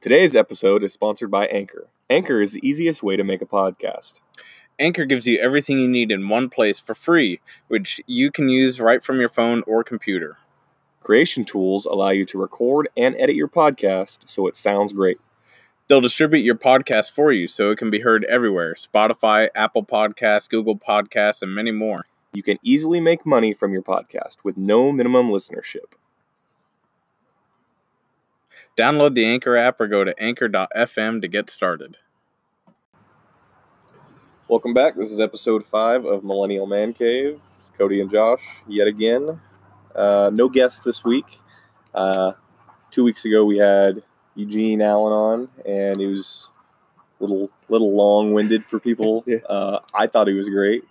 Today's 0.00 0.36
episode 0.36 0.84
is 0.84 0.92
sponsored 0.92 1.28
by 1.28 1.46
Anchor. 1.46 1.88
Anchor 2.08 2.40
is 2.40 2.52
the 2.52 2.64
easiest 2.64 3.02
way 3.02 3.16
to 3.16 3.24
make 3.24 3.42
a 3.42 3.46
podcast. 3.46 4.20
Anchor 4.78 5.04
gives 5.04 5.26
you 5.26 5.40
everything 5.40 5.80
you 5.80 5.88
need 5.88 6.12
in 6.12 6.28
one 6.28 6.48
place 6.48 6.78
for 6.78 6.94
free, 6.94 7.40
which 7.66 8.00
you 8.06 8.30
can 8.30 8.48
use 8.48 8.78
right 8.78 9.02
from 9.02 9.18
your 9.18 9.28
phone 9.28 9.64
or 9.66 9.82
computer. 9.82 10.36
Creation 11.00 11.44
tools 11.44 11.84
allow 11.84 12.10
you 12.10 12.24
to 12.26 12.38
record 12.38 12.86
and 12.96 13.16
edit 13.18 13.34
your 13.34 13.48
podcast 13.48 14.20
so 14.24 14.46
it 14.46 14.54
sounds 14.54 14.92
great. 14.92 15.18
They'll 15.88 16.00
distribute 16.00 16.44
your 16.44 16.58
podcast 16.58 17.10
for 17.10 17.32
you 17.32 17.48
so 17.48 17.72
it 17.72 17.78
can 17.78 17.90
be 17.90 17.98
heard 17.98 18.24
everywhere 18.26 18.74
Spotify, 18.74 19.48
Apple 19.56 19.84
Podcasts, 19.84 20.48
Google 20.48 20.78
Podcasts, 20.78 21.42
and 21.42 21.52
many 21.52 21.72
more. 21.72 22.04
You 22.32 22.44
can 22.44 22.58
easily 22.62 23.00
make 23.00 23.26
money 23.26 23.52
from 23.52 23.72
your 23.72 23.82
podcast 23.82 24.44
with 24.44 24.56
no 24.56 24.92
minimum 24.92 25.28
listenership. 25.28 25.94
Download 28.78 29.12
the 29.14 29.24
Anchor 29.24 29.56
app 29.56 29.80
or 29.80 29.88
go 29.88 30.04
to 30.04 30.14
anchor.fm 30.22 31.20
to 31.20 31.26
get 31.26 31.50
started. 31.50 31.96
Welcome 34.48 34.72
back. 34.72 34.94
This 34.94 35.10
is 35.10 35.18
episode 35.18 35.66
five 35.66 36.04
of 36.04 36.22
Millennial 36.22 36.64
Man 36.64 36.92
Cave. 36.92 37.40
It's 37.56 37.72
Cody 37.76 38.00
and 38.00 38.08
Josh 38.08 38.62
yet 38.68 38.86
again. 38.86 39.40
Uh, 39.96 40.30
no 40.32 40.48
guests 40.48 40.78
this 40.80 41.04
week. 41.04 41.40
Uh, 41.92 42.34
two 42.92 43.02
weeks 43.02 43.24
ago 43.24 43.44
we 43.44 43.58
had 43.58 44.00
Eugene 44.36 44.80
Allen 44.80 45.12
on, 45.12 45.48
and 45.66 45.98
he 45.98 46.06
was 46.06 46.52
a 47.18 47.24
little 47.24 47.50
little 47.68 47.96
long 47.96 48.32
winded 48.32 48.64
for 48.64 48.78
people. 48.78 49.24
Yeah. 49.26 49.38
uh, 49.48 49.80
I 49.92 50.06
thought 50.06 50.28
he 50.28 50.34
was 50.34 50.48
great. 50.48 50.84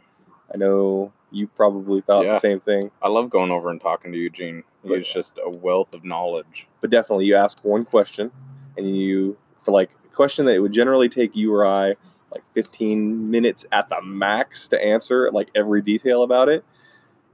I 0.54 0.58
know 0.58 1.14
you 1.32 1.48
probably 1.48 2.02
thought 2.02 2.26
Yeah. 2.26 2.34
the 2.34 2.40
same 2.42 2.60
thing, 2.60 2.92
I 3.02 3.10
love 3.10 3.30
going 3.30 3.50
over 3.52 3.70
and 3.70 3.80
talking 3.80 4.12
to 4.12 4.18
Eugene. 4.18 4.64
But- 4.88 4.98
He's 5.00 5.08
just 5.14 5.38
a 5.38 5.58
wealth 5.58 5.94
of 5.96 6.04
knowledge. 6.04 6.68
but 6.82 6.90
definitely 6.90 7.26
you 7.26 7.36
ask 7.36 7.64
one 7.64 7.86
question, 7.86 8.32
and 8.78 8.96
you 8.96 9.38
for 9.62 9.72
like 9.72 9.90
a 10.06 10.16
question 10.16 10.46
that 10.46 10.56
it 10.56 10.60
would 10.60 10.72
generally 10.74 11.10
take 11.10 11.36
you 11.36 11.54
or 11.54 11.66
I 11.66 11.96
like 12.32 12.44
15 12.54 13.30
minutes 13.32 13.66
at 13.72 13.90
the 13.90 14.02
max 14.02 14.68
to 14.70 14.84
answer 14.84 15.32
like 15.32 15.50
every 15.56 15.82
detail 15.82 16.24
about 16.24 16.50
it. 16.50 16.64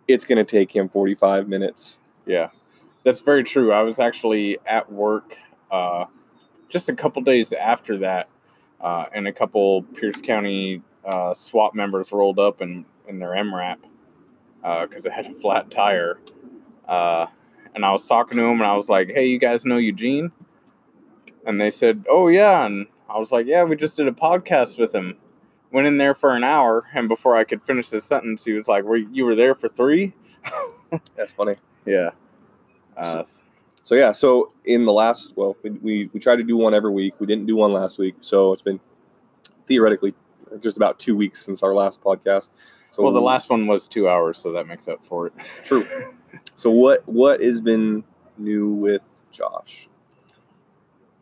It's 0.08 0.26
going 0.26 0.38
to 0.38 0.44
take 0.44 0.72
him 0.76 0.90
45 0.90 1.48
minutes. 1.48 2.00
Yeah, 2.26 2.50
that's 3.04 3.22
very 3.22 3.44
true. 3.44 3.72
I 3.72 3.81
was 3.81 4.00
actually 4.00 4.58
at 4.66 4.92
work 4.92 5.38
uh, 5.72 6.06
just 6.70 6.90
a 6.90 6.94
couple 6.96 7.22
days 7.22 7.54
after 7.54 7.98
that, 7.98 8.30
uh, 8.81 9.06
and 9.14 9.28
a 9.28 9.31
couple 9.34 9.84
Pierce 9.84 10.20
County 10.22 10.81
uh, 11.06 11.34
SWAT 11.34 11.74
members 11.76 12.12
rolled 12.12 12.40
up 12.40 12.62
in, 12.62 12.86
in 13.08 13.20
their 13.20 13.31
MRAP 13.31 13.78
because 14.62 15.06
it 15.06 15.12
had 15.12 15.26
a 15.26 15.34
flat 15.34 15.70
tire. 15.72 16.20
Uh, 16.88 17.28
and 17.76 17.86
I 17.86 17.92
was 17.92 18.06
talking 18.08 18.38
to 18.38 18.44
him 18.44 18.60
and 18.62 18.68
I 18.68 18.76
was 18.76 18.90
like, 18.90 19.10
"Hey, 19.10 19.26
you 19.28 19.38
guys 19.40 19.66
know 19.66 19.78
Eugene?" 19.78 20.32
And 21.46 21.60
they 21.60 21.72
said, 21.72 22.06
"Oh 22.10 22.28
yeah." 22.28 22.66
And 22.66 22.88
I 23.10 23.20
was 23.20 23.32
like, 23.32 23.46
"Yeah, 23.46 23.64
we 23.64 23.76
just 23.76 23.98
did 23.98 24.08
a 24.08 24.12
podcast 24.12 24.78
with 24.78 24.94
him." 24.94 25.18
Went 25.72 25.88
in 25.88 25.98
there 25.98 26.14
for 26.14 26.36
an 26.36 26.44
hour, 26.44 26.86
and 26.94 27.10
before 27.10 27.36
I 27.36 27.44
could 27.44 27.64
finish 27.64 27.90
the 27.90 28.00
sentence, 28.00 28.46
he 28.46 28.54
was 28.54 28.68
like, 28.68 28.84
"Were 28.84 28.98
you 28.98 29.26
were 29.26 29.36
there 29.36 29.56
for 29.56 29.68
three? 29.68 30.14
That's 31.16 31.34
funny. 31.34 31.56
Yeah. 31.86 32.12
Uh, 32.96 33.24
So 33.86 33.96
yeah, 33.96 34.14
so 34.14 34.54
in 34.64 34.86
the 34.86 34.94
last, 34.94 35.34
well, 35.36 35.58
we, 35.62 35.70
we, 35.72 36.10
we 36.14 36.20
try 36.20 36.38
to 36.38 36.44
do 36.44 36.56
one 36.56 36.74
every 36.74 36.92
week. 36.92 37.16
We 37.20 37.28
didn't 37.28 37.48
do 37.48 37.58
one 37.58 37.74
last 37.74 37.98
week, 37.98 38.16
so 38.22 38.54
it's 38.54 38.62
been 38.62 38.80
theoretically 39.66 40.14
just 40.62 40.78
about 40.78 41.00
two 41.00 41.18
weeks 41.18 41.44
since 41.44 41.64
our 41.64 41.74
last 41.74 42.02
podcast. 42.02 42.48
So 42.92 43.04
well, 43.04 43.12
the 43.12 43.20
last 43.22 43.50
one 43.50 43.68
was 43.68 43.88
two 43.88 44.08
hours, 44.08 44.38
so 44.38 44.52
that 44.54 44.68
makes 44.68 44.88
up 44.88 45.04
for 45.04 45.28
it. 45.28 45.34
true. 45.66 45.86
So 46.56 46.70
what 46.70 47.08
what 47.08 47.42
has 47.42 47.62
been 47.62 48.03
new 48.38 48.70
with 48.73 49.03
Josh? 49.31 49.88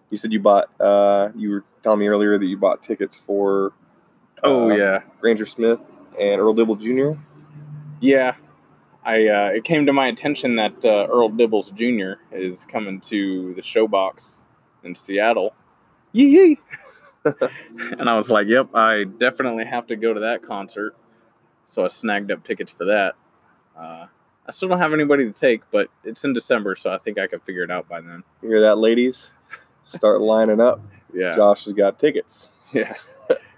You 0.09 0.17
said 0.17 0.33
you 0.33 0.39
bought. 0.39 0.69
Uh, 0.79 1.29
you 1.35 1.49
were 1.49 1.63
telling 1.83 1.99
me 1.99 2.07
earlier 2.07 2.37
that 2.37 2.45
you 2.45 2.57
bought 2.57 2.83
tickets 2.83 3.19
for. 3.19 3.73
Oh 4.43 4.71
uh, 4.71 4.75
yeah, 4.75 4.99
Granger 5.19 5.45
Smith 5.45 5.81
and 6.19 6.41
Earl 6.41 6.53
Dibble 6.53 6.75
Jr. 6.75 7.11
yeah. 7.99 8.35
I 9.03 9.27
uh, 9.27 9.47
it 9.47 9.63
came 9.63 9.87
to 9.87 9.93
my 9.93 10.07
attention 10.07 10.57
that 10.57 10.85
uh, 10.85 11.07
Earl 11.09 11.31
Dibbles 11.31 11.73
Jr. 11.73 12.21
is 12.31 12.65
coming 12.65 13.01
to 13.01 13.53
the 13.55 13.61
Showbox 13.61 14.45
in 14.83 14.93
Seattle. 14.93 15.55
Yee 16.11 16.25
yee. 16.25 16.59
and 17.25 18.09
I 18.09 18.17
was 18.17 18.29
like, 18.29 18.47
"Yep, 18.47 18.75
I 18.75 19.05
definitely 19.05 19.65
have 19.65 19.87
to 19.87 19.95
go 19.95 20.13
to 20.13 20.19
that 20.19 20.43
concert." 20.43 20.95
So 21.67 21.85
I 21.85 21.87
snagged 21.87 22.31
up 22.31 22.45
tickets 22.45 22.71
for 22.71 22.85
that. 22.85 23.15
Uh, 23.77 24.07
I 24.47 24.51
still 24.51 24.67
don't 24.69 24.79
have 24.79 24.93
anybody 24.93 25.25
to 25.25 25.31
take, 25.31 25.61
but 25.71 25.89
it's 26.03 26.23
in 26.23 26.33
December, 26.33 26.75
so 26.75 26.89
I 26.89 26.97
think 26.97 27.19
I 27.19 27.27
can 27.27 27.39
figure 27.39 27.63
it 27.63 27.71
out 27.71 27.87
by 27.87 28.01
then. 28.01 28.23
You 28.41 28.49
hear 28.49 28.61
that, 28.61 28.77
ladies? 28.77 29.31
Start 29.83 30.21
lining 30.21 30.59
up. 30.59 30.81
Yeah, 31.13 31.35
Josh 31.35 31.65
has 31.65 31.73
got 31.73 31.99
tickets. 31.99 32.51
yeah. 32.73 32.95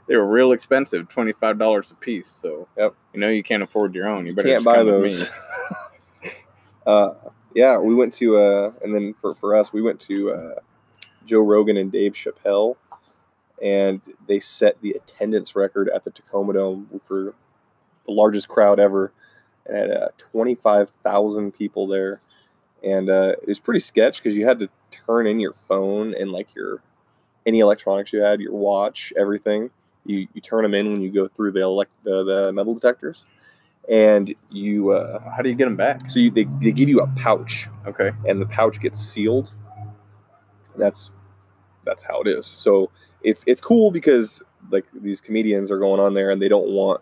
they 0.07 0.16
were 0.17 0.27
real 0.27 0.51
expensive, 0.51 1.07
twenty 1.09 1.33
five 1.33 1.57
dollars 1.57 1.91
a 1.91 1.95
piece. 1.95 2.29
So 2.29 2.67
Yep. 2.77 2.95
you 3.13 3.19
know 3.19 3.29
you 3.29 3.43
can't 3.43 3.63
afford 3.63 3.95
your 3.95 4.07
own. 4.07 4.25
You 4.25 4.33
better 4.33 4.49
Can't 4.49 4.63
buy 4.66 4.83
those. 4.83 5.29
uh, 6.85 7.13
yeah, 7.55 7.77
we 7.77 7.93
went 7.95 8.11
to, 8.13 8.38
uh, 8.38 8.72
and 8.83 8.93
then 8.93 9.13
for, 9.22 9.35
for 9.35 9.55
us, 9.55 9.72
we 9.72 9.81
went 9.81 9.99
to 10.01 10.31
uh, 10.31 10.59
Joe 11.25 11.41
Rogan 11.41 11.77
and 11.77 11.91
Dave 11.91 12.13
Chappelle, 12.13 12.75
and 13.61 14.01
they 14.27 14.39
set 14.39 14.81
the 14.81 14.91
attendance 14.91 15.55
record 15.55 15.89
at 15.89 16.03
the 16.03 16.09
Tacoma 16.11 16.53
Dome 16.53 16.99
for 17.05 17.35
the 18.05 18.11
largest 18.11 18.47
crowd 18.47 18.79
ever. 18.79 19.11
It 19.66 19.75
had 19.75 19.91
uh, 19.91 20.07
25,000 20.18 21.51
people 21.53 21.88
there. 21.88 22.19
And 22.84 23.09
uh, 23.09 23.35
it 23.41 23.47
was 23.47 23.59
pretty 23.59 23.79
sketch 23.79 24.22
because 24.22 24.35
you 24.38 24.46
had 24.46 24.59
to 24.59 24.69
turn 24.91 25.25
in 25.28 25.40
your 25.40 25.53
phone 25.53 26.13
and 26.13 26.31
like 26.31 26.53
your 26.56 26.81
any 27.46 27.59
electronics 27.59 28.13
you 28.13 28.22
had, 28.22 28.41
your 28.41 28.53
watch, 28.53 29.13
everything. 29.18 29.69
You, 30.06 30.28
you 30.34 30.41
turn 30.41 30.63
them 30.63 30.73
in 30.73 30.91
when 30.91 31.02
you 31.02 31.09
go 31.12 31.28
through 31.28 31.53
the 31.53 31.62
elect 31.62 31.91
uh, 32.06 32.23
the 32.23 32.52
metal 32.53 32.73
detectors, 32.73 33.25
and 33.90 34.34
you 34.50 34.91
uh, 34.91 35.19
How 35.31 35.41
do 35.41 35.50
you 35.50 35.56
get 35.56 35.66
them 35.66 35.78
back? 35.78 36.09
so 36.09 36.19
you, 36.19 36.29
they, 36.31 36.46
they 36.62 36.72
give 36.72 36.90
you 36.90 37.00
a 37.00 37.07
pouch 37.16 37.68
Okay. 37.85 38.12
and 38.28 38.41
the 38.41 38.46
pouch 38.46 38.79
gets 38.81 39.00
sealed. 39.00 39.53
That's 40.78 41.13
that's 41.85 42.03
how 42.03 42.22
it 42.22 42.28
is. 42.28 42.46
So 42.46 42.91
it's 43.23 43.44
it's 43.47 43.62
cool 43.62 43.91
because 43.91 44.41
like 44.72 44.85
these 44.94 45.22
comedians 45.22 45.72
are 45.72 45.79
going 45.79 46.00
on 46.00 46.13
there 46.13 46.31
and 46.31 46.41
they 46.41 46.50
don't 46.50 46.69
want 46.69 47.02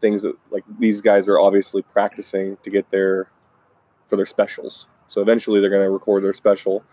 things 0.00 0.22
that 0.22 0.34
like 0.50 0.64
these 0.78 1.00
guys 1.00 1.28
are 1.28 1.38
obviously 1.38 1.82
practicing 1.82 2.56
to 2.62 2.70
get 2.70 2.90
their 2.90 3.30
for 4.06 4.16
their 4.16 4.26
specials. 4.26 4.86
So 5.08 5.20
eventually 5.20 5.60
they're 5.60 5.70
going 5.70 5.84
to 5.84 5.90
record 5.90 6.24
their 6.24 6.32
special 6.32 6.84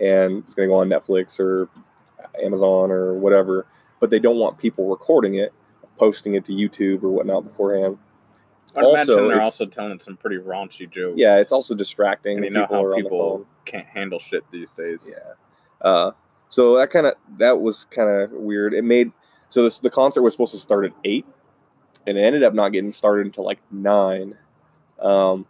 and 0.00 0.38
it's 0.44 0.54
going 0.54 0.68
to 0.68 0.72
go 0.72 0.78
on 0.78 0.88
Netflix 0.88 1.38
or 1.40 1.68
Amazon 2.42 2.90
or 2.90 3.14
whatever, 3.14 3.66
but 4.00 4.10
they 4.10 4.18
don't 4.18 4.36
want 4.38 4.58
people 4.58 4.88
recording 4.88 5.34
it, 5.34 5.52
posting 5.96 6.34
it 6.34 6.44
to 6.46 6.52
YouTube 6.52 7.02
or 7.02 7.10
whatnot 7.10 7.44
beforehand. 7.44 7.98
I'd 8.76 8.84
Also, 8.84 9.12
imagine 9.14 9.28
they're 9.28 9.40
also 9.42 9.66
telling 9.66 9.98
some 9.98 10.16
pretty 10.16 10.36
raunchy 10.36 10.90
jokes. 10.90 11.14
Yeah, 11.16 11.38
it's 11.38 11.52
also 11.52 11.74
distracting. 11.74 12.36
and 12.36 12.44
you 12.44 12.50
know 12.50 12.66
how 12.70 12.94
people 12.94 13.46
can't 13.64 13.86
handle 13.86 14.18
shit 14.18 14.44
these 14.50 14.72
days. 14.72 15.08
Yeah. 15.08 15.32
Uh, 15.80 16.12
so 16.48 16.76
that 16.76 16.90
kind 16.90 17.06
of 17.06 17.14
that 17.38 17.60
was 17.60 17.86
kind 17.86 18.08
of 18.10 18.30
weird. 18.32 18.74
It 18.74 18.84
made 18.84 19.12
so 19.48 19.62
this 19.62 19.78
the 19.78 19.90
concert 19.90 20.22
was 20.22 20.34
supposed 20.34 20.52
to 20.52 20.58
start 20.58 20.84
at 20.84 20.92
eight, 21.04 21.26
and 22.08 22.16
it 22.16 22.22
ended 22.22 22.42
up 22.42 22.54
not 22.54 22.70
getting 22.70 22.90
started 22.90 23.26
until 23.26 23.44
like 23.44 23.60
nine. 23.70 24.34
Um, 24.98 25.46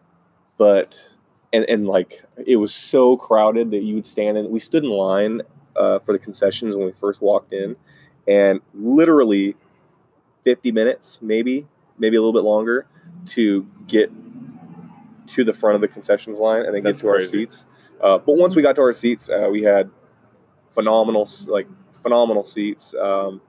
but 0.56 1.14
and 1.52 1.64
and 1.68 1.86
like 1.86 2.24
it 2.44 2.56
was 2.56 2.74
so 2.74 3.16
crowded 3.16 3.70
that 3.70 3.82
you 3.82 3.94
would 3.94 4.06
stand 4.06 4.36
in. 4.36 4.50
We 4.50 4.58
stood 4.58 4.82
in 4.82 4.90
line 4.90 5.42
uh, 5.76 6.00
for 6.00 6.12
the 6.12 6.18
concessions 6.18 6.74
when 6.74 6.86
we 6.86 6.92
first 6.92 7.22
walked 7.22 7.52
in, 7.52 7.76
and 8.26 8.60
literally 8.74 9.54
fifty 10.44 10.72
minutes, 10.72 11.20
maybe 11.22 11.66
maybe 11.96 12.16
a 12.16 12.20
little 12.20 12.32
bit 12.32 12.44
longer, 12.44 12.86
to 13.26 13.64
get 13.86 14.10
to 15.28 15.44
the 15.44 15.52
front 15.52 15.76
of 15.76 15.80
the 15.80 15.88
concessions 15.88 16.40
line 16.40 16.64
and 16.64 16.74
then 16.74 16.82
That's 16.82 17.00
get 17.00 17.06
to 17.06 17.08
our 17.08 17.20
seats. 17.20 17.66
Uh, 18.00 18.18
but 18.18 18.36
once 18.36 18.56
we 18.56 18.62
got 18.62 18.74
to 18.76 18.82
our 18.82 18.92
seats, 18.92 19.28
uh, 19.28 19.48
we 19.50 19.62
had 19.62 19.90
phenomenal, 20.70 21.28
like 21.46 21.68
phenomenal 22.02 22.44
seats. 22.44 22.94
Um, 22.94 23.40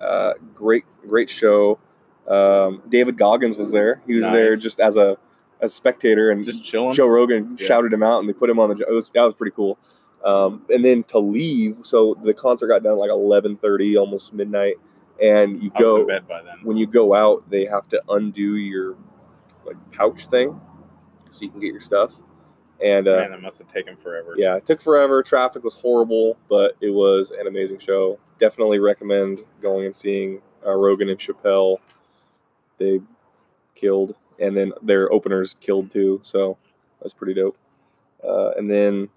uh, 0.00 0.34
great, 0.54 0.84
great 1.06 1.30
show. 1.30 1.78
Um, 2.28 2.82
David 2.88 3.16
Goggins 3.18 3.56
was 3.56 3.70
there. 3.70 4.00
He 4.06 4.14
was 4.14 4.24
there 4.24 4.56
just 4.56 4.80
as 4.80 4.96
a 4.96 5.16
as 5.60 5.70
a 5.72 5.74
spectator, 5.74 6.30
and 6.30 6.44
Just 6.44 6.64
chilling. 6.64 6.92
Joe 6.94 7.06
Rogan 7.06 7.56
Yeah. 7.58 7.66
shouted 7.66 7.92
him 7.92 8.02
out, 8.02 8.20
and 8.20 8.28
they 8.28 8.32
put 8.32 8.48
him 8.50 8.58
on 8.58 8.70
the. 8.70 8.84
It 8.88 8.92
was 8.92 9.10
that 9.14 9.22
was 9.22 9.34
pretty 9.34 9.54
cool. 9.54 9.78
Um, 10.24 10.62
and 10.70 10.82
then 10.84 11.02
to 11.04 11.18
leave, 11.18 11.78
so 11.82 12.16
the 12.22 12.32
concert 12.32 12.68
got 12.68 12.82
done 12.82 12.96
like 12.98 13.10
eleven 13.10 13.56
thirty, 13.56 13.96
almost 13.96 14.32
midnight, 14.32 14.76
and 15.22 15.62
you 15.62 15.70
go 15.78 16.00
in 16.00 16.06
bed 16.06 16.26
by 16.26 16.42
then. 16.42 16.56
when 16.62 16.76
you 16.78 16.86
go 16.86 17.14
out, 17.14 17.48
they 17.50 17.66
have 17.66 17.88
to 17.90 18.02
undo 18.08 18.56
your 18.56 18.96
like 19.66 19.76
pouch 19.92 20.26
thing, 20.26 20.58
so 21.30 21.44
you 21.44 21.50
can 21.50 21.60
get 21.60 21.72
your 21.72 21.80
stuff. 21.82 22.14
And 22.82 23.06
uh, 23.06 23.16
Man, 23.16 23.30
that 23.32 23.40
must 23.42 23.58
have 23.58 23.68
taken 23.68 23.96
forever. 23.96 24.34
yeah, 24.36 24.56
it 24.56 24.66
took 24.66 24.80
forever. 24.80 25.22
Traffic 25.22 25.62
was 25.62 25.74
horrible, 25.74 26.38
but 26.48 26.76
it 26.80 26.90
was 26.90 27.30
an 27.30 27.46
amazing 27.46 27.78
show. 27.78 28.18
Definitely 28.38 28.78
recommend 28.80 29.40
going 29.62 29.84
and 29.86 29.94
seeing 29.94 30.40
uh, 30.66 30.72
Rogan 30.72 31.08
and 31.10 31.18
Chappelle. 31.18 31.76
They 32.78 33.00
killed, 33.74 34.16
and 34.40 34.56
then 34.56 34.72
their 34.82 35.12
openers 35.12 35.56
killed 35.60 35.90
too. 35.90 36.20
So 36.22 36.58
that 36.98 37.04
was 37.04 37.14
pretty 37.14 37.34
dope. 37.34 37.56
Uh, 38.22 38.50
and 38.56 38.70
then 38.70 39.08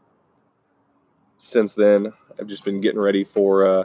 since 1.38 1.75
then, 1.75 2.13
I've 2.39 2.48
just 2.48 2.65
been 2.65 2.81
getting 2.81 3.00
ready 3.00 3.24
for 3.24 3.65
uh, 3.65 3.83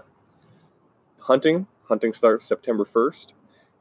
hunting. 1.20 1.66
Hunting 1.88 2.12
starts 2.12 2.44
September 2.44 2.84
1st. 2.84 3.34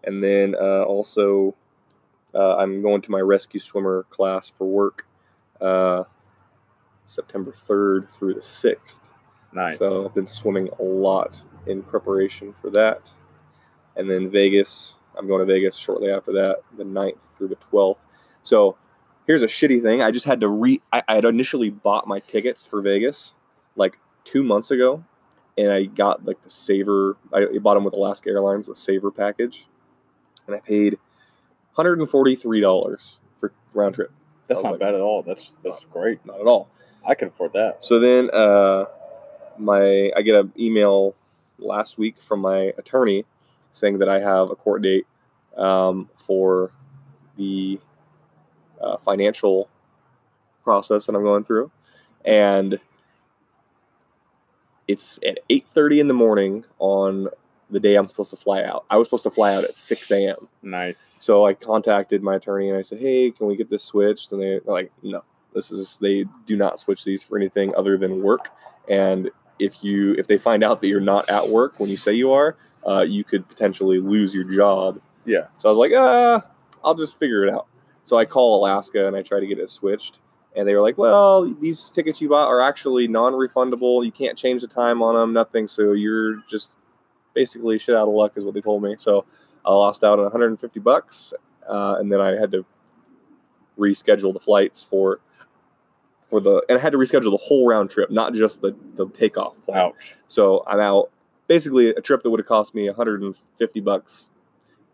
And 0.04 0.24
then 0.24 0.56
uh, 0.56 0.84
also, 0.84 1.56
uh, 2.34 2.58
I'm 2.58 2.82
going 2.82 3.02
to 3.02 3.12
my 3.12 3.20
rescue 3.20 3.60
swimmer 3.60 4.04
class 4.10 4.50
for 4.50 4.68
work 4.68 5.08
uh, 5.60 6.04
September 7.06 7.52
3rd 7.52 8.12
through 8.12 8.34
the 8.34 8.42
6th. 8.42 9.00
Nice. 9.54 9.78
So 9.78 10.06
I've 10.06 10.16
been 10.16 10.28
swimming 10.28 10.70
a 10.80 10.84
lot 10.84 11.44
in 11.68 11.84
preparation 11.84 12.54
for 12.54 12.70
that. 12.72 13.12
And 13.96 14.10
then 14.10 14.30
Vegas, 14.30 14.98
I'm 15.22 15.28
going 15.28 15.46
to 15.46 15.46
Vegas 15.46 15.76
shortly 15.76 16.12
after 16.12 16.32
that, 16.34 16.62
the 16.76 16.84
9th 16.84 17.22
through 17.38 17.50
the 17.50 17.58
12th. 17.72 18.00
So 18.42 18.76
here's 19.28 19.44
a 19.44 19.48
shitty 19.48 19.84
thing. 19.84 20.02
I 20.02 20.10
just 20.10 20.26
had 20.26 20.42
to 20.42 20.48
re 20.48 20.82
I, 20.92 21.04
I 21.08 21.16
had 21.16 21.26
initially 21.26 21.70
bought 21.70 22.08
my 22.08 22.20
tickets 22.20 22.66
for 22.66 22.82
Vegas 22.82 23.36
like 23.76 24.00
two 24.26 24.44
months 24.44 24.72
ago. 24.72 25.04
And 25.58 25.72
I 25.72 25.84
got 25.84 26.26
like 26.26 26.42
the 26.42 26.50
saver 26.50 27.18
I 27.32 27.46
bought 27.60 27.76
them 27.76 27.84
with 27.84 27.94
Alaska 27.94 28.30
Airlines, 28.30 28.66
the 28.66 28.76
saver 28.76 29.12
package. 29.12 29.68
And 30.48 30.56
I 30.56 30.60
paid 30.60 30.98
$143 31.78 33.18
for 33.40 33.54
round 33.74 33.96
trip. 33.96 34.12
that's 34.48 34.64
not 34.64 34.72
like- 34.72 34.80
bad 34.80 34.96
at 34.96 35.02
all. 35.02 35.22
That's 35.22 35.56
that's 35.64 35.84
great. 35.86 36.26
Not 36.26 36.40
at 36.40 36.48
all. 36.48 36.70
I 37.06 37.14
can 37.14 37.28
afford 37.28 37.54
that. 37.54 37.84
So 37.84 38.00
then, 38.00 38.30
uh, 38.32 38.86
my 39.58 40.12
I 40.16 40.22
get 40.24 40.36
an 40.36 40.52
email 40.58 41.16
last 41.60 42.00
week 42.00 42.20
from 42.20 42.40
my 42.40 42.74
attorney 42.78 43.26
saying 43.72 44.00
that 44.00 44.10
I 44.10 44.20
have 44.20 44.50
a 44.50 44.56
court 44.56 44.82
date 44.82 45.06
um, 45.58 46.10
for 46.16 46.72
the 47.38 47.80
uh, 48.82 48.98
financial 48.98 49.70
process 50.64 51.06
that 51.06 51.16
I'm 51.16 51.24
going 51.24 51.44
through, 51.44 51.72
and 52.26 52.80
it's 54.88 55.20
at 55.26 55.40
eight 55.50 55.68
thirty 55.70 56.00
in 56.00 56.08
the 56.08 56.14
morning 56.14 56.66
on 56.80 57.30
the 57.70 57.80
day 57.80 57.96
I'm 57.96 58.08
supposed 58.08 58.32
to 58.32 58.36
fly 58.36 58.64
out. 58.64 58.86
I 58.90 58.98
was 58.98 59.08
supposed 59.08 59.24
to 59.24 59.32
fly 59.32 59.56
out 59.56 59.64
at 59.64 59.76
six 59.76 60.12
a.m. 60.12 60.48
Nice. 60.62 61.00
So 61.00 61.46
I 61.46 61.54
contacted 61.54 62.22
my 62.22 62.36
attorney 62.36 62.70
and 62.70 62.78
I 62.78 62.82
said, 62.82 63.00
"Hey, 63.00 63.32
can 63.32 63.48
we 63.48 63.56
get 63.56 63.70
this 63.70 63.84
switched?" 63.84 64.32
And 64.32 64.42
they're 64.42 64.62
like, 64.66 64.92
"No, 65.04 65.24
this 65.54 65.72
is 65.72 65.98
they 66.02 66.26
do 66.46 66.58
not 66.58 66.80
switch 66.80 67.04
these 67.06 67.24
for 67.24 67.38
anything 67.38 67.74
other 67.76 67.98
than 67.98 68.22
work. 68.22 68.50
And 68.90 69.32
if 69.60 69.84
you 69.84 70.16
if 70.16 70.28
they 70.28 70.38
find 70.38 70.64
out 70.64 70.82
that 70.82 70.88
you're 70.88 71.00
not 71.00 71.30
at 71.30 71.48
work 71.50 71.80
when 71.80 71.90
you 71.90 71.98
say 71.98 72.14
you 72.14 72.32
are, 72.32 72.58
uh, 72.86 73.06
you 73.08 73.24
could 73.24 73.48
potentially 73.48 74.00
lose 74.00 74.36
your 74.36 74.44
job." 74.44 75.00
Yeah. 75.26 75.48
So 75.58 75.70
I 75.70 75.72
was 75.72 75.78
like, 75.78 75.92
"Uh, 75.94 76.42
I'll 76.84 76.96
just 76.96 77.20
figure 77.20 77.44
it 77.44 77.54
out." 77.54 77.68
So 78.04 78.18
I 78.18 78.26
call 78.26 78.60
Alaska 78.60 79.08
and 79.08 79.16
I 79.16 79.22
try 79.22 79.40
to 79.40 79.48
get 79.48 79.60
it 79.60 79.70
switched. 79.70 80.22
And 80.56 80.68
they 80.68 80.76
were 80.76 80.82
like, 80.82 80.98
"Well, 80.98 81.46
these 81.56 81.90
tickets 81.90 82.20
you 82.20 82.30
bought 82.30 82.50
are 82.50 82.60
actually 82.60 83.08
non-refundable. 83.08 84.04
You 84.06 84.12
can't 84.12 84.38
change 84.38 84.62
the 84.62 84.68
time 84.68 85.02
on 85.02 85.16
them, 85.16 85.32
nothing. 85.34 85.68
So 85.68 85.94
you're 85.94 86.38
just 86.50 86.76
basically 87.34 87.78
shit 87.78 87.96
out 87.96 88.08
of 88.08 88.14
luck," 88.14 88.34
is 88.36 88.44
what 88.44 88.54
they 88.54 88.62
told 88.62 88.84
me. 88.84 88.96
So 89.00 89.26
I 89.66 89.72
lost 89.72 90.04
out 90.04 90.20
on 90.20 90.26
150 90.26 90.80
bucks, 90.82 91.34
uh, 91.70 91.96
and 92.00 92.12
then 92.12 92.20
I 92.20 92.32
had 92.32 92.52
to 92.52 92.66
reschedule 93.80 94.34
the 94.34 94.40
flights 94.40 94.84
for 94.84 95.20
for 96.22 96.40
the 96.40 96.64
and 96.70 96.78
I 96.78 96.82
had 96.82 96.92
to 96.94 96.98
reschedule 96.98 97.32
the 97.32 97.38
whole 97.38 97.68
round 97.68 97.90
trip, 97.90 98.10
not 98.12 98.34
just 98.34 98.62
the 98.62 98.76
the 98.96 99.08
takeoff 99.10 99.58
flight. 99.66 99.78
Ouch. 99.78 100.16
So 100.28 100.64
I'm 100.68 100.80
out. 100.80 101.12
Basically, 101.48 101.90
a 101.90 102.02
trip 102.02 102.24
that 102.24 102.30
would 102.30 102.40
have 102.40 102.48
cost 102.48 102.74
me 102.74 102.88
150 102.88 103.80
bucks 103.82 104.30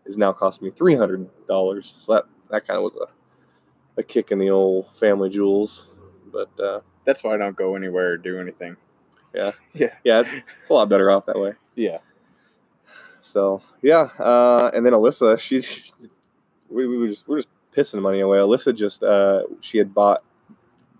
is 0.08 0.18
now 0.18 0.32
cost 0.32 0.62
me 0.62 0.70
300 0.70 1.46
dollars. 1.46 2.02
So 2.04 2.14
that 2.14 2.24
that 2.50 2.66
kind 2.66 2.78
of 2.78 2.84
was 2.84 2.96
a 2.96 3.06
a 4.00 4.02
kick 4.02 4.30
in 4.32 4.38
the 4.38 4.50
old 4.50 4.96
family 4.96 5.28
jewels. 5.28 5.86
But 6.32 6.50
uh, 6.60 6.80
That's 7.04 7.22
why 7.24 7.34
I 7.34 7.36
don't 7.36 7.56
go 7.56 7.74
anywhere 7.76 8.12
or 8.12 8.16
do 8.16 8.40
anything. 8.40 8.76
Yeah. 9.34 9.52
Yeah. 9.74 9.94
yeah, 10.04 10.20
it's, 10.20 10.30
it's 10.32 10.70
a 10.70 10.74
lot 10.74 10.88
better 10.88 11.10
off 11.10 11.26
that 11.26 11.38
way. 11.38 11.52
Yeah. 11.76 11.98
So 13.20 13.62
yeah, 13.82 14.08
uh, 14.18 14.70
and 14.74 14.84
then 14.86 14.92
Alyssa, 14.94 15.38
she, 15.38 15.60
we, 16.70 16.86
we 16.86 16.96
were 16.98 17.08
just 17.08 17.28
we 17.28 17.34
are 17.36 17.38
just 17.38 17.48
pissing 17.72 18.00
money 18.00 18.20
away. 18.20 18.38
Alyssa 18.38 18.74
just 18.74 19.02
uh, 19.02 19.42
she 19.60 19.78
had 19.78 19.92
bought 19.92 20.24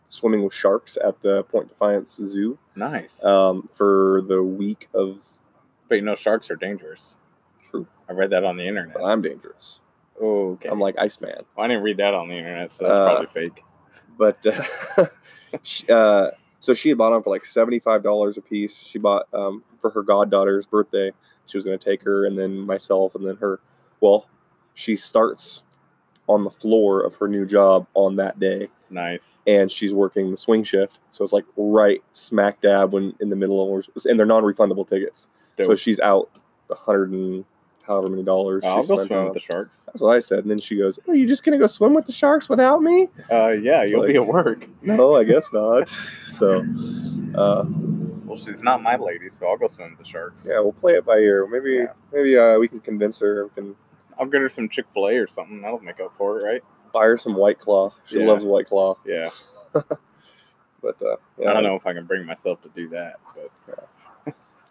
swimming 0.09 0.43
with 0.43 0.53
sharks 0.55 0.97
at 1.03 1.21
the 1.23 1.45
Point 1.45 1.69
Defiance 1.69 2.15
Zoo 2.17 2.59
Nice. 2.77 3.23
um, 3.25 3.69
for 3.73 4.23
the 4.27 4.43
week 4.43 4.89
of 4.95 5.21
but 5.89 5.95
you 5.97 6.03
know, 6.03 6.15
sharks 6.15 6.51
are 6.51 6.57
dangerous. 6.57 7.17
True, 7.71 7.87
I 8.09 8.13
read 8.13 8.31
that 8.31 8.45
on 8.45 8.57
the 8.57 8.67
internet. 8.67 8.95
but 8.95 9.05
I'm 9.05 9.23
dangerous. 9.23 9.81
Oh, 10.21 10.53
okay. 10.53 10.69
I'm 10.69 10.81
like 10.81 10.97
Iceman. 10.99 11.35
Well, 11.57 11.65
I 11.65 11.69
didn't 11.69 11.83
read 11.85 11.99
that 11.99 12.15
on 12.15 12.29
the 12.29 12.35
internet, 12.37 12.73
so 12.73 12.85
that's 12.85 12.99
Uh, 12.99 13.05
probably 13.05 13.27
fake. 13.27 13.63
But 14.19 14.45
uh, 14.47 15.07
she, 15.63 15.89
uh, 15.89 16.31
so 16.61 16.75
she 16.75 16.89
had 16.89 16.99
bought 16.99 17.11
them 17.11 17.23
for 17.23 17.31
like 17.31 17.45
seventy 17.45 17.79
five 17.79 18.03
dollars 18.03 18.37
a 18.37 18.43
piece. 18.43 18.77
She 18.79 18.99
bought 18.99 19.27
um, 19.33 19.63
for 19.81 19.91
her 19.91 20.03
goddaughter's 20.03 20.67
birthday. 20.67 21.13
She 21.47 21.57
was 21.57 21.65
going 21.65 21.79
to 21.79 21.85
take 21.85 22.03
her 22.03 22.27
and 22.27 22.37
then 22.39 22.59
myself 22.59 23.15
and 23.15 23.25
then 23.27 23.37
her. 23.37 23.61
Well, 24.01 24.27
she 24.75 24.97
starts 24.97 25.63
on 26.29 26.45
the 26.45 26.51
floor 26.51 27.01
of 27.03 27.15
her 27.17 27.29
new 27.29 27.47
job 27.47 27.87
on 27.95 28.17
that 28.17 28.39
day, 28.39 28.69
Nice. 28.91 29.41
and 29.47 29.71
she's 29.71 29.95
working 29.95 30.31
the 30.31 30.37
swing 30.37 30.63
shift. 30.63 31.01
So 31.11 31.25
it's 31.25 31.33
like 31.33 31.45
right 31.57 32.03
smack 32.13 32.61
dab 32.61 32.93
when 32.93 33.15
in 33.21 33.31
the 33.31 33.37
middle 33.37 33.77
of 33.79 33.87
and 34.05 34.19
they're 34.19 34.27
non 34.27 34.43
refundable 34.43 34.87
tickets. 34.89 35.29
So 35.63 35.75
she's 35.75 36.01
out 36.01 36.29
a 36.71 36.75
hundred 36.75 37.13
and 37.13 37.45
however 37.89 38.09
many 38.09 38.23
dollars. 38.23 38.63
I'll 38.65 38.83
she 38.83 38.89
go 38.89 38.97
spent 38.97 39.09
swim 39.09 39.19
on 39.19 39.25
with 39.27 39.35
the 39.35 39.41
sharks. 39.41 39.83
That's 39.87 40.01
what 40.01 40.15
I 40.15 40.19
said. 40.21 40.41
And 40.41 40.51
then 40.51 40.59
she 40.59 40.77
goes, 40.77 41.01
"Are 41.09 41.15
you 41.15 41.27
just 41.27 41.43
gonna 41.43 41.59
go 41.59 41.67
swim 41.67 41.95
with 41.95 42.07
the 42.07 42.13
sharks 42.13 42.49
without 42.49 42.83
me?" 42.83 43.09
Uh, 43.31 43.49
yeah, 43.61 43.83
It's 43.83 43.91
you'll 43.91 44.07
be 44.07 44.15
at 44.17 44.27
work. 44.27 44.69
No, 44.83 45.17
I 45.17 45.25
guess 45.25 45.53
not. 45.53 45.89
So, 46.29 46.65
uh, 47.35 47.65
Well, 48.25 48.37
she's 48.37 48.63
not 48.63 48.81
my 48.83 48.95
lady, 48.97 49.29
so 49.31 49.49
I'll 49.49 49.57
go 49.57 49.67
swim 49.67 49.91
with 49.91 49.99
the 49.99 50.05
sharks. 50.05 50.47
yeah, 50.49 50.61
we'll 50.61 50.73
play 50.73 50.93
it 50.93 51.05
by 51.05 51.17
ear. 51.17 51.47
Maybe, 51.47 51.73
Yeah. 51.77 51.93
maybe 52.13 52.39
uh, 52.39 52.59
we 52.61 52.69
can 52.69 52.79
convince 52.81 53.19
her. 53.19 53.45
We 53.47 53.51
can 53.51 53.77
I'll 54.19 54.27
get 54.27 54.41
her 54.43 54.49
some 54.49 54.69
Chick 54.69 54.87
Fil 54.95 55.09
A 55.09 55.17
or 55.17 55.27
something. 55.27 55.61
That'll 55.63 55.81
make 55.81 55.99
up 56.01 56.15
for 56.17 56.39
it, 56.39 56.45
right? 56.45 56.63
buy 56.93 57.05
her 57.05 57.17
some 57.19 57.35
White 57.35 57.59
Claw. 57.59 57.93
She 58.05 58.19
Yeah. 58.21 58.27
loves 58.27 58.45
White 58.45 58.67
Claw. 58.67 58.97
Yeah. 59.05 59.31
But 60.81 61.03
uh, 61.03 61.17
yeah, 61.39 61.51
I 61.51 61.55
don't 61.55 61.65
know 61.65 61.75
if 61.75 61.87
I 61.87 61.93
can 61.93 62.05
bring 62.07 62.25
myself 62.25 62.63
to 62.63 62.69
do 62.69 62.89
that, 62.91 63.17
but 63.35 63.51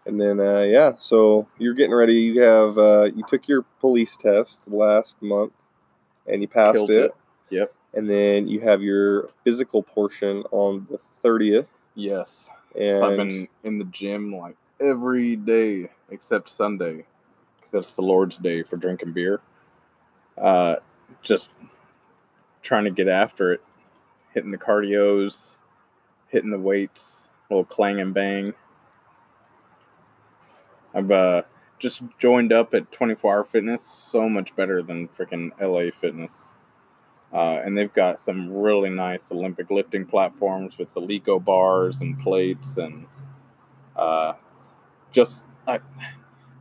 And 0.07 0.19
then 0.19 0.39
uh, 0.39 0.61
yeah, 0.61 0.93
so 0.97 1.47
you're 1.59 1.73
getting 1.73 1.93
ready. 1.93 2.13
You 2.15 2.41
have 2.41 2.77
uh, 2.77 3.09
you 3.13 3.23
took 3.27 3.47
your 3.49 3.63
police 3.81 4.15
test 4.15 4.71
last 4.71 5.21
month, 5.21 5.51
and 6.25 6.41
you 6.41 6.47
passed 6.47 6.89
it. 6.89 7.05
it. 7.05 7.15
Yep. 7.49 7.73
And 7.93 8.09
then 8.09 8.47
you 8.47 8.61
have 8.61 8.81
your 8.81 9.27
physical 9.43 9.83
portion 9.83 10.43
on 10.51 10.87
the 10.89 10.97
thirtieth. 10.97 11.69
yes. 11.93 12.49
And 12.73 12.99
So 12.99 13.09
I've 13.09 13.17
been 13.17 13.47
in 13.63 13.79
the 13.79 13.85
gym 13.85 14.33
like 14.33 14.55
every 14.79 15.35
day 15.35 15.89
except 16.09 16.47
Sunday, 16.47 17.05
because 17.57 17.71
that's 17.71 17.95
the 17.95 18.03
Lord's 18.03 18.37
Day 18.37 18.63
for 18.63 18.77
drinking 18.77 19.11
beer. 19.11 19.41
Uh, 20.37 20.77
just 21.21 21.49
trying 22.61 22.85
to 22.85 22.91
get 22.91 23.07
after 23.07 23.51
it, 23.51 23.61
hitting 24.33 24.51
the 24.51 24.57
cardios, 24.57 25.57
hitting 26.29 26.51
the 26.51 26.59
weights, 26.59 27.27
a 27.49 27.53
little 27.53 27.65
clang 27.65 27.99
and 27.99 28.13
bang. 28.13 28.53
I've 30.97 31.11
uh, 31.11 31.43
just 31.77 32.01
joined 32.17 32.51
up 32.51 32.73
at 32.73 32.91
24 32.91 33.35
Hour 33.35 33.43
Fitness, 33.43 33.83
so 33.83 34.27
much 34.27 34.55
better 34.55 34.81
than 34.81 35.07
freaking 35.09 35.51
LA 35.61 35.91
Fitness. 35.91 36.55
Uh, 37.31 37.61
and 37.63 37.77
they've 37.77 37.93
got 37.93 38.19
some 38.19 38.51
really 38.51 38.89
nice 38.89 39.31
Olympic 39.31 39.69
lifting 39.69 40.05
platforms 40.05 40.77
with 40.77 40.93
the 40.93 41.01
Eleiko 41.01 41.43
bars 41.43 42.01
and 42.01 42.17
plates, 42.19 42.77
and 42.77 43.05
uh, 43.95 44.33
just 45.11 45.43
I, 45.67 45.75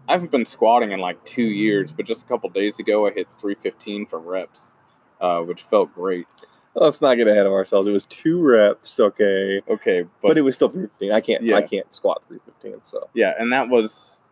I 0.08 0.12
haven't 0.12 0.32
been 0.32 0.44
squatting 0.44 0.90
in 0.90 0.98
like 0.98 1.24
two 1.24 1.44
years, 1.44 1.92
but 1.92 2.04
just 2.04 2.24
a 2.24 2.26
couple 2.26 2.50
days 2.50 2.78
ago 2.80 3.06
I 3.06 3.12
hit 3.12 3.30
315 3.30 4.06
for 4.06 4.18
reps, 4.18 4.74
uh, 5.20 5.40
which 5.42 5.62
felt 5.62 5.94
great. 5.94 6.26
let's 6.74 7.00
not 7.00 7.14
get 7.14 7.28
ahead 7.28 7.46
of 7.46 7.52
ourselves. 7.52 7.86
It 7.86 7.92
was 7.92 8.04
two 8.06 8.42
reps, 8.44 8.98
okay, 8.98 9.60
Okay, 9.68 10.02
but, 10.02 10.28
but, 10.28 10.36
it 10.38 10.42
was 10.42 10.56
still 10.56 10.68
three 10.68 10.88
fifteen. 10.88 11.12
I 11.12 11.20
can't, 11.20 11.44
Yeah. 11.44 11.56
I 11.56 11.62
can't 11.62 11.94
squat 11.94 12.24
three 12.26 12.40
fifteen. 12.44 12.80
So 12.82 13.08
yeah, 13.14 13.34
and 13.38 13.52
that 13.52 13.68
was, 13.68 14.22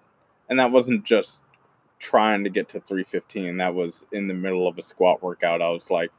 and 0.48 0.58
that 0.58 0.70
wasn't 0.70 1.04
just 1.04 1.40
trying 1.98 2.44
to 2.44 2.50
get 2.50 2.68
to 2.70 2.80
315. 2.80 3.56
That 3.56 3.74
was 3.74 4.04
in 4.12 4.28
the 4.28 4.34
middle 4.34 4.68
of 4.68 4.78
a 4.78 4.82
squat 4.82 5.22
workout. 5.22 5.62
I 5.62 5.70
was 5.70 5.90
like, 5.90 6.10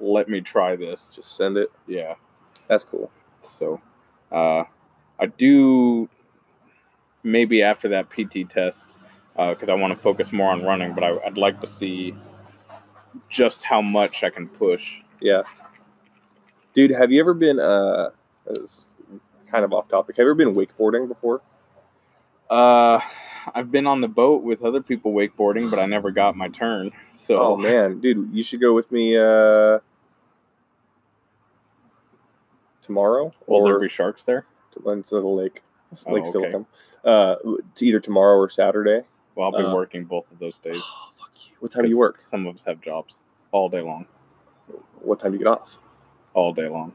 let 0.00 0.28
me 0.28 0.40
try 0.40 0.76
this. 0.76 1.14
just 1.14 1.36
send 1.36 1.56
it. 1.56 1.70
yeah. 1.86 2.14
That's 2.66 2.84
cool. 2.84 3.10
So, 3.42 3.80
uh, 4.32 4.64
I 5.20 5.26
do 5.26 6.08
maybe 7.22 7.62
after 7.62 7.88
that 7.88 8.08
PT 8.10 8.48
test 8.48 8.96
because 9.36 9.68
I 9.68 9.74
want 9.74 9.92
to 9.92 9.98
focus 9.98 10.32
more 10.32 10.50
on 10.50 10.62
running, 10.62 10.94
but 10.94 11.04
I, 11.04 11.16
I'd 11.26 11.36
like 11.36 11.60
to 11.60 11.66
see 11.66 12.14
just 13.28 13.64
how 13.64 13.82
much 13.82 14.24
I 14.24 14.30
can 14.30 14.48
push. 14.48 15.00
Yeah, 15.20 15.42
dude, 16.74 16.90
have 16.90 17.12
you 17.12 17.20
ever 17.20 17.34
been? 17.34 17.60
Uh, 17.60 18.10
kind 19.50 19.64
of 19.64 19.72
off 19.72 19.88
topic. 19.88 20.16
Have 20.16 20.24
you 20.24 20.30
ever 20.30 20.34
been 20.34 20.54
wakeboarding 20.54 21.08
before? 21.08 21.40
Uh, 22.50 23.00
I've 23.54 23.70
been 23.70 23.86
on 23.86 24.00
the 24.00 24.08
boat 24.08 24.42
with 24.42 24.62
other 24.62 24.80
people 24.82 25.12
wakeboarding, 25.12 25.70
but 25.70 25.78
I 25.78 25.86
never 25.86 26.10
got 26.10 26.36
my 26.36 26.48
turn. 26.48 26.92
So, 27.12 27.38
Oh 27.40 27.56
man, 27.56 28.00
dude, 28.00 28.30
you 28.32 28.42
should 28.42 28.60
go 28.60 28.72
with 28.72 28.90
me 28.92 29.16
uh, 29.16 29.78
tomorrow 32.80 33.32
will 33.46 33.64
there 33.64 33.76
or 33.76 33.80
be 33.80 33.88
sharks 33.88 34.24
there? 34.24 34.44
to, 34.72 34.88
into 34.90 35.20
the 35.20 35.26
lake. 35.26 35.62
like 36.06 36.24
Oh, 36.24 36.28
still 36.28 36.42
okay. 36.42 36.52
come. 36.52 36.66
Uh, 37.04 37.36
to 37.74 37.84
either 37.86 38.00
tomorrow 38.00 38.36
or 38.36 38.48
Saturday. 38.48 39.02
Well, 39.34 39.46
I'll 39.54 39.60
be 39.62 39.66
Uh, 39.68 39.74
working 39.74 40.04
both 40.04 40.30
of 40.32 40.38
those 40.38 40.58
days. 40.58 40.80
Oh, 40.82 41.08
fuck 41.12 41.30
you. 41.48 41.56
What 41.60 41.70
time 41.72 41.84
do 41.84 41.88
you 41.90 41.94
'cause 41.96 42.00
work? 42.00 42.18
Some 42.20 42.46
of 42.46 42.54
us 42.54 42.64
have 42.64 42.80
jobs 42.80 43.22
all 43.52 43.68
day 43.68 43.80
long. 43.80 44.06
What 45.00 45.20
time 45.20 45.32
do 45.32 45.38
you 45.38 45.44
get 45.44 45.50
off? 45.50 45.78
All 46.32 46.52
day 46.52 46.68
long. 46.68 46.92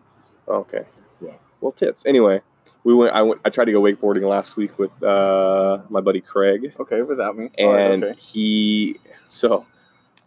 Okay. 0.48 0.86
Yeah. 1.22 1.34
Well, 1.62 1.72
tits. 1.72 2.06
Anyway, 2.06 2.42
we 2.84 2.94
went. 2.94 3.14
I 3.14 3.22
went. 3.22 3.42
I 3.46 3.50
tried 3.50 3.66
to 3.66 3.72
go 3.72 3.82
wakeboarding 3.82 4.28
last 4.28 4.56
week 4.58 4.78
with 4.80 5.04
uh, 5.04 5.80
my 5.90 6.02
buddy 6.02 6.22
Craig, 6.22 6.74
Okay, 6.80 7.02
without 7.02 7.38
me. 7.38 7.50
and 7.58 8.04
okay. 8.04 8.20
he. 8.20 9.00
So, 9.28 9.66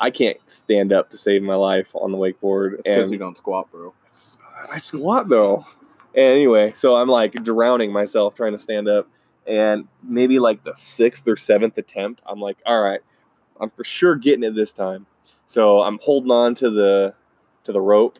I 0.00 0.10
can't 0.10 0.38
stand 0.46 0.92
up 0.92 1.10
to 1.10 1.16
save 1.16 1.42
my 1.42 1.54
life 1.54 1.90
on 1.94 2.12
the 2.12 2.18
wakeboard, 2.18 2.76
because 2.78 3.10
you 3.10 3.18
don't 3.18 3.36
squat, 3.36 3.70
bro. 3.70 3.92
It's- 4.06 4.38
I 4.70 4.78
squat 4.78 5.28
though. 5.28 5.66
Anyway, 6.14 6.72
so 6.76 6.94
I'm 6.96 7.08
like 7.08 7.32
drowning 7.42 7.90
myself 7.92 8.34
trying 8.34 8.52
to 8.52 8.58
stand 8.58 8.86
up, 8.86 9.08
and 9.46 9.88
maybe 10.02 10.38
like 10.38 10.62
the 10.62 10.74
sixth 10.76 11.26
or 11.26 11.36
seventh 11.36 11.78
attempt, 11.78 12.22
I'm 12.26 12.38
like, 12.38 12.58
all 12.66 12.80
right, 12.80 13.00
I'm 13.60 13.70
for 13.70 13.82
sure 13.82 14.14
getting 14.14 14.44
it 14.44 14.54
this 14.54 14.72
time. 14.72 15.06
So 15.46 15.80
I'm 15.82 15.98
holding 16.00 16.30
on 16.30 16.54
to 16.56 16.70
the 16.70 17.14
to 17.64 17.72
the 17.72 17.80
rope 17.80 18.18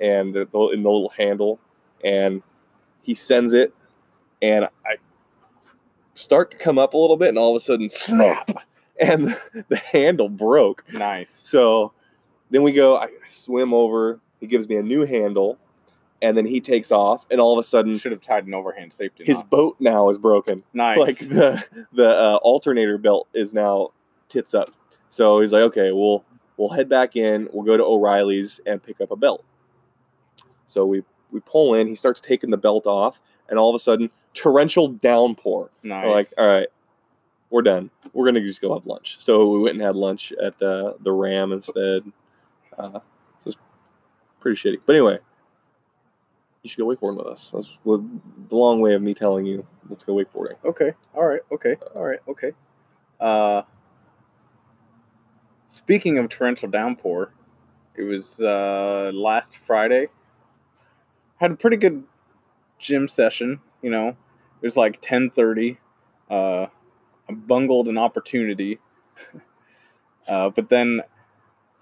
and 0.00 0.32
the, 0.34 0.46
the, 0.46 0.58
in 0.70 0.82
the 0.82 0.90
little 0.90 1.10
handle, 1.10 1.60
and 2.02 2.42
he 3.04 3.14
sends 3.14 3.52
it, 3.52 3.72
and 4.40 4.64
I 4.84 4.96
start 6.14 6.50
to 6.52 6.56
come 6.56 6.78
up 6.78 6.94
a 6.94 6.96
little 6.96 7.16
bit, 7.16 7.28
and 7.28 7.38
all 7.38 7.50
of 7.50 7.56
a 7.56 7.60
sudden, 7.60 7.88
snap, 7.88 8.50
and 9.00 9.36
the 9.68 9.76
handle 9.76 10.28
broke. 10.28 10.84
Nice. 10.92 11.32
So 11.32 11.92
then 12.50 12.62
we 12.62 12.72
go, 12.72 12.96
I 12.96 13.08
swim 13.28 13.74
over. 13.74 14.20
He 14.40 14.46
gives 14.46 14.68
me 14.68 14.76
a 14.76 14.82
new 14.82 15.04
handle, 15.04 15.58
and 16.22 16.36
then 16.36 16.46
he 16.46 16.60
takes 16.60 16.90
off, 16.90 17.26
and 17.30 17.40
all 17.40 17.52
of 17.52 17.58
a 17.58 17.66
sudden, 17.66 17.98
should 17.98 18.12
have 18.12 18.22
tied 18.22 18.46
an 18.46 18.54
overhand 18.54 18.92
safety. 18.92 19.24
his 19.24 19.38
knot. 19.38 19.50
boat 19.50 19.76
now 19.80 20.08
is 20.08 20.18
broken. 20.18 20.62
nice. 20.72 20.98
Like 20.98 21.18
the 21.18 21.62
the 21.92 22.08
uh, 22.08 22.36
alternator 22.42 22.98
belt 22.98 23.28
is 23.34 23.52
now 23.54 23.90
tits 24.28 24.54
up. 24.54 24.70
So 25.08 25.40
he's 25.40 25.52
like, 25.52 25.62
okay, 25.62 25.92
we'll 25.92 26.24
we'll 26.56 26.70
head 26.70 26.88
back 26.88 27.16
in. 27.16 27.48
We'll 27.52 27.64
go 27.64 27.76
to 27.76 27.84
O'Reilly's 27.84 28.60
and 28.66 28.82
pick 28.82 29.00
up 29.00 29.10
a 29.10 29.16
belt. 29.16 29.44
So 30.66 30.84
we 30.86 31.02
we 31.34 31.40
pull 31.40 31.74
in. 31.74 31.86
He 31.88 31.94
starts 31.94 32.20
taking 32.20 32.50
the 32.50 32.56
belt 32.56 32.86
off, 32.86 33.20
and 33.50 33.58
all 33.58 33.68
of 33.68 33.74
a 33.74 33.78
sudden, 33.78 34.10
torrential 34.32 34.88
downpour. 34.88 35.70
nice. 35.82 36.06
We're 36.06 36.12
like, 36.12 36.28
all 36.38 36.46
right, 36.46 36.68
we're 37.50 37.62
done. 37.62 37.90
We're 38.14 38.24
gonna 38.24 38.40
just 38.40 38.62
go 38.62 38.72
have 38.72 38.86
lunch. 38.86 39.16
So 39.20 39.50
we 39.50 39.58
went 39.58 39.74
and 39.74 39.82
had 39.82 39.96
lunch 39.96 40.32
at 40.42 40.58
the 40.58 40.96
the 41.00 41.12
Ram 41.12 41.52
instead. 41.52 42.10
Uh, 42.78 43.00
so 43.40 43.48
it's 43.48 43.56
pretty 44.40 44.56
shitty. 44.56 44.80
But 44.86 44.94
anyway, 44.94 45.18
you 46.62 46.70
should 46.70 46.78
go 46.78 46.86
wakeboarding 46.86 47.18
with 47.18 47.26
us. 47.26 47.50
That's 47.50 47.76
the 47.84 48.02
long 48.50 48.80
way 48.80 48.94
of 48.94 49.02
me 49.02 49.12
telling 49.12 49.44
you 49.44 49.66
let's 49.88 50.04
go 50.04 50.14
wakeboarding. 50.14 50.56
Okay. 50.64 50.94
All 51.14 51.24
right. 51.24 51.42
Okay. 51.52 51.76
All 51.94 52.04
right. 52.04 52.20
Okay. 52.28 52.52
Uh, 53.20 53.62
speaking 55.66 56.18
of 56.18 56.28
torrential 56.28 56.68
downpour, 56.68 57.32
it 57.96 58.02
was 58.02 58.40
uh, 58.40 59.10
last 59.14 59.56
Friday. 59.58 60.08
Had 61.38 61.50
a 61.50 61.56
pretty 61.56 61.76
good 61.76 62.04
gym 62.78 63.08
session. 63.08 63.60
You 63.82 63.90
know, 63.90 64.08
it 64.08 64.66
was 64.66 64.76
like 64.76 65.00
ten 65.02 65.30
thirty. 65.30 65.78
Uh, 66.30 66.66
I 67.28 67.32
bungled 67.32 67.88
an 67.88 67.98
opportunity, 67.98 68.78
uh, 70.28 70.50
but 70.50 70.68
then 70.68 71.02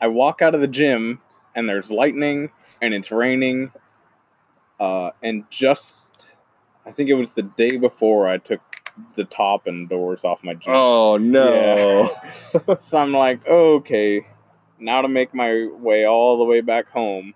I 0.00 0.08
walk 0.08 0.42
out 0.42 0.54
of 0.54 0.60
the 0.60 0.68
gym 0.68 1.20
and 1.54 1.68
there's 1.68 1.90
lightning 1.90 2.50
and 2.80 2.94
it's 2.94 3.10
raining. 3.10 3.72
Uh, 4.80 5.10
and 5.22 5.44
just 5.50 6.08
I 6.84 6.90
think 6.90 7.08
it 7.08 7.14
was 7.14 7.32
the 7.32 7.42
day 7.42 7.76
before 7.76 8.28
I 8.28 8.38
took 8.38 8.60
the 9.14 9.24
top 9.24 9.66
and 9.66 9.88
doors 9.88 10.24
off 10.24 10.42
my 10.42 10.54
gym. 10.54 10.72
Oh 10.74 11.16
no! 11.16 12.10
So 12.80 12.98
I'm 12.98 13.12
like, 13.12 13.46
okay, 13.46 14.26
now 14.78 15.02
to 15.02 15.08
make 15.08 15.34
my 15.34 15.68
way 15.72 16.06
all 16.06 16.38
the 16.38 16.44
way 16.44 16.60
back 16.60 16.88
home, 16.90 17.34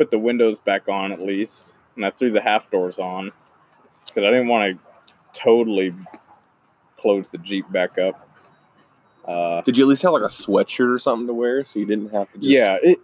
put 0.00 0.10
the 0.10 0.18
windows 0.18 0.60
back 0.60 0.88
on 0.88 1.12
at 1.12 1.20
least, 1.20 1.74
and 1.94 2.06
I 2.06 2.10
threw 2.10 2.30
the 2.30 2.40
half 2.40 2.70
doors 2.70 2.98
on 2.98 3.32
because 4.06 4.24
I 4.24 4.30
didn't 4.30 4.48
want 4.48 4.78
to 4.78 5.14
totally 5.38 5.94
close 6.96 7.32
the 7.32 7.36
Jeep 7.36 7.70
back 7.70 7.98
up. 7.98 8.26
Uh, 9.28 9.60
Did 9.60 9.76
you 9.76 9.84
at 9.84 9.88
least 9.88 10.00
have 10.00 10.12
like 10.12 10.22
a 10.22 10.26
sweatshirt 10.26 10.90
or 10.90 10.98
something 10.98 11.26
to 11.26 11.34
wear 11.34 11.62
so 11.64 11.78
you 11.78 11.84
didn't 11.84 12.12
have 12.12 12.32
to 12.32 12.38
just 12.38 12.48
yeah, 12.48 12.78
it. 12.82 12.98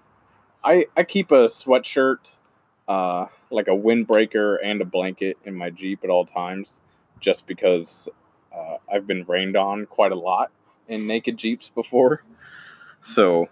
I 0.64 0.86
I 0.96 1.02
keep 1.02 1.32
a 1.32 1.48
sweatshirt, 1.48 2.34
uh, 2.88 3.26
like 3.50 3.68
a 3.68 3.72
windbreaker 3.72 4.56
and 4.64 4.80
a 4.80 4.86
blanket 4.86 5.36
in 5.44 5.54
my 5.54 5.68
Jeep 5.68 6.00
at 6.02 6.08
all 6.08 6.24
times, 6.24 6.80
just 7.20 7.46
because 7.46 8.08
uh, 8.56 8.78
I've 8.90 9.06
been 9.06 9.24
rained 9.24 9.54
on 9.58 9.84
quite 9.84 10.12
a 10.12 10.16
lot 10.18 10.50
in 10.88 11.06
naked 11.06 11.36
Jeeps 11.36 11.68
before. 11.68 12.22
So 13.02 13.50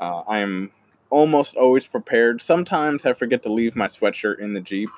uh, 0.00 0.20
I 0.20 0.38
am 0.38 0.70
almost 1.10 1.56
always 1.56 1.86
prepared. 1.86 2.42
Sometimes 2.42 3.04
I 3.06 3.12
forget 3.12 3.42
to 3.44 3.52
leave 3.52 3.76
my 3.76 3.88
sweatshirt 3.88 4.38
in 4.40 4.54
the 4.54 4.60
Jeep. 4.60 4.90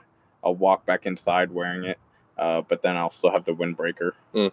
I'll 0.44 0.54
walk 0.54 0.86
back 0.86 1.06
inside 1.06 1.50
wearing 1.50 1.84
it, 1.84 1.98
uh, 2.38 2.62
but 2.68 2.82
then 2.82 2.96
I'll 2.96 3.10
still 3.10 3.30
have 3.30 3.44
the 3.44 3.52
windbreaker. 3.52 4.12
Mm. 4.34 4.52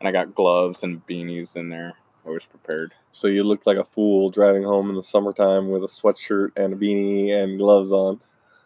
And 0.00 0.08
I 0.08 0.12
got 0.12 0.34
gloves 0.34 0.82
and 0.82 1.04
beanies 1.06 1.56
in 1.56 1.68
there. 1.68 1.94
Always 2.26 2.44
prepared. 2.46 2.92
So 3.12 3.26
you 3.26 3.44
looked 3.44 3.66
like 3.66 3.76
a 3.76 3.84
fool 3.84 4.30
driving 4.30 4.62
home 4.62 4.88
in 4.88 4.96
the 4.96 5.02
summertime 5.02 5.68
with 5.68 5.84
a 5.84 5.88
sweatshirt 5.88 6.52
and 6.56 6.72
a 6.72 6.76
beanie 6.76 7.30
and 7.30 7.58
gloves 7.58 7.92
on. 7.92 8.20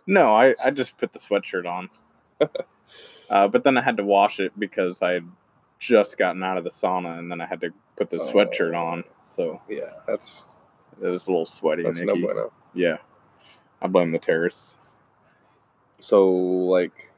No, 0.07 0.35
I, 0.35 0.55
I 0.63 0.71
just 0.71 0.97
put 0.97 1.13
the 1.13 1.19
sweatshirt 1.19 1.67
on. 1.67 1.91
uh, 3.31 3.49
but 3.49 3.65
then 3.65 3.77
I 3.77 3.83
had 3.83 3.97
to 3.97 4.05
wash 4.05 4.41
it 4.41 4.53
because 4.59 5.03
I 5.03 5.13
had 5.13 5.29
just 5.79 6.17
gotten 6.19 6.43
out 6.43 6.57
of 6.59 6.65
the 6.65 6.71
sauna 6.71 7.19
and 7.19 7.31
then 7.31 7.41
I 7.41 7.47
had 7.47 7.61
to 7.63 7.71
put 7.97 8.11
the 8.11 8.19
sweatshirt 8.19 8.75
Oh. 8.75 8.87
on. 8.87 9.05
So 9.27 9.61
Yeah, 9.69 9.91
that's 10.07 10.49
it 11.03 11.07
was 11.07 11.27
a 11.27 11.31
little 11.31 11.47
sweaty 11.47 11.83
that's 11.83 12.01
and 12.01 12.09
no 12.09 12.17
bueno. 12.17 12.53
Yeah. 12.75 12.99
I 13.81 13.87
blame 13.87 14.13
the 14.13 14.19
terrorists. 14.19 14.77
So 16.01 16.29
like 16.31 17.13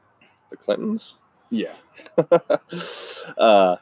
the 0.49 0.57
Clintons. 0.57 1.19
Yeah. 1.49 1.73
uh, 3.37 3.75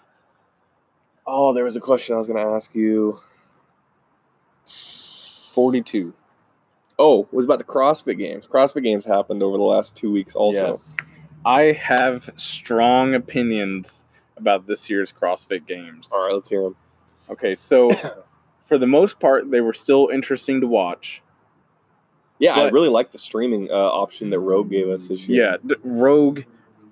oh, 1.28 1.54
there 1.54 1.64
was 1.64 1.76
a 1.76 1.82
question 1.82 2.16
I 2.16 2.20
was 2.20 2.28
going 2.28 2.44
to 2.46 2.54
ask 2.54 2.74
you. 2.76 3.20
42. 4.66 6.14
Oh, 6.98 7.24
it 7.24 7.34
was 7.34 7.46
about 7.46 7.60
the 7.60 7.64
CrossFit 7.64 8.18
Games. 8.18 8.48
CrossFit 8.48 8.84
Games 8.84 9.06
happened 9.06 9.42
over 9.44 9.58
the 9.58 9.64
last 9.64 9.96
two 9.96 10.12
weeks. 10.12 10.36
Also, 10.36 10.68
Yes. 10.68 10.98
I 11.46 11.72
have 11.72 12.30
strong 12.36 13.16
opinions 13.16 14.04
about 14.38 14.68
this 14.68 14.90
year's 14.90 15.12
CrossFit 15.12 15.66
Games. 15.66 16.10
all 16.12 16.26
right, 16.26 16.34
let's 16.34 16.50
hear 16.50 16.64
them. 16.64 16.76
Okay, 17.30 17.56
so 17.56 17.90
for 18.70 18.78
the 18.78 18.88
most 18.88 19.20
part, 19.20 19.50
they 19.50 19.62
were 19.62 19.74
still 19.74 20.10
interesting 20.14 20.62
to 20.62 20.68
watch. 20.68 21.24
Yeah, 22.38 22.54
I 22.54 22.70
really 22.70 22.88
like 22.88 23.12
the 23.12 23.20
streaming 23.20 23.70
uh, 23.70 23.74
option 23.74 24.30
that 24.30 24.40
Rogue 24.40 24.70
gave 24.70 24.88
us 24.88 25.10
this 25.10 25.28
year. 25.28 25.60
Yeah, 25.64 25.76
Rogue 25.84 26.44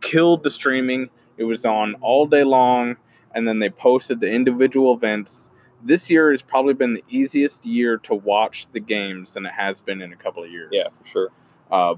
killed 0.01 0.43
the 0.43 0.49
streaming. 0.49 1.09
It 1.37 1.45
was 1.45 1.65
on 1.65 1.93
all 2.01 2.25
day 2.25 2.43
long, 2.43 2.97
and 3.33 3.47
then 3.47 3.59
they 3.59 3.69
posted 3.69 4.19
the 4.19 4.29
individual 4.29 4.93
events. 4.93 5.51
This 5.83 6.09
year 6.09 6.31
has 6.31 6.41
probably 6.41 6.73
been 6.73 6.95
the 6.95 7.03
easiest 7.09 7.63
year 7.63 7.97
to 7.99 8.15
watch 8.15 8.67
the 8.71 8.79
games 8.79 9.35
than 9.35 9.45
it 9.45 9.53
has 9.53 9.79
been 9.79 10.01
in 10.01 10.11
a 10.11 10.17
couple 10.17 10.43
of 10.43 10.51
years. 10.51 10.69
yeah, 10.73 10.89
for 10.91 11.05
sure. 11.05 11.29
Uh, 11.71 11.95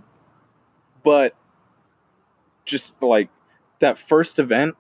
but 1.02 1.36
just 2.66 3.02
like 3.02 3.30
that 3.80 3.98
first 3.98 4.38
event, 4.38 4.76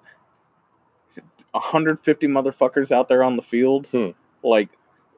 150 1.51 2.27
motherfuckers 2.27 2.91
out 2.91 3.07
there 3.07 3.23
on 3.23 3.37
the 3.37 3.41
field. 3.41 3.87
Hmm. 3.87 4.09
Like, 4.43 4.69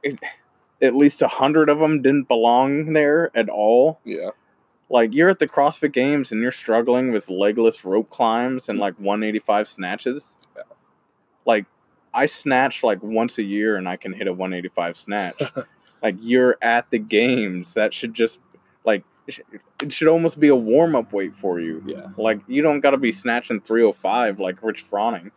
it, 0.04 0.20
at 0.82 0.96
least 0.96 1.22
a 1.22 1.26
100 1.26 1.70
of 1.70 1.80
them 1.80 2.02
didn't 2.02 2.28
belong 2.28 2.94
there 2.94 3.32
at 3.36 3.50
all. 3.50 4.00
Yeah, 4.04 4.32
Like, 4.90 5.14
you're 5.14 5.30
at 5.30 5.40
the 5.40 5.48
CrossFit 5.48 5.94
Games 5.94 6.32
and 6.32 6.42
you're 6.42 6.52
struggling 6.52 7.12
with 7.12 7.30
legless 7.30 7.86
rope 7.86 8.10
climbs 8.10 8.68
and 8.68 8.80
like 8.80 8.96
185 9.00 9.68
snatches. 9.68 10.40
Yeah. 10.56 10.64
Like, 11.46 11.66
I 12.14 12.26
snatch 12.26 12.84
like 12.84 13.02
once 13.04 13.38
a 13.38 13.44
year 13.44 13.78
and 13.78 13.88
I 13.88 13.96
can 13.96 14.14
hit 14.14 14.28
a 14.28 14.34
185 14.34 14.98
snatch. 14.98 15.42
like, 16.04 16.16
you're 16.20 16.58
at 16.62 16.90
the 16.90 17.00
games. 17.00 17.76
That 17.76 17.94
should 17.94 18.14
just, 18.14 18.40
like, 18.84 19.04
it 19.28 19.36
should, 19.36 19.46
it 19.84 19.92
should 19.94 20.08
almost 20.08 20.40
be 20.40 20.48
a 20.48 20.56
warm 20.56 20.96
up 20.96 21.14
weight 21.14 21.36
for 21.36 21.60
you. 21.60 21.84
yeah. 21.86 22.08
Like, 22.18 22.40
you 22.48 22.64
don't 22.64 22.80
got 22.82 22.92
to 22.92 22.98
be 22.98 23.12
snatching 23.12 23.62
305 23.62 24.40
like 24.40 24.62
Rich 24.64 24.84
Froning. 24.90 25.32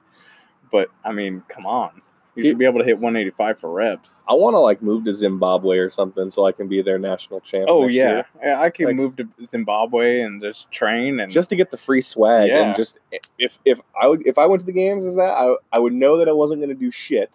But, 0.72 0.88
I 1.04 1.12
mean, 1.12 1.42
come 1.48 1.66
on. 1.66 2.00
You 2.36 2.44
should 2.44 2.58
be 2.58 2.64
able 2.64 2.80
to 2.80 2.84
hit 2.84 2.98
185 2.98 3.58
for 3.60 3.70
reps. 3.70 4.22
I 4.28 4.34
want 4.34 4.54
to 4.54 4.58
like 4.58 4.82
move 4.82 5.04
to 5.04 5.12
Zimbabwe 5.12 5.78
or 5.78 5.88
something 5.88 6.30
so 6.30 6.44
I 6.46 6.52
can 6.52 6.66
be 6.68 6.82
their 6.82 6.98
national 6.98 7.40
champ. 7.40 7.66
Oh, 7.68 7.82
next 7.84 7.94
yeah. 7.94 8.10
year. 8.14 8.26
Yeah, 8.42 8.60
I 8.60 8.70
can 8.70 8.86
Like- 8.86 8.96
move 8.96 9.16
to 9.16 9.28
Zimbabwe 9.46 10.20
and 10.20 10.42
just 10.42 10.70
train 10.72 11.20
and 11.20 11.30
just 11.30 11.48
to 11.50 11.56
get 11.56 11.70
the 11.70 11.76
free 11.76 12.00
swag 12.00 12.48
Yeah. 12.48 12.64
and 12.66 12.76
just 12.76 12.98
if 13.38 13.58
if 13.64 13.80
I 14.00 14.08
would 14.08 14.26
if 14.26 14.36
I 14.38 14.46
went 14.46 14.60
to 14.60 14.66
the 14.66 14.72
games 14.72 15.04
as 15.04 15.14
that 15.16 15.32
I 15.36 15.54
I 15.72 15.78
would 15.78 15.92
know 15.92 16.16
that 16.18 16.28
I 16.28 16.32
wasn't 16.32 16.60
going 16.60 16.70
to 16.70 16.74
do 16.74 16.90
shit. 16.90 17.30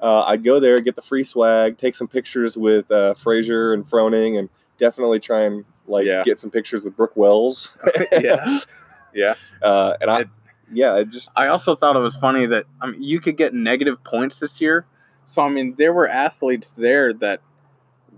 Uh, 0.00 0.24
I'd 0.26 0.42
go 0.42 0.58
there, 0.60 0.80
get 0.80 0.96
the 0.96 1.02
free 1.02 1.22
swag, 1.24 1.78
take 1.78 1.94
some 1.94 2.08
pictures 2.08 2.56
with 2.56 2.90
uh, 2.90 3.14
Fraser 3.14 3.72
and 3.72 3.84
Froning, 3.86 4.36
and 4.38 4.48
definitely 4.76 5.20
try 5.20 5.42
and 5.42 5.64
like 5.86 6.04
Yeah. 6.06 6.24
get 6.24 6.40
some 6.40 6.50
pictures 6.50 6.84
with 6.84 6.96
Brooke 6.96 7.16
Wells. 7.16 7.70
Yeah. 8.12 8.44
Yeah. 9.14 9.34
Uh, 9.62 9.94
and 10.00 10.10
I 10.10 10.24
yeah, 10.72 10.96
it 10.98 11.10
just 11.10 11.30
I 11.36 11.48
also 11.48 11.74
thought 11.74 11.96
it 11.96 12.00
was 12.00 12.16
funny 12.16 12.46
that 12.46 12.66
I 12.80 12.90
mean 12.90 13.02
you 13.02 13.20
could 13.20 13.36
get 13.36 13.54
negative 13.54 14.02
points 14.04 14.38
this 14.40 14.60
year. 14.60 14.86
So 15.26 15.42
I 15.42 15.48
mean 15.48 15.74
there 15.76 15.92
were 15.92 16.08
athletes 16.08 16.70
there 16.70 17.12
that 17.14 17.40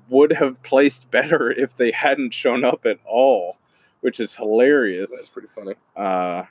would 0.09 0.33
have 0.33 0.63
placed 0.63 1.11
better 1.11 1.51
if 1.57 1.77
they 1.77 1.91
hadn't 1.91 2.35
shown 2.35 2.65
up 2.65 2.87
at 2.87 2.99
all, 3.05 3.59
which 4.01 4.21
is 4.21 4.35
hilarious. 4.35 5.11
that's 5.11 5.29
pretty 5.31 5.49
funny. 5.49 5.75
Uh 5.97 6.45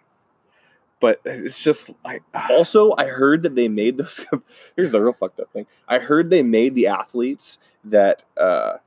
but 1.04 1.20
it's 1.26 1.62
just 1.62 1.92
like 2.06 2.24
ah, 2.34 2.48
Also, 2.52 2.94
I 2.98 3.08
heard 3.08 3.44
that 3.44 3.56
they 3.56 3.68
made 3.68 3.98
those. 3.98 4.26
here's 4.78 4.94
the 4.94 5.02
real 5.02 5.12
fucked 5.12 5.38
up 5.42 5.52
thing. 5.52 5.66
I 5.90 6.00
heard 6.00 6.30
they 6.30 6.44
made 6.44 6.76
the 6.76 6.88
athletes 6.88 7.60
that 7.84 8.24
uh, 8.38 8.78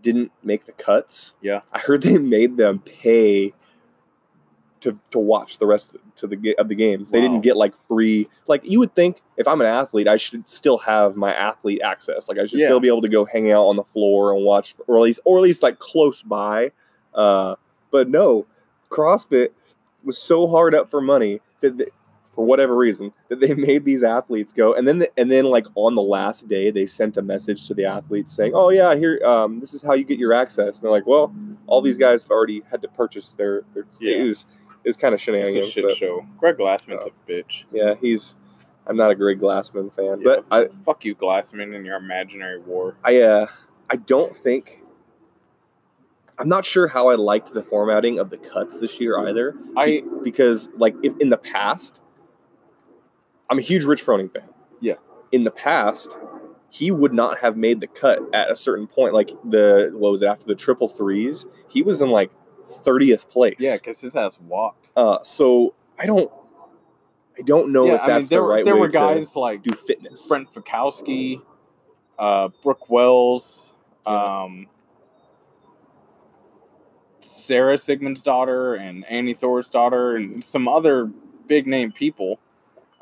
didn't 0.00 0.30
make 0.44 0.66
the 0.66 0.72
cuts. 0.72 1.34
Yeah. 1.42 1.62
I 1.72 1.80
heard 1.80 2.02
they 2.02 2.18
made 2.18 2.56
them 2.56 2.78
pay 2.78 3.52
to 4.84 4.98
to 5.10 5.18
watch 5.18 5.58
the 5.58 5.66
rest 5.66 5.96
to 6.16 6.26
the 6.26 6.54
of 6.58 6.68
the 6.68 6.74
games. 6.74 7.10
They 7.10 7.18
Wow. 7.20 7.28
didn't 7.28 7.40
get 7.42 7.56
like 7.56 7.74
free. 7.88 8.26
Like 8.46 8.62
you 8.64 8.78
would 8.78 8.94
think, 8.94 9.20
if 9.36 9.46
I'm 9.48 9.60
an 9.60 9.66
athlete, 9.66 10.06
I 10.08 10.16
should 10.16 10.48
still 10.48 10.78
have 10.78 11.16
my 11.16 11.34
athlete 11.34 11.80
access. 11.82 12.28
Like 12.28 12.38
I 12.38 12.46
should 12.46 12.58
Yeah. 12.60 12.66
still 12.68 12.80
be 12.80 12.88
able 12.88 13.02
to 13.02 13.08
go 13.08 13.24
hang 13.24 13.50
out 13.50 13.64
on 13.64 13.76
the 13.76 13.84
floor 13.84 14.32
and 14.34 14.44
watch, 14.44 14.74
or 14.86 14.96
at 14.96 15.02
least 15.02 15.20
or 15.24 15.38
at 15.38 15.42
least 15.42 15.62
like 15.62 15.78
close 15.78 16.22
by. 16.22 16.70
Uh, 17.14 17.56
but 17.90 18.08
no, 18.08 18.46
CrossFit 18.90 19.48
was 20.04 20.18
so 20.18 20.46
hard 20.46 20.74
up 20.74 20.90
for 20.90 21.00
money 21.00 21.40
that 21.60 21.78
they, 21.78 21.86
for 22.30 22.44
whatever 22.44 22.74
reason 22.76 23.12
that 23.28 23.38
they 23.40 23.54
made 23.70 23.84
these 23.84 24.02
athletes 24.02 24.52
go 24.52 24.74
and 24.74 24.88
then 24.88 24.98
the, 24.98 25.08
and 25.16 25.30
then 25.30 25.44
like 25.44 25.66
on 25.76 25.94
the 25.94 26.02
last 26.02 26.48
day 26.48 26.68
they 26.72 26.84
sent 26.84 27.16
a 27.16 27.22
message 27.22 27.68
to 27.68 27.74
the 27.74 27.84
athletes 27.84 28.32
saying 28.34 28.50
oh 28.56 28.70
yeah 28.70 28.94
here 28.96 29.20
um, 29.24 29.60
this 29.60 29.72
is 29.72 29.80
how 29.82 29.94
you 29.94 30.02
get 30.02 30.18
your 30.18 30.32
access 30.34 30.76
and 30.76 30.82
they're 30.82 30.90
like 30.90 31.06
well 31.06 31.32
all 31.68 31.80
these 31.80 31.96
guys 31.96 32.24
have 32.24 32.32
already 32.32 32.60
had 32.72 32.82
to 32.82 32.88
purchase 32.88 33.34
their 33.34 33.62
their 33.72 33.86
Yeah. 34.00 34.32
Was 34.86 34.96
kind 34.96 35.14
of 35.14 35.18
it's 35.18 35.24
shenanigans 35.24 35.66
a 35.66 35.70
shit 35.70 35.84
but 35.84 35.94
show. 35.96 36.26
Greg 36.38 36.56
Glassman's 36.56 37.06
Uh, 37.06 37.10
a 37.10 37.30
bitch. 37.30 37.64
yeah 37.72 37.94
he's 38.00 38.36
i'm 38.86 38.96
not 38.96 39.10
a 39.10 39.14
Greg 39.14 39.40
glassman 39.40 39.92
fan 39.94 40.20
Yeah, 40.20 40.24
but 40.24 40.44
i 40.50 40.68
fuck 40.84 41.04
you, 41.04 41.14
Glassman, 41.14 41.74
and 41.74 41.84
your 41.86 41.96
imaginary 41.96 42.58
war. 42.60 42.96
i 43.04 43.20
uh 43.20 43.46
i 43.90 43.96
don't 43.96 44.36
think 44.36 44.82
i'm 46.38 46.48
not 46.48 46.64
sure 46.64 46.88
how 46.88 47.08
i 47.08 47.14
liked 47.14 47.54
the 47.54 47.62
formatting 47.62 48.18
of 48.18 48.28
the 48.30 48.36
cuts 48.38 48.78
this 48.78 49.00
year 49.00 49.18
either 49.28 49.54
I 49.76 50.02
because 50.22 50.68
like 50.76 50.94
if 51.02 51.14
in 51.18 51.30
the 51.30 51.38
past 51.38 52.00
i'm 53.50 53.58
a 53.58 53.62
huge 53.62 53.84
rich 53.84 54.04
froning 54.04 54.32
fan 54.32 54.48
Yeah. 54.80 54.94
in 55.32 55.44
the 55.44 55.50
past 55.50 56.16
he 56.70 56.90
would 56.90 57.12
not 57.12 57.38
have 57.38 57.56
made 57.56 57.80
the 57.80 57.86
cut 57.86 58.18
at 58.34 58.50
a 58.50 58.56
certain 58.56 58.86
point 58.88 59.14
like 59.14 59.30
the 59.48 59.92
what 59.94 60.10
was 60.12 60.22
it 60.22 60.26
after 60.26 60.44
the 60.46 60.54
triple 60.56 60.88
threes 60.88 61.46
he 61.68 61.82
was 61.82 62.02
in 62.02 62.10
like 62.10 62.30
30th 62.68 63.28
place 63.28 63.56
yeah, 63.58 63.76
because 63.76 64.00
his 64.00 64.16
ass 64.16 64.38
walked. 64.46 64.90
uh 64.96 65.18
so 65.22 65.74
i 65.98 66.06
don't 66.06 66.30
i 67.38 67.42
don't 67.42 67.72
know 67.72 67.86
yeah, 67.86 67.94
if 67.94 68.00
I 68.02 68.06
mean 68.06 68.16
that's 68.16 68.28
there 68.28 68.38
the 68.40 68.42
were 68.44 68.50
right 68.50 68.64
there 68.64 68.74
way 68.74 68.80
were 68.80 68.88
to 68.88 68.92
guys 68.92 69.36
like 69.36 69.62
do 69.62 69.74
fitness 69.74 70.26
Brent 70.28 70.52
Fikowski, 70.52 71.40
uh, 72.18 72.48
Brooke 72.62 72.88
Wells, 72.90 73.74
Yeah. 74.06 74.42
um, 74.44 74.66
Sara 77.20 77.76
Sigmundsdottir, 77.76 78.78
and 78.80 79.04
Annie 79.06 79.34
Thorisdottir, 79.34 80.16
and 80.16 80.42
some 80.44 80.68
other 80.68 81.06
big 81.46 81.66
name 81.66 81.90
people. 81.92 82.38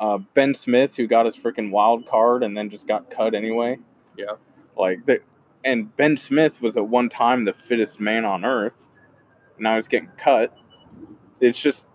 Uh, 0.01 0.19
ben 0.35 0.55
Smith, 0.55 0.97
who 0.97 1.07
got 1.07 1.27
his 1.27 1.37
freaking 1.39 1.71
wild 1.71 2.07
card 2.07 2.43
and 2.43 2.57
then 2.57 2.71
just 2.71 2.89
got 2.89 3.11
cut 3.11 3.35
anyway. 3.35 3.79
Yeah. 4.17 4.33
Like 4.77 5.05
that, 5.07 5.23
and 5.65 5.95
Ben 5.97 6.17
Smith 6.17 6.61
was 6.61 6.77
at 6.77 6.89
one 6.89 7.09
time 7.09 7.45
the 7.45 7.53
fittest 7.53 8.01
man 8.01 8.25
on 8.25 8.45
earth. 8.45 8.87
Now 9.63 9.77
he's 9.77 9.87
getting 9.87 10.09
cut. 10.19 10.53
It's 11.41 11.61
just, 11.61 11.87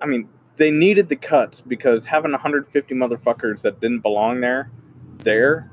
I 0.00 0.06
mean, 0.06 0.28
they 0.56 0.70
needed 0.70 1.08
the 1.08 1.16
cuts 1.16 1.62
because 1.62 2.04
having 2.04 2.32
150 2.32 2.94
motherfuckers 2.94 3.62
that 3.62 3.80
didn't 3.80 4.00
belong 4.00 4.42
there, 4.42 4.70
there, 5.18 5.70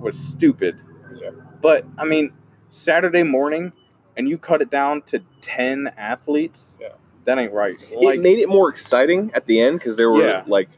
was 0.00 0.18
stupid. 0.18 0.78
Yeah. 1.20 1.30
But 1.62 1.86
I 1.96 2.04
mean, 2.04 2.32
Saturday 2.70 3.22
morning, 3.22 3.72
and 4.16 4.28
you 4.28 4.36
cut 4.36 4.60
it 4.60 4.70
down 4.70 5.00
to 5.02 5.20
10 5.40 5.92
athletes. 5.96 6.76
Yeah. 6.80 6.88
That 7.24 7.38
ain't 7.38 7.52
right. 7.52 7.76
it 7.90 8.20
made 8.20 8.38
it 8.38 8.48
more 8.48 8.68
exciting 8.68 9.30
at 9.34 9.46
the 9.46 9.60
end 9.60 9.78
because 9.78 9.96
there 9.96 10.10
were 10.10 10.22
Yeah. 10.26 10.44
like 10.46 10.68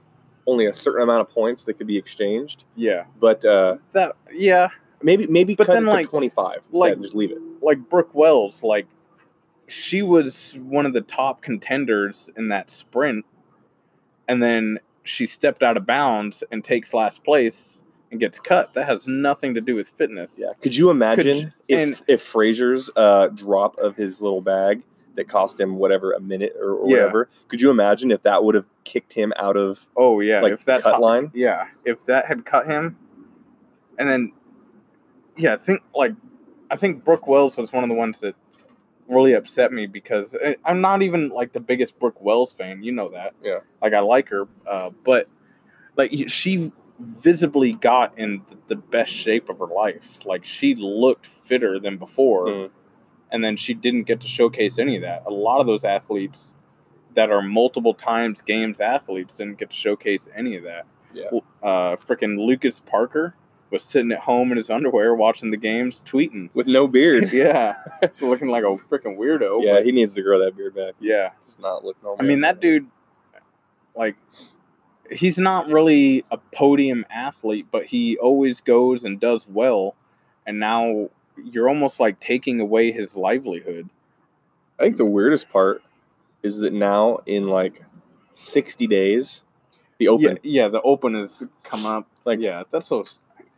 only 0.47 0.67
a 0.67 0.75
certain 0.75 1.03
amount 1.03 1.21
of 1.21 1.31
points 1.31 1.65
that 1.65 1.75
could 1.75 1.87
be 1.87 1.97
exchanged 1.97 2.65
yeah, 2.75 3.05
but 3.21 3.45
uh 3.45 3.77
that 3.93 4.17
yeah, 4.33 4.69
maybe 5.01 5.29
maybe 5.29 5.55
But 5.55 5.69
cut 5.69 5.75
then, 5.75 5.85
it 5.85 5.87
to 5.87 5.93
like- 5.93 6.09
25 6.09 6.63
like- 6.73 6.95
and 6.95 7.03
just 7.03 7.15
leave 7.15 7.31
it 7.31 7.39
like 7.63 7.79
Brooke 7.89 8.15
Wells, 8.15 8.65
like 8.65 8.89
she 9.71 10.03
was 10.03 10.57
one 10.65 10.87
of 10.87 10.93
the 10.93 11.01
top 11.01 11.43
contenders 11.43 12.29
in 12.37 12.49
that 12.49 12.71
sprint, 12.71 13.25
and 14.29 14.43
then 14.43 14.79
she 15.05 15.27
stepped 15.27 15.63
out 15.63 15.77
of 15.77 15.87
bounds 15.87 16.43
and 16.51 16.63
takes 16.65 16.93
last 16.93 17.25
place 17.25 17.81
and 18.11 18.21
gets 18.21 18.39
cut. 18.41 18.75
That 18.75 18.87
has 18.87 19.07
nothing 19.07 19.55
to 19.55 19.61
do 19.61 19.75
with 19.75 19.89
fitness. 19.89 20.37
Yeah. 20.39 20.49
Could 20.61 20.77
you 20.77 20.91
imagine 20.91 21.53
if 21.69 21.79
and- 21.99 22.03
if 22.09 22.23
Fraser's 22.23 22.91
uh, 22.97 23.29
drop 23.29 23.79
of 23.79 23.97
his 23.97 24.21
little 24.21 24.41
bag 24.43 24.83
that 25.17 25.29
cost 25.29 25.59
him 25.59 25.77
whatever 25.77 26.13
a 26.13 26.21
minute 26.21 26.55
or, 26.61 26.75
or 26.75 26.89
Yeah. 26.89 26.97
whatever? 26.99 27.29
Could 27.49 27.61
you 27.61 27.71
imagine 27.71 28.11
if 28.11 28.23
that 28.23 28.45
would 28.45 28.55
have 28.55 28.67
kicked 28.85 29.13
him 29.13 29.33
out 29.37 29.57
of 29.57 29.89
Oh 29.97 30.21
yeah, 30.21 30.41
like 30.41 30.53
if 30.53 30.65
that 30.67 30.83
cut 30.83 30.93
top- 30.93 31.01
line? 31.01 31.31
Yeah, 31.35 31.67
if 31.85 32.05
that 32.07 32.27
had 32.27 32.45
cut 32.45 32.67
him, 32.67 32.97
and 33.99 34.09
then, 34.09 34.33
yeah, 35.37 35.55
I 35.55 35.57
think 35.57 35.83
like, 35.95 36.13
I 36.71 36.77
think 36.77 37.05
Brooke 37.05 37.27
Wells 37.27 37.57
was 37.57 37.73
one 37.73 37.83
of 37.85 37.89
the 37.89 37.97
ones 37.97 38.21
that 38.21 38.35
really 39.11 39.33
upset 39.35 39.73
me 39.73 39.87
because 39.87 40.35
I- 40.45 40.57
I'm 40.65 40.81
not 40.81 41.03
even 41.03 41.29
like 41.31 41.53
the 41.53 41.61
biggest 41.61 41.99
Brooke 41.99 42.21
Wells 42.21 42.53
fan. 42.53 42.83
You 42.83 42.93
know 42.93 43.09
that. 43.11 43.35
Yeah. 43.43 43.61
Like 43.83 43.93
I 43.95 44.01
like 44.01 44.29
her, 44.29 44.47
uh, 44.67 44.91
but 45.05 45.29
like 45.97 46.13
she 46.29 46.73
visibly 46.99 47.73
got 47.73 48.17
in 48.19 48.41
th- 48.43 48.59
the 48.69 48.77
best 48.77 49.11
shape 49.13 49.49
of 49.49 49.59
her 49.59 49.67
life. 49.67 50.19
Like 50.25 50.45
she 50.45 50.75
looked 50.75 51.27
fitter 51.27 51.79
than 51.79 51.97
before, 51.97 52.47
Mm. 52.47 52.71
and 53.33 53.45
then 53.45 53.57
she 53.57 53.75
didn't 53.75 54.05
get 54.05 54.21
to 54.21 54.29
showcase 54.29 54.79
any 54.79 54.97
of 54.97 55.03
that. 55.03 55.25
A 55.27 55.31
lot 55.31 55.61
of 55.61 55.67
those 55.67 55.85
athletes 55.85 56.55
that 57.15 57.31
are 57.31 57.43
multiple 57.43 57.95
times 57.95 58.41
games 58.41 58.79
athletes 58.81 59.37
didn't 59.37 59.59
get 59.59 59.71
to 59.71 59.77
showcase 59.77 60.29
any 60.37 60.55
of 60.57 60.63
that 60.63 60.87
Yeah. 61.13 61.31
uh, 61.63 61.97
freaking 61.97 62.39
Lucas 62.39 62.79
Parker 62.81 63.35
was 63.71 63.85
sitting 63.85 64.11
at 64.13 64.21
home 64.21 64.51
in 64.51 64.57
his 64.59 64.69
underwear 64.71 65.15
watching 65.15 65.51
the 65.51 65.57
games, 65.57 66.03
tweeting. 66.05 66.51
With 66.55 66.67
no 66.67 66.89
beard. 66.89 67.31
Yeah, 67.33 67.75
looking 68.21 68.49
like 68.49 68.65
a 68.65 68.77
freaking 68.91 69.17
weirdo. 69.17 69.63
yeah, 69.65 69.81
he 69.83 69.93
needs 69.93 70.15
to 70.15 70.23
grow 70.23 70.39
that 70.45 70.57
beard 70.57 70.75
back. 70.75 70.95
yeah. 71.01 71.31
Does 71.41 71.59
not 71.61 71.85
look 71.85 71.97
normal. 72.03 72.25
I 72.25 72.29
mean, 72.29 72.41
that 72.41 72.61
dude, 72.61 72.87
like, 73.95 74.17
he's 75.11 75.39
not 75.39 75.69
really 75.69 76.25
a 76.31 76.39
podium 76.55 77.05
athlete, 77.11 77.67
but 77.71 77.87
he 77.87 78.17
always 78.19 78.61
goes 78.61 79.05
and 79.05 79.19
does 79.21 79.47
well. 79.49 79.95
And 80.47 80.59
now 80.59 81.11
you're 81.43 81.69
almost 81.69 82.01
like 82.01 82.21
taking 82.21 82.61
away 82.61 82.93
his 82.93 83.17
livelihood. 83.17 83.89
I 84.79 84.85
think 84.85 84.97
the 84.97 85.05
weirdest 85.05 85.49
part 85.51 85.83
is 86.43 86.59
that 86.59 86.73
now 86.73 87.19
in 87.27 87.49
like 87.49 87.85
60 88.33 88.87
days, 88.87 89.43
the 89.99 90.09
open, 90.09 90.39
Yeah, 90.43 90.63
yeah. 90.63 90.69
The 90.69 90.81
open 90.83 91.15
has 91.15 91.45
come 91.63 91.85
up. 91.87 92.07
like 92.25 92.41
yeah, 92.41 92.63
that's 92.71 92.87
so. 92.87 93.05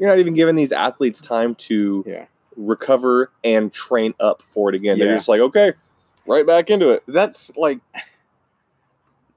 You're 0.02 0.10
not 0.10 0.18
even 0.18 0.34
giving 0.34 0.56
these 0.56 0.72
athletes 0.72 1.20
time 1.20 1.54
to 1.54 2.02
Yeah, 2.04 2.26
recover 2.56 3.30
and 3.44 3.72
train 3.72 4.14
up 4.18 4.42
for 4.42 4.68
it 4.68 4.74
again. 4.74 4.98
They're 4.98 5.14
just 5.14 5.28
like, 5.28 5.40
okay, 5.40 5.74
right 6.26 6.44
back 6.44 6.70
into 6.70 6.90
it. 6.90 7.04
that's 7.06 7.52
like 7.56 7.78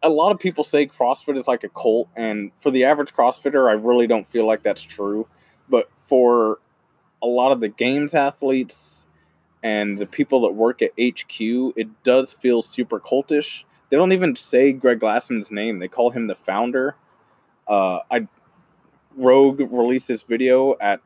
a 0.01 0.09
lot 0.09 0.31
of 0.31 0.39
people 0.39 0.63
say 0.63 0.87
CrossFit 0.87 1.37
is 1.37 1.47
like 1.47 1.63
a 1.63 1.69
cult, 1.69 2.09
and 2.15 2.51
for 2.59 2.71
the 2.71 2.83
average 2.83 3.13
CrossFitter, 3.13 3.69
I 3.69 3.73
really 3.73 4.07
don't 4.07 4.27
feel 4.27 4.47
like 4.47 4.63
that's 4.63 4.81
true. 4.81 5.27
But 5.69 5.87
for 5.97 6.57
a 7.21 7.27
lot 7.27 7.51
of 7.51 7.59
the 7.59 7.69
games 7.69 8.15
athletes 8.15 9.05
and 9.61 9.99
the 9.99 10.07
people 10.07 10.41
that 10.41 10.53
work 10.53 10.81
at 10.81 10.93
HQ, 10.99 11.39
it 11.75 12.03
does 12.03 12.33
feel 12.33 12.63
super 12.63 12.99
cultish. 12.99 13.65
They 13.91 13.97
don't 13.97 14.13
even 14.13 14.35
say 14.35 14.73
Greg 14.73 14.99
Glassman's 14.99 15.51
name; 15.51 15.77
they 15.77 15.87
call 15.87 16.09
him 16.09 16.25
the 16.25 16.33
founder. 16.35 16.95
Uh, 17.67 17.99
I 18.09 18.27
Rogue 19.15 19.59
released 19.71 20.07
this 20.07 20.23
video 20.23 20.75
at 20.79 21.01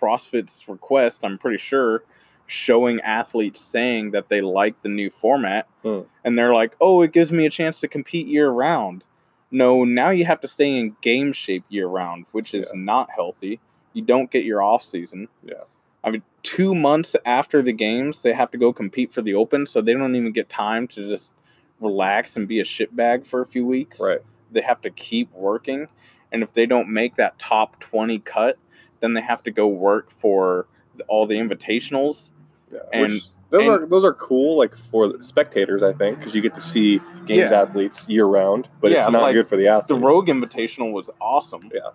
CrossFit's 0.00 0.68
request. 0.68 1.20
I'm 1.24 1.38
pretty 1.38 1.58
sure 1.58 2.04
showing 2.46 3.00
athletes 3.00 3.60
saying 3.60 4.12
that 4.12 4.28
they 4.28 4.40
like 4.40 4.80
the 4.82 4.88
new 4.88 5.10
format 5.10 5.66
Hmm. 5.82 6.02
and 6.24 6.38
they're 6.38 6.54
like 6.54 6.76
oh 6.80 7.02
it 7.02 7.12
gives 7.12 7.32
me 7.32 7.44
a 7.44 7.50
chance 7.50 7.80
to 7.80 7.88
compete 7.88 8.28
year 8.28 8.48
round 8.50 9.02
no 9.50 9.82
now 9.82 10.10
you 10.10 10.24
have 10.26 10.40
to 10.42 10.46
stay 10.48 10.78
in 10.78 10.94
game 11.00 11.32
shape 11.32 11.64
year 11.70 11.88
round 11.88 12.26
which 12.30 12.54
is 12.54 12.72
not 12.72 13.10
healthy 13.10 13.58
you 13.94 14.02
don't 14.02 14.30
get 14.30 14.44
your 14.44 14.62
off 14.62 14.84
season 14.84 15.26
Yeah. 15.42 15.64
i 16.04 16.10
mean 16.10 16.22
two 16.44 16.72
months 16.72 17.16
after 17.24 17.62
the 17.62 17.72
games 17.72 18.22
they 18.22 18.32
have 18.32 18.52
to 18.52 18.58
go 18.58 18.72
compete 18.72 19.12
for 19.12 19.22
the 19.22 19.34
open 19.34 19.66
so 19.66 19.80
they 19.80 19.94
don't 19.94 20.14
even 20.14 20.30
get 20.30 20.48
time 20.48 20.86
to 20.86 21.08
just 21.08 21.32
relax 21.80 22.36
and 22.36 22.46
be 22.46 22.60
a 22.60 22.64
shitbag 22.64 23.26
for 23.26 23.40
a 23.40 23.46
few 23.46 23.66
weeks 23.66 23.98
Right. 24.00 24.20
they 24.52 24.60
have 24.60 24.80
to 24.82 24.90
keep 24.90 25.32
working 25.34 25.88
and 26.32 26.42
if 26.42 26.52
they 26.52 26.66
don't 26.66 26.88
make 26.88 27.14
that 27.16 27.38
top 27.38 27.78
20 27.80 28.18
cut 28.20 28.58
then 29.00 29.14
they 29.14 29.20
have 29.20 29.42
to 29.42 29.50
go 29.50 29.66
work 29.68 30.10
for 30.10 30.66
all 31.08 31.26
the 31.26 31.36
invitationals 31.36 32.30
Yeah. 32.72 32.80
And- 32.92 33.02
Which 33.12 33.22
those 33.50 33.60
And- 33.62 33.70
are 33.70 33.86
those 33.86 34.04
are 34.04 34.12
cool, 34.14 34.58
like 34.58 34.74
for 34.74 35.22
spectators, 35.22 35.82
I 35.84 35.92
think, 35.92 36.18
because 36.18 36.34
you 36.34 36.42
get 36.42 36.54
to 36.56 36.60
see 36.60 36.98
games 37.26 37.50
Yeah. 37.52 37.62
athletes 37.62 38.08
year 38.08 38.26
round. 38.26 38.68
But 38.80 38.90
it's 38.90 39.08
not 39.08 39.22
like, 39.22 39.34
good 39.34 39.46
for 39.46 39.56
the 39.56 39.68
athletes. 39.68 39.86
The 39.88 39.94
Rogue 39.94 40.26
Invitational 40.26 40.92
was 40.92 41.08
awesome. 41.20 41.70
Yeah. 41.72 41.90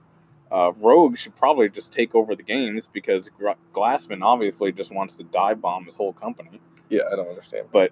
Uh, 0.50 0.72
Rogue 0.78 1.18
should 1.18 1.36
probably 1.36 1.68
just 1.70 1.92
take 1.92 2.16
over 2.16 2.36
the 2.36 2.44
games 2.44 2.88
because 2.92 3.30
Glassman 3.74 4.22
obviously 4.24 4.72
just 4.72 4.94
wants 4.94 5.18
to 5.18 5.24
dive 5.26 5.60
bomb 5.62 5.86
his 5.86 5.98
whole 5.98 6.14
company. 6.14 6.62
Yeah, 6.90 7.02
I 7.12 7.16
don't 7.18 7.28
understand. 7.28 7.68
But 7.72 7.92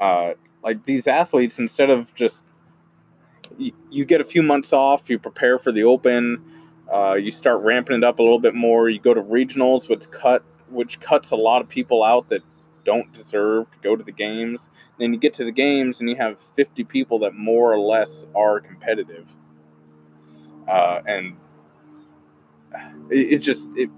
uh, 0.00 0.34
like 0.62 0.84
these 0.84 1.06
athletes, 1.06 1.58
instead 1.58 1.88
of 1.90 2.14
just 2.14 2.44
you, 3.56 4.04
get 4.04 4.20
a 4.20 4.24
few 4.24 4.42
months 4.42 4.72
off, 4.72 5.08
you 5.08 5.18
prepare 5.18 5.58
for 5.58 5.72
the 5.72 5.84
Open, 5.84 6.42
uh, 6.92 7.14
you 7.14 7.30
start 7.30 7.62
ramping 7.62 7.96
it 7.96 8.04
up 8.04 8.18
a 8.18 8.22
little 8.22 8.38
bit 8.38 8.54
more. 8.54 8.88
You 8.88 9.00
go 9.00 9.14
to 9.14 9.22
regionals, 9.22 9.88
which 9.88 10.10
cut 10.10 10.42
which 10.70 11.00
cuts 11.00 11.30
a 11.30 11.36
lot 11.36 11.62
of 11.62 11.68
people 11.68 12.04
out 12.04 12.28
that 12.28 12.42
don't 12.84 13.12
deserve 13.12 13.70
to 13.70 13.78
go 13.82 13.96
to 13.96 14.04
the 14.04 14.12
games. 14.12 14.68
Then 14.98 15.12
you 15.12 15.18
get 15.18 15.34
to 15.34 15.44
the 15.44 15.52
games 15.52 16.00
and 16.00 16.08
you 16.08 16.16
have 16.16 16.38
50 16.56 16.84
people 16.84 17.18
that 17.20 17.34
more 17.34 17.72
or 17.72 17.78
less 17.78 18.26
are 18.34 18.60
competitive. 18.60 19.26
Uh, 20.66 21.00
and 21.06 21.36
it, 23.10 23.34
it 23.34 23.38
just 23.38 23.68
it 23.76 23.90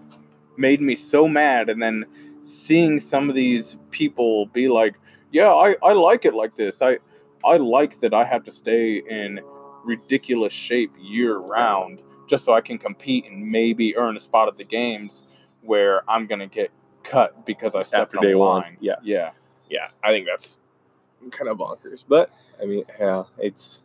made 0.57 0.81
me 0.81 0.97
so 0.97 1.29
mad. 1.29 1.69
And 1.69 1.83
then 1.83 2.05
seeing 2.45 3.01
some 3.01 3.29
of 3.29 3.35
these 3.35 3.77
people 3.91 4.47
be 4.47 4.69
like, 4.69 4.97
"Yeah, 5.33 5.51
I, 5.51 5.77
I 5.83 5.93
like 5.93 6.25
it 6.25 6.35
like 6.35 6.57
this. 6.57 6.83
I 6.83 6.99
I 7.45 7.57
like 7.57 8.01
that 8.01 8.15
I 8.15 8.25
have 8.25 8.45
to 8.45 8.53
stay 8.53 8.97
in 8.99 9.41
ridiculous 9.85 10.53
shape 10.53 10.93
year 11.01 11.39
round 11.39 12.03
just 12.29 12.45
so 12.45 12.53
I 12.53 12.61
can 12.61 12.79
compete 12.79 13.27
and 13.27 13.51
maybe 13.51 13.97
earn 13.97 14.17
a 14.17 14.21
spot 14.21 14.49
at 14.49 14.57
the 14.57 14.65
games 14.65 15.25
where 15.63 16.09
I'm 16.09 16.27
gonna 16.27 16.47
get 16.47 16.71
cut 17.03 17.45
because 17.47 17.75
I 17.75 17.83
stepped 17.83 18.15
After 18.15 18.19
on 18.19 18.23
day 18.23 18.33
the 18.33 18.39
one, 18.39 18.63
line." 18.63 18.77
yeah. 18.81 18.95
yeah, 19.03 19.31
yeah, 19.69 19.89
I 20.05 20.11
think 20.11 20.27
that's 20.27 20.61
kind 21.31 21.49
of 21.49 21.59
bonkers. 21.59 22.05
But 22.07 22.31
I 22.63 22.67
mean, 22.67 22.85
yeah, 22.99 23.25
it's 23.39 23.83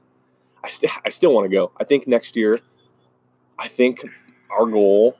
I 0.64 0.68
still 0.68 0.90
I 1.06 1.10
still 1.10 1.34
want 1.34 1.46
to 1.46 1.56
go. 1.56 1.72
I 1.80 1.84
think 1.84 2.08
next 2.08 2.36
year, 2.36 2.60
I 3.58 3.68
think 3.68 4.02
our 4.52 4.66
goal, 4.66 5.18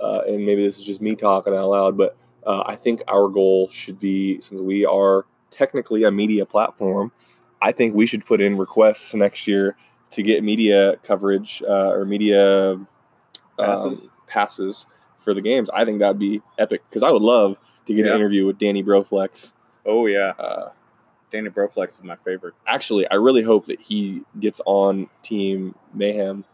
uh, 0.00 0.22
and 0.26 0.44
maybe 0.44 0.62
this 0.64 0.78
is 0.78 0.84
just 0.84 1.00
me 1.00 1.14
talking 1.14 1.54
out 1.54 1.68
loud, 1.68 1.96
but 1.96 2.16
uh, 2.44 2.64
I 2.66 2.76
think 2.76 3.02
our 3.08 3.28
goal 3.28 3.68
should 3.68 4.00
be 4.00 4.40
since 4.40 4.60
we 4.60 4.84
are 4.84 5.26
technically 5.50 6.04
a 6.04 6.10
media 6.10 6.44
platform, 6.44 7.12
I 7.62 7.72
think 7.72 7.94
we 7.94 8.06
should 8.06 8.24
put 8.26 8.40
in 8.40 8.58
requests 8.58 9.14
next 9.14 9.46
year 9.46 9.76
to 10.10 10.22
get 10.22 10.42
media 10.44 10.96
coverage 11.04 11.62
uh, 11.66 11.90
or 11.92 12.04
media 12.04 12.72
um, 12.72 12.88
Passes? 13.58 14.08
passes 14.26 14.86
for 15.18 15.32
the 15.34 15.40
games. 15.40 15.70
I 15.72 15.84
think 15.84 16.00
that'd 16.00 16.18
be 16.18 16.42
epic 16.58 16.82
because 16.88 17.02
I 17.02 17.10
would 17.10 17.22
love 17.22 17.56
to 17.86 17.94
get 17.94 18.04
Yeah. 18.06 18.12
an 18.12 18.16
interview 18.16 18.46
with 18.46 18.58
Danny 18.58 18.82
Broflex. 18.82 19.52
oh 19.86 20.06
yeah. 20.06 20.32
Uh, 20.38 20.70
Danny 21.30 21.48
Broflex 21.48 21.92
is 21.98 22.02
my 22.02 22.16
favorite. 22.16 22.54
actually, 22.66 23.08
I 23.10 23.14
really 23.14 23.42
hope 23.42 23.66
that 23.66 23.80
he 23.80 24.22
gets 24.38 24.60
on 24.66 25.08
Team 25.22 25.74
Mayhem. 25.94 26.44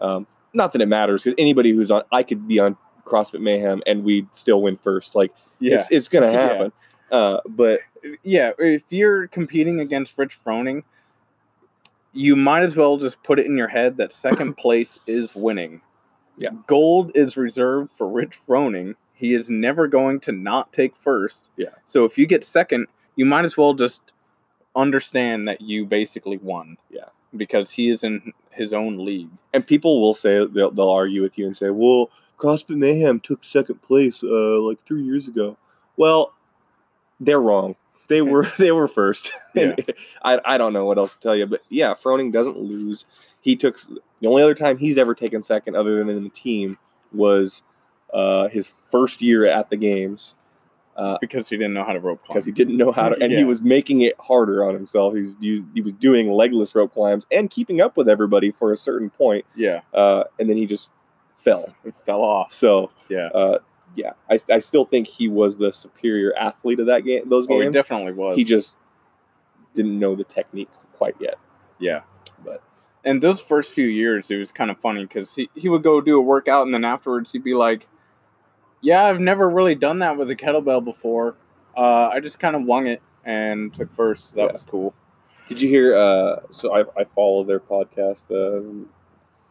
Um, 0.00 0.26
not 0.52 0.72
that 0.72 0.82
it 0.82 0.88
matters 0.88 1.22
because 1.22 1.34
anybody 1.38 1.70
who's 1.70 1.90
on, 1.90 2.02
I 2.12 2.22
could 2.22 2.46
be 2.46 2.58
on 2.58 2.76
CrossFit 3.06 3.40
Mayhem 3.40 3.82
and 3.86 4.04
we'd 4.04 4.34
still 4.34 4.60
win 4.62 4.76
first. 4.76 5.14
Like 5.14 5.32
Yeah, 5.60 5.76
it's 5.76 5.90
it's 5.90 6.08
gonna 6.08 6.26
Yeah. 6.32 6.40
happen. 6.48 6.72
Uh, 7.10 7.40
but 7.48 7.80
yeah. 8.22 8.52
If 8.58 8.84
you're 8.90 9.26
competing 9.28 9.80
against 9.80 10.16
Rich 10.16 10.38
Froning, 10.42 10.82
you 12.12 12.36
might 12.36 12.62
as 12.62 12.76
well 12.76 12.96
just 12.96 13.22
put 13.22 13.38
it 13.38 13.46
in 13.46 13.56
your 13.56 13.68
head 13.68 13.96
that 13.98 14.12
second 14.12 14.56
place 14.58 14.98
is 15.06 15.34
winning. 15.34 15.82
Yeah. 16.38 16.50
Gold 16.66 17.12
is 17.14 17.36
reserved 17.36 17.90
for 17.96 18.08
Rich 18.08 18.38
Froning. 18.46 18.94
He 19.14 19.34
is 19.34 19.48
never 19.48 19.88
going 19.88 20.20
to 20.20 20.32
not 20.32 20.72
take 20.72 20.96
first. 20.96 21.50
Yeah. 21.56 21.70
So 21.86 22.04
if 22.04 22.18
you 22.18 22.26
get 22.26 22.44
second, 22.44 22.86
you 23.16 23.24
might 23.24 23.44
as 23.46 23.56
well 23.56 23.72
just 23.72 24.02
understand 24.74 25.48
that 25.48 25.62
you 25.62 25.86
basically 25.86 26.36
won. 26.36 26.76
Yeah. 26.90 27.06
Because 27.34 27.70
he 27.70 27.88
is 27.88 28.04
in 28.04 28.32
his 28.50 28.72
own 28.72 29.04
league. 29.04 29.30
and 29.52 29.66
people 29.66 30.00
will 30.00 30.14
say 30.14 30.44
they'll, 30.46 30.70
they'll 30.70 30.90
argue 30.90 31.22
with 31.22 31.38
you 31.38 31.44
and 31.46 31.56
say, 31.56 31.70
"Well, 31.70 32.10
CrossFit 32.38 32.76
Mayhem 32.76 33.20
took 33.20 33.44
second 33.44 33.82
place 33.82 34.22
uh, 34.24 34.60
like 34.62 34.80
three 34.80 35.02
years 35.02 35.28
ago." 35.28 35.56
Well, 35.96 36.32
they're 37.20 37.40
wrong. 37.40 37.76
They 38.08 38.22
were 38.22 38.46
they 38.58 38.72
were 38.72 38.88
first. 38.88 39.30
And 39.56 39.74
I 40.22 40.40
I 40.44 40.58
don't 40.58 40.72
know 40.74 40.84
what 40.84 40.98
else 40.98 41.14
to 41.14 41.20
tell 41.20 41.34
you, 41.36 41.46
but 41.46 41.62
yeah, 41.70 41.94
Froning 41.94 42.30
doesn't 42.32 42.58
lose. 42.58 43.06
He 43.40 43.56
took 43.56 43.78
the 44.20 44.26
only 44.28 44.42
other 44.42 44.54
time 44.54 44.76
he's 44.76 44.98
ever 44.98 45.14
taken 45.14 45.40
second, 45.42 45.76
other 45.76 45.96
than 45.96 46.08
in 46.10 46.22
the 46.24 46.30
team, 46.30 46.76
was 47.12 47.62
uh, 48.12 48.48
his 48.48 48.66
first 48.68 49.22
year 49.22 49.46
at 49.46 49.70
the 49.70 49.76
games 49.76 50.34
Because 51.20 51.48
he 51.48 51.56
didn't 51.56 51.74
know 51.74 51.84
how 51.84 51.92
to 51.92 52.00
rope 52.00 52.22
climb. 52.24 52.34
because 52.34 52.44
he 52.44 52.52
didn't 52.52 52.76
know 52.76 52.90
how 52.92 53.08
to, 53.10 53.22
and 53.22 53.32
he 53.32 53.44
was 53.44 53.62
making 53.62 54.00
it 54.02 54.14
harder 54.20 54.64
on 54.64 54.74
himself. 54.74 55.14
He 55.14 55.22
was 55.22 55.36
he, 55.40 55.62
he 55.74 55.80
was 55.82 55.92
doing 55.94 56.30
legless 56.30 56.74
rope 56.74 56.92
climbs 56.92 57.24
and 57.30 57.48
keeping 57.50 57.80
up 57.80 57.96
with 57.96 58.08
everybody 58.08 58.50
for 58.50 58.72
a 58.72 58.76
certain 58.76 59.10
point, 59.10 59.44
Yeah. 59.54 59.80
uh, 59.94 60.24
and 60.38 60.48
then 60.50 60.56
he 60.56 60.66
just 60.66 60.90
fell. 61.34 61.74
It 61.84 61.94
fell 61.96 62.22
off. 62.22 62.52
So 62.52 62.90
Yeah. 63.08 63.26
uh, 63.34 63.58
yeah, 63.96 64.12
I, 64.30 64.38
I 64.50 64.58
still 64.58 64.84
think 64.84 65.08
he 65.08 65.26
was 65.28 65.56
the 65.56 65.72
superior 65.72 66.32
athlete 66.38 66.78
of 66.80 66.86
that 66.86 67.00
game. 67.04 67.28
Those 67.28 67.46
Oh, 67.50 67.60
he 67.60 67.68
definitely 67.70 68.12
was. 68.12 68.36
he 68.36 68.44
just 68.44 68.76
didn't 69.74 69.98
know 69.98 70.14
the 70.14 70.24
technique 70.24 70.70
quite 70.94 71.16
yet. 71.18 71.36
Yeah. 71.78 72.02
But- 72.44 72.62
and 73.04 73.22
those 73.22 73.40
first 73.40 73.72
few 73.72 73.86
years, 73.86 74.30
it 74.30 74.36
was 74.36 74.50
kind 74.52 74.70
of 74.70 74.78
funny 74.80 75.04
because 75.04 75.34
he, 75.34 75.48
he 75.54 75.68
would 75.68 75.82
go 75.82 76.00
do 76.00 76.18
a 76.18 76.20
workout 76.20 76.66
and 76.66 76.74
then 76.74 76.84
afterwards 76.84 77.32
he'd 77.32 77.44
be 77.44 77.54
like, 77.54 77.88
Yeah, 78.82 79.04
I've 79.04 79.20
never 79.20 79.48
really 79.48 79.74
done 79.74 79.98
that 80.00 80.16
with 80.16 80.28
a 80.30 80.36
kettlebell 80.36 80.84
before. 80.84 81.36
Uh, 81.76 82.08
I 82.08 82.20
just 82.20 82.38
kind 82.38 82.54
of 82.56 82.64
wung 82.64 82.86
it 82.86 83.00
and 83.24 83.72
took 83.72 83.92
first. 83.94 84.30
So 84.30 84.36
that 84.36 84.46
Yeah. 84.46 84.52
was 84.52 84.62
cool. 84.62 84.94
Did 85.48 85.60
you 85.60 85.68
hear? 85.68 85.96
Uh, 85.96 86.40
so 86.50 86.74
I, 86.74 86.84
I 87.00 87.04
follow 87.04 87.44
their 87.44 87.60
podcast, 87.60 88.26
the 88.26 88.84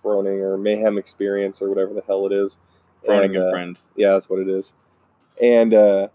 Froning 0.04 0.42
or 0.42 0.58
Mayhem 0.58 0.98
Experience 0.98 1.62
or 1.62 1.70
whatever 1.70 1.94
the 1.94 2.04
hell 2.06 2.26
it 2.26 2.34
is. 2.34 2.58
Froning 3.08 3.36
And, 3.36 3.38
uh, 3.38 3.50
friends. 3.52 3.90
Yeah, 3.96 4.14
that's 4.14 4.30
what 4.30 4.40
it 4.40 4.48
is. 4.50 4.74
And 5.42 5.74
uh, 5.74 6.08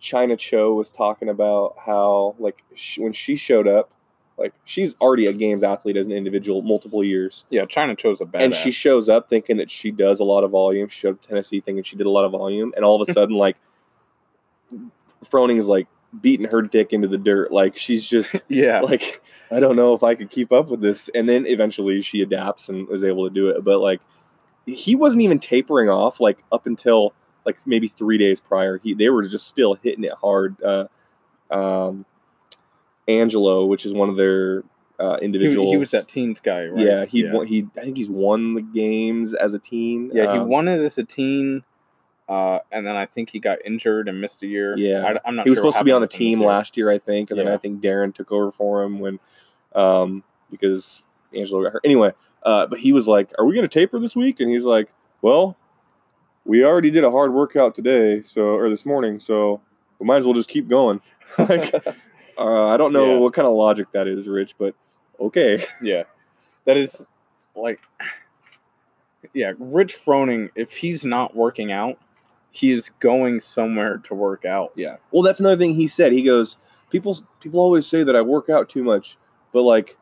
Chyna 0.00 0.38
Cho 0.38 0.74
was 0.74 0.90
talking 0.90 1.28
about 1.28 1.76
how, 1.84 2.34
like, 2.38 2.62
sh- 2.74 2.98
when 2.98 3.12
she 3.12 3.36
showed 3.36 3.66
up, 3.66 3.90
like, 4.36 4.54
she's 4.64 4.94
already 5.00 5.26
a 5.26 5.32
games 5.32 5.64
athlete 5.64 5.96
as 5.96 6.06
an 6.06 6.12
individual, 6.12 6.62
multiple 6.62 7.02
years. 7.02 7.44
Yeah, 7.50 7.64
China 7.66 7.96
chose 7.96 8.20
a 8.20 8.24
bad. 8.24 8.42
and 8.42 8.54
she 8.54 8.70
shows 8.70 9.08
up 9.08 9.28
thinking 9.28 9.56
that 9.56 9.70
she 9.70 9.90
does 9.90 10.20
a 10.20 10.24
lot 10.24 10.44
of 10.44 10.52
volume. 10.52 10.88
She 10.88 11.00
showed 11.00 11.14
up 11.16 11.22
Tennessee 11.22 11.60
thinking 11.60 11.82
she 11.82 11.96
did 11.96 12.06
a 12.06 12.10
lot 12.10 12.24
of 12.24 12.30
volume, 12.32 12.72
and 12.76 12.84
all 12.84 13.00
of 13.00 13.08
a 13.08 13.12
sudden, 13.14 13.34
like 13.34 13.56
Froning 15.24 15.58
is 15.58 15.66
like 15.66 15.88
beating 16.20 16.46
her 16.46 16.62
dick 16.62 16.92
into 16.92 17.08
the 17.08 17.18
dirt. 17.18 17.52
Like 17.52 17.76
she's 17.76 18.04
just 18.06 18.36
yeah. 18.48 18.80
like, 18.80 19.22
I 19.50 19.60
don't 19.60 19.76
know 19.76 19.94
if 19.94 20.02
I 20.02 20.14
could 20.14 20.30
keep 20.30 20.52
up 20.52 20.68
with 20.68 20.80
this. 20.80 21.08
And 21.14 21.28
then 21.28 21.46
eventually 21.46 22.00
she 22.00 22.22
adapts 22.22 22.68
and 22.68 22.88
is 22.90 23.04
able 23.04 23.28
to 23.28 23.34
do 23.34 23.48
it. 23.48 23.64
But 23.64 23.80
like, 23.80 24.00
he 24.74 24.94
wasn't 24.94 25.22
even 25.22 25.38
tapering 25.38 25.88
off 25.88 26.20
like 26.20 26.44
up 26.52 26.66
until 26.66 27.14
like 27.44 27.58
maybe 27.66 27.88
three 27.88 28.18
days 28.18 28.40
prior. 28.40 28.78
He 28.78 28.94
they 28.94 29.08
were 29.08 29.26
just 29.26 29.46
still 29.46 29.74
hitting 29.74 30.04
it 30.04 30.12
hard. 30.20 30.56
Uh, 30.62 30.86
um, 31.50 32.04
Angelo, 33.06 33.64
which 33.64 33.86
is 33.86 33.92
one 33.92 34.10
of 34.10 34.16
their 34.16 34.64
uh, 34.98 35.18
he, 35.18 35.24
individuals. 35.24 35.70
he 35.70 35.76
was 35.76 35.90
that 35.92 36.08
teens 36.08 36.40
guy, 36.40 36.66
right? 36.66 36.84
Yeah, 36.84 37.04
he 37.06 37.24
yeah. 37.24 37.32
won, 37.32 37.46
he 37.46 37.66
I 37.76 37.82
think 37.82 37.96
he's 37.96 38.10
won 38.10 38.54
the 38.54 38.62
games 38.62 39.34
as 39.34 39.54
a 39.54 39.58
teen. 39.58 40.10
Yeah, 40.12 40.32
he 40.32 40.38
Um, 40.38 40.48
won 40.48 40.68
it 40.68 40.80
as 40.80 40.98
a 40.98 41.04
teen, 41.04 41.64
uh, 42.28 42.58
and 42.70 42.86
then 42.86 42.96
I 42.96 43.06
think 43.06 43.30
he 43.30 43.38
got 43.38 43.58
injured 43.64 44.08
and 44.08 44.20
missed 44.20 44.42
a 44.42 44.46
year. 44.46 44.76
Yeah. 44.76 45.16
I, 45.24 45.28
am 45.28 45.36
not. 45.36 45.46
He 45.46 45.50
was 45.50 45.56
sure 45.56 45.62
supposed 45.62 45.78
to 45.78 45.84
be 45.84 45.92
on 45.92 46.02
the 46.02 46.06
happened 46.06 46.12
with 46.12 46.20
him 46.20 46.30
this 46.30 46.38
team 46.38 46.46
last 46.46 46.76
year, 46.76 46.90
I 46.90 46.98
think, 46.98 47.30
and 47.30 47.40
then 47.40 47.48
I 47.48 47.56
think 47.56 47.80
Darren 47.80 48.14
took 48.14 48.30
over 48.30 48.50
for 48.50 48.82
him 48.82 48.98
when, 48.98 49.18
um, 49.74 50.22
because 50.50 51.04
Angelo 51.34 51.62
got 51.64 51.72
hurt. 51.74 51.82
Anyway, 51.84 52.12
uh, 52.44 52.66
but 52.66 52.78
he 52.78 52.92
was 52.92 53.06
like, 53.08 53.32
"Are 53.38 53.44
we 53.44 53.54
going 53.54 53.68
to 53.68 53.72
taper 53.72 53.98
this 53.98 54.14
week?" 54.16 54.40
And 54.40 54.50
he's 54.50 54.64
like, 54.64 54.88
"Well, 55.22 55.56
we 56.44 56.64
already 56.64 56.90
did 56.90 57.04
a 57.04 57.10
hard 57.10 57.32
workout 57.32 57.74
today, 57.74 58.22
so 58.22 58.42
or 58.54 58.68
this 58.68 58.86
morning, 58.86 59.18
so 59.20 59.60
we 59.98 60.06
might 60.06 60.18
as 60.18 60.24
well 60.24 60.34
just 60.34 60.48
keep 60.48 60.68
going." 60.68 61.00
like, 61.38 61.74
uh, 62.38 62.66
I 62.68 62.76
don't 62.76 62.92
know 62.92 63.14
Yeah. 63.14 63.18
what 63.18 63.32
kind 63.34 63.46
of 63.48 63.54
logic 63.54 63.88
that 63.92 64.06
is, 64.08 64.26
Rich, 64.28 64.54
but 64.58 64.74
okay. 65.20 65.64
Yeah, 65.82 66.04
that 66.64 66.76
is 66.76 67.04
like, 67.54 67.80
yeah, 69.34 69.52
Rich 69.58 69.94
Froning. 69.96 70.50
If 70.54 70.72
he's 70.72 71.04
not 71.04 71.34
working 71.36 71.72
out, 71.72 71.98
he 72.50 72.70
is 72.72 72.88
going 73.00 73.40
somewhere 73.40 73.98
to 73.98 74.14
work 74.14 74.44
out. 74.44 74.72
Yeah. 74.76 74.96
Well, 75.10 75.22
that's 75.22 75.40
another 75.40 75.56
thing 75.56 75.74
he 75.74 75.86
said. 75.86 76.12
He 76.12 76.22
goes, 76.22 76.56
people 76.90 77.16
people 77.40 77.60
always 77.60 77.86
say 77.86 78.04
that 78.04 78.16
I 78.16 78.22
work 78.22 78.48
out 78.48 78.68
too 78.68 78.82
much, 78.84 79.16
but 79.52 79.62
like 79.62 79.96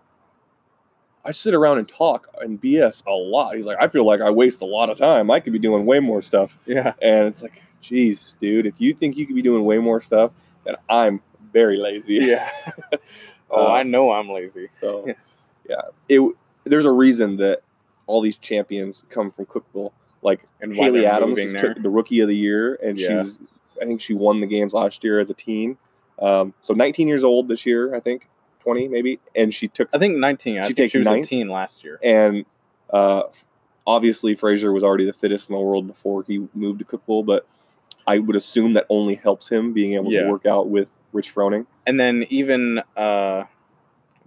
I 1.27 1.33
sit 1.33 1.55
around 1.55 1.79
and 1.79 1.89
talk 1.89 2.29
and 2.41 2.61
BS 2.61 3.05
a 3.07 3.11
lot. 3.11 3.55
He's 3.57 3.67
like, 3.67 3.77
I 3.81 3.89
feel 3.89 4.05
like 4.07 4.21
I 4.21 4.31
waste 4.31 4.63
a 4.63 4.65
lot 4.67 4.89
of 4.91 4.97
time. 4.97 5.31
I 5.31 5.41
could 5.41 5.53
be 5.53 5.59
doing 5.59 5.85
way 5.87 6.01
more 6.01 6.23
stuff. 6.23 6.57
Yeah, 6.67 6.93
And 7.03 7.27
it's 7.27 7.43
like, 7.43 7.63
geez, 7.81 8.37
dude, 8.41 8.65
if 8.67 8.75
you 8.81 8.95
think 8.95 9.17
you 9.17 9.27
could 9.27 9.35
be 9.37 9.43
doing 9.43 9.65
way 9.65 9.79
more 9.79 10.01
stuff, 10.01 10.31
then 10.65 10.77
I'm 10.89 11.21
very 11.53 11.77
lazy. 11.79 12.15
yeah. 12.15 12.49
oh, 13.51 13.67
Uh, 13.69 13.73
I 13.73 13.83
know 13.83 14.13
I'm 14.13 14.31
lazy. 14.31 14.67
So 14.69 15.05
Yeah. 15.07 15.15
yeah. 15.69 15.83
It 16.09 16.35
there's 16.65 16.85
a 16.85 16.93
reason 16.93 17.37
that 17.37 17.61
all 18.07 18.21
these 18.21 18.39
champions 18.39 19.05
come 19.09 19.31
from 19.31 19.47
Cookeville. 19.47 19.93
Like 20.23 20.43
And 20.61 20.75
Haley 20.75 21.07
Adams 21.07 21.39
is 21.39 21.53
there. 21.53 21.77
the 21.79 21.91
rookie 21.91 22.21
of 22.21 22.29
the 22.29 22.37
year, 22.37 22.75
and 22.83 22.99
she 22.99 23.05
Yeah. 23.07 23.19
was 23.23 23.39
I 23.81 23.85
think 23.85 24.01
she 24.01 24.15
won 24.15 24.41
the 24.41 24.47
games 24.47 24.73
last 24.75 25.05
year 25.05 25.21
as 25.21 25.29
a 25.29 25.35
teen. 25.35 25.77
Um, 26.19 26.55
so 26.63 26.73
19 26.73 27.09
years 27.09 27.25
old 27.25 27.47
this 27.49 27.67
year, 27.67 27.95
I 27.95 28.01
think, 28.01 28.27
20 28.67 28.89
maybe, 28.89 29.21
and 29.37 29.55
she 29.55 29.69
took 29.69 29.89
I 29.95 29.99
think 29.99 30.17
19. 30.17 30.59
I 30.59 30.67
She 30.67 30.75
think 30.75 30.91
she 30.91 30.99
was 30.99 31.05
ninth? 31.05 31.27
a 31.27 31.29
teen 31.29 31.49
last 31.49 31.85
year. 31.85 32.01
and 32.03 32.45
uh, 32.91 33.23
obviously 33.87 34.35
Fraser 34.35 34.73
was 34.73 34.83
already 34.83 35.05
the 35.05 35.13
fittest 35.13 35.49
in 35.49 35.55
the 35.55 35.61
world 35.61 35.87
before 35.87 36.25
he 36.25 36.49
moved 36.55 36.81
to 36.81 36.85
Cookeville, 36.85 37.25
but 37.25 37.47
I 38.09 38.19
would 38.19 38.35
assume 38.37 38.73
that 38.73 38.87
only 38.89 39.15
helps 39.15 39.49
him 39.49 39.73
being 39.73 39.95
able 39.95 40.13
Yeah. 40.13 40.25
to 40.25 40.31
work 40.31 40.47
out 40.47 40.69
with 40.69 40.93
Rich 41.13 41.33
Froning. 41.35 41.67
And 41.87 41.99
then 42.01 42.27
even 42.29 42.83
uh, 42.97 43.45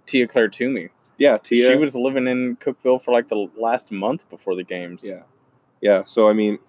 Tia 0.06 0.28
Clair 0.28 0.48
Toomey. 0.48 0.90
Yeah, 1.18 1.38
Tia. 1.38 1.68
She 1.70 1.76
was 1.76 1.96
living 1.96 2.28
in 2.28 2.56
Cookeville 2.58 3.02
for 3.04 3.12
like 3.12 3.28
the 3.28 3.50
last 3.58 3.92
month 3.92 4.30
before 4.30 4.56
the 4.56 4.64
games. 4.64 5.02
Yeah, 5.04 5.24
yeah. 5.82 6.04
So 6.06 6.30
I 6.30 6.34
mean, 6.34 6.60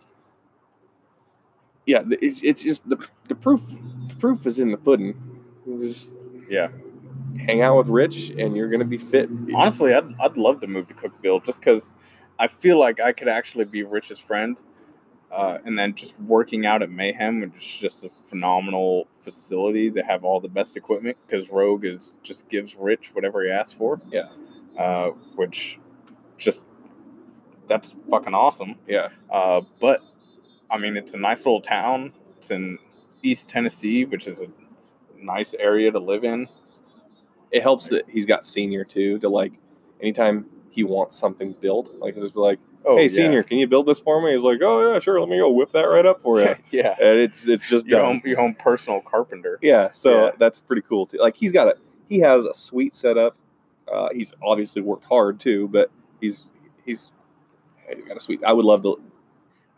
yeah, 1.86 2.02
it's, 2.10 2.42
it's 2.42 2.62
just 2.62 2.88
the 2.88 2.96
the 3.28 3.34
proof. 3.36 3.62
The 4.08 4.16
proof 4.16 4.46
is 4.46 4.58
in 4.58 4.70
the 4.72 4.76
pudding. 4.76 5.14
Just 5.80 6.14
Yeah. 6.48 6.68
Hang 7.38 7.62
out 7.62 7.76
with 7.78 7.88
Rich, 7.88 8.30
and 8.30 8.56
you're 8.56 8.68
gonna 8.68 8.84
be 8.84 8.98
fit. 8.98 9.28
Honestly, 9.54 9.94
I'd, 9.94 10.14
I'd 10.20 10.36
love 10.36 10.60
to 10.60 10.66
move 10.66 10.88
to 10.88 10.94
Cookeville 10.94 11.44
just 11.44 11.60
because 11.60 11.94
I 12.38 12.48
feel 12.48 12.78
like 12.78 13.00
I 13.00 13.12
could 13.12 13.28
actually 13.28 13.64
be 13.64 13.82
Rich's 13.82 14.18
friend. 14.18 14.58
Uh, 15.30 15.58
and 15.64 15.78
then 15.78 15.94
just 15.94 16.18
working 16.18 16.66
out 16.66 16.82
at 16.82 16.90
Mayhem, 16.90 17.40
which 17.40 17.54
is 17.56 17.80
just 17.80 18.02
a 18.04 18.10
phenomenal 18.26 19.06
facility. 19.20 19.88
They 19.88 20.02
have 20.02 20.24
all 20.24 20.40
the 20.40 20.48
best 20.48 20.76
equipment 20.76 21.16
because 21.24 21.50
Rogue 21.50 21.84
is 21.84 22.12
just 22.24 22.48
gives 22.48 22.74
Rich 22.74 23.10
whatever 23.14 23.44
he 23.44 23.50
asks 23.50 23.72
for. 23.72 24.00
Yeah. 24.10 24.28
Uh, 24.76 25.10
which 25.36 25.78
just 26.36 26.64
that's 27.68 27.94
fucking 28.10 28.34
awesome. 28.34 28.74
Yeah, 28.88 29.10
Uh, 29.30 29.60
but 29.80 30.00
I 30.68 30.78
mean, 30.78 30.96
it's 30.96 31.14
a 31.14 31.18
nice 31.18 31.38
little 31.38 31.60
town. 31.60 32.12
It's 32.38 32.50
in 32.50 32.78
East 33.22 33.48
Tennessee, 33.48 34.04
which 34.06 34.26
is 34.26 34.40
a 34.40 34.48
nice 35.16 35.54
area 35.54 35.92
to 35.92 36.00
live 36.00 36.24
in. 36.24 36.48
It 37.50 37.62
helps 37.62 37.88
that 37.88 38.08
he's 38.08 38.26
got 38.26 38.46
senior 38.46 38.84
too. 38.84 39.18
To 39.20 39.28
like, 39.28 39.52
anytime 40.00 40.46
he 40.70 40.84
wants 40.84 41.16
something 41.18 41.52
built, 41.60 41.90
like 41.98 42.14
just 42.14 42.34
be 42.34 42.40
like, 42.40 42.58
Oh, 42.84 42.96
"Hey, 42.96 43.04
yeah. 43.04 43.08
senior, 43.08 43.42
can 43.42 43.58
you 43.58 43.66
build 43.66 43.86
this 43.86 44.00
for 44.00 44.22
me?" 44.22 44.32
He's 44.32 44.42
like, 44.42 44.60
"Oh 44.62 44.92
yeah, 44.92 44.98
sure. 45.00 45.20
Let 45.20 45.28
me 45.28 45.38
go 45.38 45.50
whip 45.52 45.72
that 45.72 45.82
right 45.84 46.06
up 46.06 46.22
for 46.22 46.40
you." 46.40 46.54
yeah, 46.70 46.94
and 47.00 47.18
it's 47.18 47.46
it's 47.48 47.68
just 47.68 47.86
your 47.86 48.02
own, 48.04 48.22
your 48.24 48.40
own 48.40 48.54
personal 48.54 49.00
carpenter. 49.00 49.58
Yeah, 49.62 49.90
so 49.90 50.26
Yeah. 50.26 50.30
that's 50.38 50.60
pretty 50.60 50.82
cool 50.82 51.06
too. 51.06 51.18
Like 51.18 51.36
he's 51.36 51.52
got 51.52 51.68
a 51.68 51.76
he 52.08 52.20
has 52.20 52.46
a 52.46 52.54
sweet 52.54 52.94
setup. 52.94 53.36
Uh, 53.92 54.08
he's 54.14 54.32
obviously 54.42 54.80
worked 54.82 55.04
hard 55.04 55.40
too, 55.40 55.68
but 55.68 55.90
he's 56.20 56.50
he's 56.84 57.10
he's 57.94 58.04
got 58.04 58.16
a 58.16 58.20
sweet. 58.20 58.42
I 58.44 58.52
would 58.52 58.64
love 58.64 58.82
to. 58.84 59.00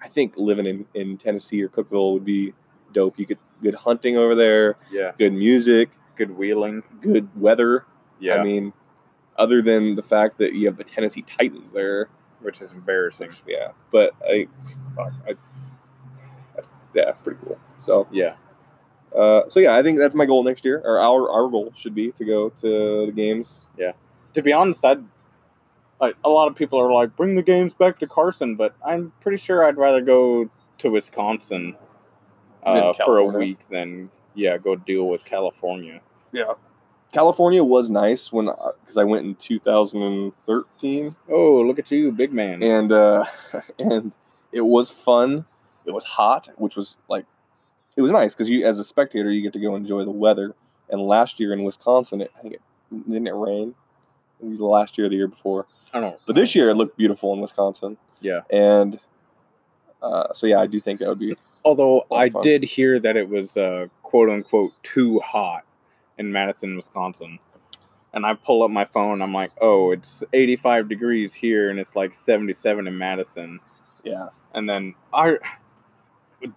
I 0.00 0.08
think 0.08 0.34
living 0.36 0.66
in 0.66 0.86
in 0.94 1.16
Tennessee 1.18 1.62
or 1.62 1.68
Cookeville 1.68 2.12
would 2.12 2.24
be 2.24 2.52
dope. 2.92 3.18
You 3.18 3.26
could 3.26 3.38
good 3.62 3.74
hunting 3.74 4.16
over 4.16 4.34
there, 4.34 4.76
Yeah, 4.90 5.12
good 5.18 5.32
music, 5.32 5.90
good 6.16 6.36
wheeling. 6.36 6.82
good 7.00 7.28
weather. 7.40 7.84
Yeah, 8.20 8.36
I 8.36 8.44
mean, 8.44 8.72
other 9.36 9.62
than 9.62 9.94
the 9.94 10.02
fact 10.02 10.38
that 10.38 10.54
you 10.54 10.66
have 10.66 10.76
the 10.76 10.84
Tennessee 10.84 11.22
Titans 11.22 11.72
there, 11.72 12.08
which 12.40 12.60
is 12.60 12.72
embarrassing. 12.72 13.30
yeah. 13.46 13.72
But 13.90 14.14
I, 14.26 14.48
fuck, 14.94 15.12
I 15.26 15.34
that's, 16.54 16.68
yeah, 16.94 17.04
that's 17.06 17.20
pretty 17.22 17.40
cool. 17.44 17.58
So 17.78 18.06
Yeah, 18.10 18.34
Uh, 19.14 19.42
so 19.48 19.60
yeah, 19.60 19.76
I 19.76 19.82
think 19.82 19.98
that's 19.98 20.14
my 20.14 20.26
goal 20.26 20.44
next 20.44 20.64
year, 20.64 20.80
or 20.84 20.98
our 20.98 21.30
our 21.30 21.48
goal 21.48 21.72
should 21.74 21.94
be 21.94 22.12
to 22.12 22.24
go 22.24 22.50
to 22.50 23.06
the 23.06 23.12
games. 23.12 23.68
Yeah, 23.76 23.92
to 24.34 24.42
be 24.42 24.52
honest, 24.52 24.84
I'd 24.84 25.04
like 26.00 26.16
a 26.24 26.28
lot 26.28 26.48
of 26.48 26.56
people 26.56 26.80
are 26.80 26.92
like, 26.92 27.16
bring 27.16 27.34
the 27.34 27.42
games 27.42 27.74
back 27.74 27.98
to 28.00 28.06
Carson, 28.06 28.56
but 28.56 28.74
I'm 28.84 29.12
pretty 29.20 29.38
sure 29.38 29.64
I'd 29.64 29.76
rather 29.76 30.00
go 30.00 30.50
to 30.78 30.90
Wisconsin 30.90 31.76
uh, 32.64 32.92
for 32.92 33.18
a 33.18 33.24
week 33.24 33.68
than 33.70 34.10
yeah 34.34 34.56
go 34.58 34.76
deal 34.76 35.08
with 35.08 35.24
California. 35.24 36.00
Yeah, 36.32 36.54
California 37.12 37.62
was 37.62 37.90
nice 37.90 38.32
when 38.32 38.46
because 38.80 38.96
I 38.96 39.04
went 39.04 39.26
in 39.26 39.34
2013, 39.34 41.16
Oh, 41.28 41.60
look 41.60 41.78
at 41.78 41.90
you, 41.90 42.12
big 42.12 42.32
man. 42.32 42.62
and 42.62 42.90
uh, 42.92 43.24
and 43.78 44.14
it 44.52 44.62
was 44.62 44.90
fun. 44.90 45.44
It 45.84 45.92
was 45.92 46.04
hot, 46.04 46.48
which 46.56 46.76
was 46.76 46.96
like 47.08 47.26
it 47.96 48.02
was 48.02 48.12
nice 48.12 48.34
because 48.34 48.48
you 48.48 48.64
as 48.64 48.78
a 48.78 48.84
spectator 48.84 49.30
you 49.30 49.42
get 49.42 49.52
to 49.54 49.58
go 49.60 49.76
enjoy 49.76 50.04
the 50.04 50.10
weather. 50.10 50.54
And 50.88 51.00
last 51.00 51.40
year 51.40 51.52
in 51.54 51.64
Wisconsin, 51.64 52.20
it, 52.20 52.30
I 52.36 52.40
think 52.42 52.54
it 52.54 52.60
didn't 53.08 53.26
it 53.26 53.34
rain. 53.34 53.74
It 54.40 54.46
was 54.46 54.58
the 54.58 54.64
last 54.66 54.98
year 54.98 55.06
or 55.06 55.10
the 55.10 55.16
year 55.16 55.28
before, 55.28 55.66
I 55.92 56.00
don't. 56.00 56.10
Know. 56.10 56.18
But 56.26 56.36
this 56.36 56.54
year 56.54 56.68
it 56.70 56.74
looked 56.74 56.96
beautiful 56.98 57.32
in 57.32 57.40
Wisconsin. 57.40 57.96
Yeah. 58.20 58.40
and 58.50 58.98
uh, 60.02 60.32
so 60.32 60.46
yeah, 60.46 60.60
I 60.60 60.66
do 60.66 60.80
think 60.80 61.00
that 61.00 61.08
would 61.08 61.18
be 61.18 61.36
Although 61.64 62.06
Lot 62.10 62.20
I 62.20 62.30
fun. 62.30 62.42
did 62.42 62.62
hear 62.64 62.98
that 63.00 63.16
it 63.16 63.28
was 63.28 63.56
uh, 63.56 63.86
quote 64.02 64.28
unquote 64.30 64.72
too 64.82 65.20
hot 65.20 65.64
in 66.18 66.30
Madison, 66.32 66.76
Wisconsin. 66.76 67.38
And 68.14 68.26
I 68.26 68.34
pull 68.34 68.62
up 68.62 68.70
my 68.70 68.84
phone, 68.84 69.22
I'm 69.22 69.32
like, 69.32 69.52
oh, 69.60 69.90
it's 69.90 70.22
85 70.32 70.88
degrees 70.88 71.32
here 71.32 71.70
and 71.70 71.80
it's 71.80 71.96
like 71.96 72.14
77 72.14 72.86
in 72.86 72.98
Madison. 72.98 73.58
yeah. 74.04 74.28
And 74.54 74.68
then 74.68 74.94
I, 75.14 75.38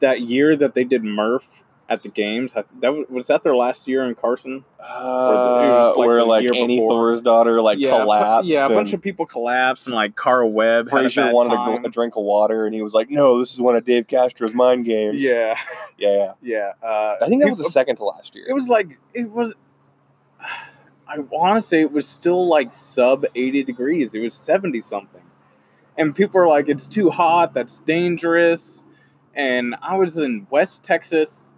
that 0.01 0.21
year 0.21 0.57
that 0.57 0.73
they 0.73 0.83
did 0.83 1.03
Murph 1.03 1.47
at 1.87 2.01
the 2.01 2.09
games, 2.09 2.53
that 2.53 2.65
was, 2.81 3.05
was 3.09 3.27
that 3.27 3.43
their 3.43 3.55
last 3.55 3.87
year 3.87 4.03
in 4.05 4.15
Carson? 4.15 4.65
Uh, 4.79 5.93
like 5.95 6.07
where 6.07 6.23
like 6.23 6.45
Annie 6.45 6.79
before. 6.79 7.11
Thorisdottir 7.11 7.61
like 7.61 7.77
yeah, 7.79 7.89
collapsed. 7.91 8.49
yeah, 8.49 8.65
a 8.65 8.69
bunch 8.69 8.93
of 8.93 9.01
people 9.01 9.25
collapsed, 9.25 9.85
and 9.85 9.95
like 9.95 10.15
Carl 10.15 10.51
Webb. 10.51 10.89
had 10.89 10.97
a 10.97 11.01
Fraser 11.03 11.31
wanted 11.31 11.53
a, 11.53 11.57
gl- 11.57 11.85
a 11.85 11.89
drink 11.89 12.15
of 12.15 12.23
water, 12.23 12.65
and 12.65 12.73
he 12.73 12.81
was 12.81 12.93
like, 12.93 13.09
"No, 13.09 13.39
this 13.39 13.53
is 13.53 13.61
one 13.61 13.75
of 13.75 13.85
Dave 13.85 14.07
Castro's 14.07 14.53
mind 14.53 14.85
games." 14.85 15.23
Yeah, 15.23 15.59
yeah, 15.97 16.09
yeah. 16.09 16.33
yeah. 16.41 16.71
Uh, 16.85 17.17
I 17.21 17.27
think 17.27 17.41
that 17.41 17.49
was 17.49 17.57
the 17.57 17.65
second 17.65 17.95
to 17.97 18.05
last 18.05 18.35
year. 18.35 18.45
It 18.47 18.53
was 18.53 18.67
like 18.67 18.97
it 19.13 19.31
was. 19.31 19.53
I 21.07 21.19
want 21.19 21.61
to 21.61 21.67
say 21.67 21.81
it 21.81 21.91
was 21.91 22.07
still 22.07 22.47
like 22.47 22.73
sub 22.73 23.25
eighty 23.35 23.63
degrees. 23.63 24.13
It 24.15 24.19
was 24.19 24.33
seventy 24.33 24.81
something, 24.81 25.21
and 25.97 26.15
people 26.15 26.41
are 26.41 26.47
like, 26.47 26.67
"It's 26.67 26.87
too 26.87 27.11
hot. 27.11 27.53
That's 27.53 27.77
dangerous." 27.85 28.83
And 29.35 29.75
I 29.81 29.97
was 29.97 30.17
in 30.17 30.47
West 30.49 30.83
Texas, 30.83 31.54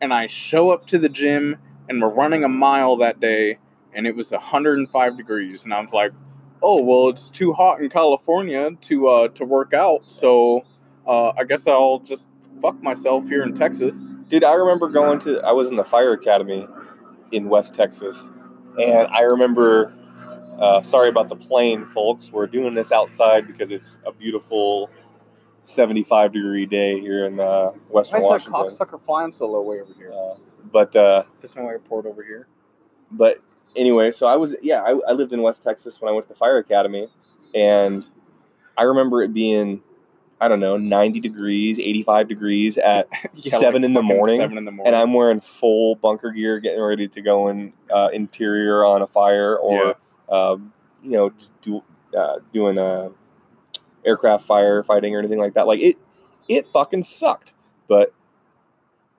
and 0.00 0.12
I 0.14 0.26
show 0.26 0.70
up 0.70 0.86
to 0.88 0.98
the 0.98 1.08
gym, 1.08 1.56
and 1.88 2.00
we're 2.00 2.08
running 2.08 2.44
a 2.44 2.48
mile 2.48 2.96
that 2.98 3.20
day, 3.20 3.58
and 3.94 4.06
it 4.06 4.16
was 4.16 4.30
hundred 4.30 4.78
and 4.78 4.90
five 4.90 5.16
degrees, 5.16 5.64
and 5.64 5.74
I 5.74 5.80
was 5.80 5.92
like, 5.92 6.12
"Oh 6.62 6.82
well, 6.82 7.08
it's 7.08 7.28
too 7.28 7.52
hot 7.52 7.80
in 7.80 7.88
California 7.90 8.70
to 8.82 9.06
uh, 9.06 9.28
to 9.28 9.44
work 9.44 9.74
out, 9.74 10.10
so 10.10 10.64
uh, 11.06 11.30
I 11.30 11.44
guess 11.44 11.66
I'll 11.66 12.00
just 12.00 12.28
fuck 12.62 12.82
myself 12.82 13.28
here 13.28 13.42
in 13.42 13.54
Texas." 13.54 13.96
Dude, 14.28 14.44
I 14.44 14.54
remember 14.54 14.88
going 14.88 15.18
to. 15.20 15.40
I 15.40 15.52
was 15.52 15.70
in 15.70 15.76
the 15.76 15.84
fire 15.84 16.12
academy 16.12 16.66
in 17.32 17.48
West 17.48 17.74
Texas, 17.74 18.30
and 18.80 19.08
I 19.08 19.22
remember. 19.22 19.94
Uh, 20.58 20.82
sorry 20.82 21.08
about 21.08 21.30
the 21.30 21.36
plane, 21.36 21.86
folks. 21.86 22.30
We're 22.30 22.46
doing 22.46 22.74
this 22.74 22.92
outside 22.92 23.46
because 23.46 23.70
it's 23.70 23.98
a 24.04 24.12
beautiful, 24.12 24.90
seventy-five 25.62 26.32
degree 26.32 26.66
day 26.66 27.00
here 27.00 27.24
in 27.24 27.38
uh, 27.40 27.70
Western 27.88 28.22
Why 28.22 28.36
is 28.36 28.44
that 28.44 28.50
Washington. 28.52 28.86
cocksucker 28.86 29.00
flying 29.00 29.32
so 29.32 29.46
low 29.46 29.62
way 29.62 29.80
over 29.80 29.92
here? 29.94 30.12
Uh, 30.12 30.34
but 30.72 30.94
uh, 30.96 31.24
There's 31.40 31.54
no 31.56 31.68
airport 31.68 32.06
over 32.06 32.22
here. 32.22 32.46
but 33.10 33.38
anyway, 33.76 34.10
so 34.12 34.26
I 34.26 34.36
was 34.36 34.54
yeah, 34.62 34.82
I, 34.82 34.90
I 35.08 35.12
lived 35.12 35.32
in 35.32 35.42
West 35.42 35.62
Texas 35.62 36.00
when 36.00 36.08
I 36.08 36.12
went 36.12 36.26
to 36.26 36.32
the 36.32 36.38
fire 36.38 36.58
academy, 36.58 37.08
and 37.54 38.04
I 38.76 38.82
remember 38.84 39.22
it 39.22 39.32
being 39.34 39.82
I 40.40 40.48
don't 40.48 40.60
know 40.60 40.76
ninety 40.76 41.20
degrees, 41.20 41.78
eighty 41.78 42.02
five 42.02 42.28
degrees 42.28 42.78
at, 42.78 43.08
Seven 43.46 43.84
in 43.84 43.92
the 43.92 44.02
morning, 44.02 44.40
Seven 44.40 44.56
in 44.58 44.64
the 44.64 44.70
morning. 44.70 44.86
and 44.94 44.96
I'm 44.96 45.12
wearing 45.12 45.40
full 45.40 45.96
bunker 45.96 46.30
gear, 46.30 46.58
getting 46.60 46.80
ready 46.82 47.08
to 47.08 47.20
go 47.20 47.48
in 47.48 47.72
uh, 47.92 48.08
interior 48.12 48.84
on 48.84 49.02
a 49.02 49.06
fire 49.06 49.56
or 49.56 49.96
um, 50.30 50.72
you 51.02 51.12
know 51.12 51.32
do 51.62 51.82
uh, 52.16 52.38
doing 52.52 52.78
a 52.78 53.10
aircraft 54.04 54.46
firefighting 54.46 55.12
or 55.12 55.18
anything 55.18 55.38
like 55.38 55.54
that. 55.54 55.66
Like 55.66 55.80
it, 55.80 55.96
it 56.48 56.66
fucking 56.68 57.02
sucked, 57.04 57.54
but 57.88 58.12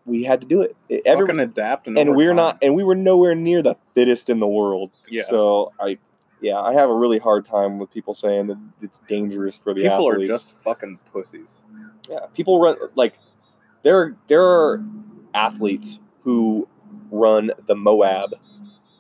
we 0.05 0.23
had 0.23 0.41
to 0.41 0.47
do 0.47 0.61
it. 0.61 0.75
it 0.89 1.01
every, 1.05 1.27
fucking 1.27 1.39
adapt 1.39 1.87
and, 1.87 1.97
and 1.97 2.15
we're 2.15 2.33
not 2.33 2.57
and 2.61 2.73
we 2.75 2.83
were 2.83 2.95
nowhere 2.95 3.35
near 3.35 3.61
the 3.61 3.75
fittest 3.93 4.29
in 4.29 4.39
the 4.39 4.47
world 4.47 4.89
Yeah. 5.07 5.21
so 5.29 5.73
i 5.79 5.99
yeah 6.41 6.59
i 6.59 6.73
have 6.73 6.89
a 6.89 6.93
really 6.95 7.19
hard 7.19 7.45
time 7.45 7.77
with 7.77 7.91
people 7.93 8.15
saying 8.15 8.47
that 8.47 8.57
it's 8.81 8.97
dangerous 9.07 9.59
for 9.59 9.75
the 9.75 9.83
People 9.83 10.11
athletes 10.11 10.29
are 10.29 10.33
just 10.33 10.51
fucking 10.63 10.97
pussies. 11.13 11.61
yeah 12.09 12.17
people 12.33 12.59
run 12.59 12.77
like 12.95 13.19
there 13.83 14.15
there 14.27 14.43
are 14.43 14.83
athletes 15.35 15.99
who 16.23 16.67
run 17.11 17.51
the 17.67 17.75
moab 17.75 18.33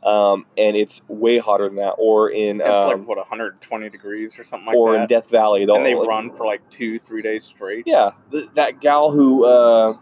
um, 0.03 0.45
and 0.57 0.75
it's 0.75 1.01
way 1.07 1.37
hotter 1.37 1.65
than 1.65 1.75
that 1.75 1.95
or 1.97 2.29
in 2.31 2.59
It's 2.61 2.69
um, 2.69 2.99
like 2.99 3.07
what 3.07 3.17
120 3.17 3.89
degrees 3.89 4.37
or 4.39 4.43
something 4.43 4.67
like 4.67 4.75
or 4.75 4.95
in 4.95 5.07
death 5.07 5.29
valley 5.29 5.63
and 5.63 5.85
they 5.85 5.95
like- 5.95 6.07
run 6.07 6.31
for 6.35 6.45
like 6.45 6.67
two, 6.69 6.97
three 6.99 7.21
days 7.21 7.45
straight. 7.45 7.83
Yeah, 7.85 8.11
th- 8.31 8.49
that 8.55 8.79
gal 8.81 9.11
who, 9.11 9.45
uh, 9.45 9.97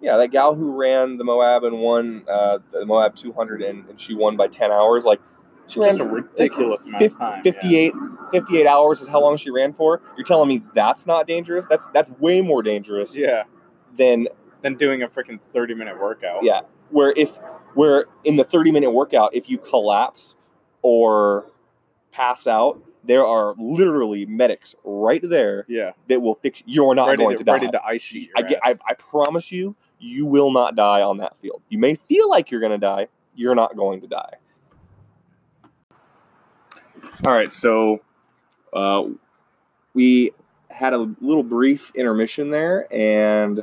yeah, 0.00 0.16
that 0.16 0.28
gal 0.28 0.54
who 0.54 0.72
ran 0.78 1.16
the 1.16 1.24
Moab 1.24 1.64
and 1.64 1.78
won 1.80 2.24
uh, 2.28 2.58
the 2.72 2.84
Moab 2.84 3.14
200 3.16 3.62
and, 3.62 3.88
and 3.88 4.00
she 4.00 4.14
won 4.14 4.36
by 4.36 4.48
10 4.48 4.70
hours. 4.70 5.04
Like, 5.04 5.20
she 5.68 5.80
ran 5.80 6.00
a 6.00 6.04
ridiculous 6.04 6.84
amount 6.84 7.02
fif- 7.02 7.12
of 7.12 7.18
time. 7.18 7.42
58, 7.44 7.92
58 8.32 8.66
hours 8.66 9.00
is 9.00 9.06
how 9.06 9.20
long 9.22 9.36
she 9.36 9.48
ran 9.50 9.72
for. 9.72 10.02
You're 10.16 10.26
telling 10.26 10.48
me 10.48 10.62
that's 10.74 11.06
not 11.06 11.26
dangerous? 11.26 11.66
That's 11.66 11.86
that's 11.94 12.10
way 12.18 12.42
more 12.42 12.62
dangerous 12.62 13.16
Yeah. 13.16 13.44
than 13.96 14.26
than 14.62 14.74
doing 14.76 15.02
a 15.02 15.08
freaking 15.08 15.38
30 15.54 15.74
minute 15.74 15.98
workout. 16.00 16.42
Yeah. 16.42 16.62
Where 16.90 17.14
if 17.16 17.38
where 17.74 18.06
in 18.24 18.36
the 18.36 18.44
30 18.44 18.72
minute 18.72 18.90
workout, 18.90 19.34
if 19.34 19.48
you 19.48 19.58
collapse 19.58 20.36
or 20.82 21.46
pass 22.10 22.46
out, 22.46 22.80
there 23.04 23.24
are 23.26 23.54
literally 23.58 24.26
medics 24.26 24.74
right 24.84 25.22
there 25.22 25.64
Yeah. 25.68 25.92
that 26.08 26.20
will 26.20 26.36
fix. 26.36 26.60
you. 26.60 26.84
You're 26.84 26.94
not 26.94 27.16
going 27.16 27.30
to, 27.30 27.38
to, 27.38 27.44
die. 27.44 27.52
ready 27.52 27.68
to 27.70 27.84
ice 27.84 28.02
sheet. 28.02 28.30
I, 28.36 28.42
get, 28.42 28.60
I. 28.62 28.76
I 28.88 28.94
promise 28.94 29.50
you, 29.50 29.74
you 29.98 30.26
will 30.26 30.52
not 30.52 30.76
die 30.76 31.02
on 31.02 31.18
that 31.18 31.36
field. 31.38 31.62
You 31.68 31.78
may 31.78 31.94
feel 31.94 32.28
like 32.28 32.50
you're 32.50 32.60
going 32.60 32.72
to 32.72 32.78
die. 32.78 33.08
You're 33.34 33.54
not 33.54 33.76
going 33.76 34.00
to 34.02 34.06
die. 34.06 34.34
All 37.26 37.32
right, 37.32 37.52
so 37.52 38.00
uh, 38.72 39.04
we 39.94 40.32
had 40.70 40.92
a 40.92 40.98
little 41.20 41.42
brief 41.42 41.92
intermission 41.94 42.50
there, 42.50 42.86
and 42.92 43.62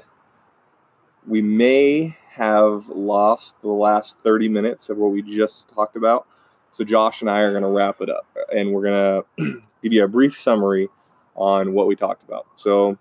we 1.29 1.41
may 1.41 2.17
have 2.31 2.89
lost 2.89 3.61
the 3.61 3.69
last 3.69 4.17
30 4.19 4.49
minutes 4.49 4.89
of 4.89 4.97
what 4.97 5.11
we 5.11 5.21
just 5.21 5.69
talked 5.69 5.95
about. 5.95 6.25
So 6.71 6.83
Josh 6.83 7.21
and 7.21 7.29
I 7.29 7.39
are 7.41 7.51
going 7.51 7.63
to 7.63 7.69
wrap 7.69 8.01
it 8.01 8.09
up, 8.09 8.25
and 8.55 8.71
we're 8.73 8.83
going 8.83 9.23
to 9.37 9.61
give 9.83 9.93
you 9.93 10.03
a 10.03 10.07
brief 10.07 10.35
summary 10.37 10.89
on 11.35 11.73
what 11.73 11.87
we 11.87 11.95
talked 11.95 12.23
about. 12.23 12.47
So 12.55 12.97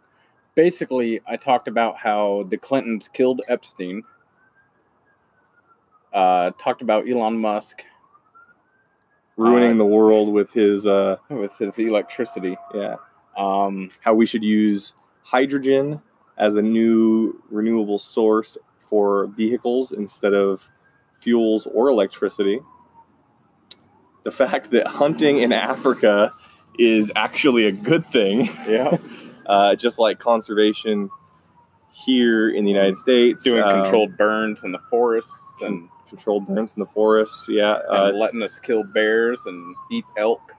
basically 0.55 1.21
I 1.27 1.37
talked 1.37 1.69
about 1.69 1.97
how 1.97 2.45
the 2.49 2.59
Clintons 2.59 3.09
killed 3.09 3.41
Epstein. 3.49 4.03
Uh, 6.13 6.51
talked 6.59 6.83
about 6.83 7.09
Elon 7.09 7.39
Musk 7.39 7.83
ruining 9.37 9.73
Uh, 9.73 9.79
the 9.79 9.85
world 9.87 10.33
with 10.33 10.53
his 10.53 10.87
uh 10.87 11.17
with 11.29 11.57
his 11.59 11.79
electricity. 11.79 12.57
yeah 12.75 12.97
Um, 13.37 13.91
how 14.01 14.15
we 14.15 14.27
should 14.27 14.43
use 14.43 14.95
hydrogen 15.23 16.01
as 16.39 16.57
a 16.57 16.63
new 16.63 17.41
renewable 17.51 17.99
source 17.99 18.57
for 18.79 19.27
vehicles 19.27 19.93
instead 19.93 20.33
of 20.33 20.71
fuels 21.15 21.67
or 21.67 21.89
electricity. 21.89 22.61
The 24.23 24.31
fact 24.31 24.71
that 24.71 24.87
hunting 24.87 25.39
in 25.39 25.53
africa 25.53 26.33
is 26.79 27.13
actually 27.17 27.67
a 27.67 27.73
good 27.73 28.07
thing. 28.11 28.49
Yeah, 28.67 28.97
uh, 29.47 29.75
just 29.75 29.99
like 29.99 30.19
conservation 30.19 31.11
here 31.91 32.49
in 32.49 32.65
the 32.65 32.71
united 32.71 32.97
states 32.97 33.43
doing 33.43 33.63
um, 33.63 33.83
controlled 33.83 34.17
burns 34.17 34.63
in 34.63 34.71
the 34.71 34.79
forests 34.89 35.61
and, 35.63 35.89
controlled 36.09 36.47
burns 36.47 36.75
in 36.77 36.81
the 36.81 36.87
forests 36.87 37.47
yeah 37.49 37.73
uh, 37.91 38.13
letting 38.15 38.41
us 38.41 38.59
kill 38.61 38.85
bears 38.85 39.45
and 39.47 39.75
eat 39.91 40.05
elk. 40.17 40.55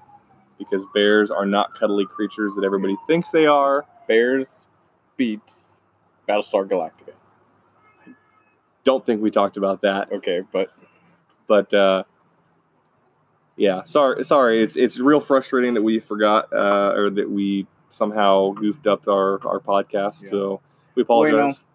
because 0.58 0.86
bears 0.94 1.32
are 1.32 1.46
not 1.46 1.74
cuddly 1.76 2.06
creatures 2.06 2.56
that 2.56 2.66
everybody 2.66 2.96
thinks 3.08 3.32
they 3.32 3.46
are. 3.46 3.86
Bears 4.08 4.68
beats 5.16 5.69
Battlestar 6.30 6.70
Galactica. 6.70 7.14
don't 8.84 9.06
think 9.06 9.22
we 9.22 9.32
talked 9.32 9.58
about 9.58 9.82
that 9.82 10.12
Okay, 10.12 10.42
but 10.52 10.72
but 11.48 11.74
uh, 11.74 12.04
yeah, 13.58 13.84
sorry, 13.84 14.24
sorry. 14.24 14.62
It's 14.62 14.76
it's 14.76 15.00
real 15.00 15.20
frustrating 15.20 15.74
that 15.74 15.82
we 15.82 16.00
forgot 16.00 16.52
uh, 16.54 16.94
or 16.96 17.10
that 17.10 17.30
we 17.30 17.68
somehow 17.90 18.52
goofed 18.52 18.88
up 18.88 19.08
our 19.08 19.46
our 19.46 19.60
podcast. 19.60 20.24
Yeah. 20.24 20.30
So 20.30 20.62
we 20.96 21.02
apologize. 21.02 21.66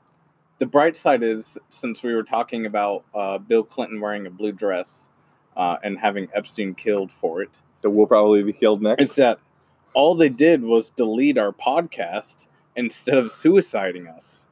the 0.59 0.67
bright 0.67 0.97
side 0.97 1.23
is 1.23 1.59
since 1.69 2.03
we 2.03 2.15
were 2.15 2.23
talking 2.23 2.67
about 2.67 3.05
uh, 3.15 3.39
Bill 3.39 3.65
Clinton 3.65 4.01
wearing 4.01 4.27
a 4.27 4.31
blue 4.31 4.53
dress 4.53 5.09
uh, 5.57 5.77
and 5.83 5.99
having 5.99 6.29
Epstein 6.33 6.75
killed 6.75 7.13
for 7.13 7.43
it, 7.43 7.51
that 7.83 7.91
we'll 7.91 8.07
probably 8.07 8.43
be 8.43 8.53
killed 8.53 8.81
next. 8.81 9.03
is 9.03 9.15
that 9.17 9.39
all 9.93 10.15
they 10.15 10.29
did 10.29 10.63
was 10.63 10.91
delete 10.91 11.39
our 11.39 11.53
podcast 11.53 12.47
instead 12.77 13.19
of 13.19 13.27
suiciding 13.27 14.15
us. 14.15 14.47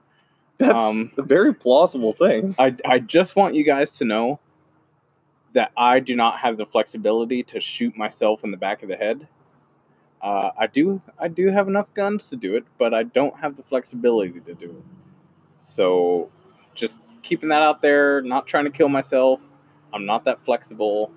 That's 0.58 0.78
um, 0.78 1.10
a 1.18 1.22
very 1.22 1.54
plausible 1.54 2.12
thing. 2.12 2.54
I, 2.58 2.76
I 2.84 2.98
just 3.00 3.36
want 3.36 3.54
you 3.54 3.64
guys 3.64 3.90
to 3.92 4.04
know 4.04 4.38
that 5.54 5.72
I 5.76 6.00
do 6.00 6.14
not 6.14 6.38
have 6.38 6.56
the 6.56 6.66
flexibility 6.66 7.42
to 7.44 7.60
shoot 7.60 7.96
myself 7.96 8.44
in 8.44 8.50
the 8.50 8.56
back 8.56 8.82
of 8.82 8.88
the 8.88 8.96
head. 8.96 9.28
Uh, 10.22 10.50
I 10.56 10.68
do 10.68 11.02
I 11.18 11.26
do 11.28 11.48
have 11.48 11.66
enough 11.66 11.92
guns 11.94 12.28
to 12.28 12.36
do 12.36 12.54
it, 12.54 12.64
but 12.78 12.94
I 12.94 13.02
don't 13.02 13.36
have 13.40 13.56
the 13.56 13.62
flexibility 13.62 14.40
to 14.40 14.54
do 14.54 14.66
it. 14.66 14.84
So 15.60 16.30
just 16.74 17.00
keeping 17.22 17.48
that 17.48 17.62
out 17.62 17.82
there, 17.82 18.22
not 18.22 18.46
trying 18.46 18.64
to 18.64 18.70
kill 18.70 18.88
myself. 18.88 19.44
I'm 19.92 20.06
not 20.06 20.24
that 20.24 20.40
flexible. 20.40 21.12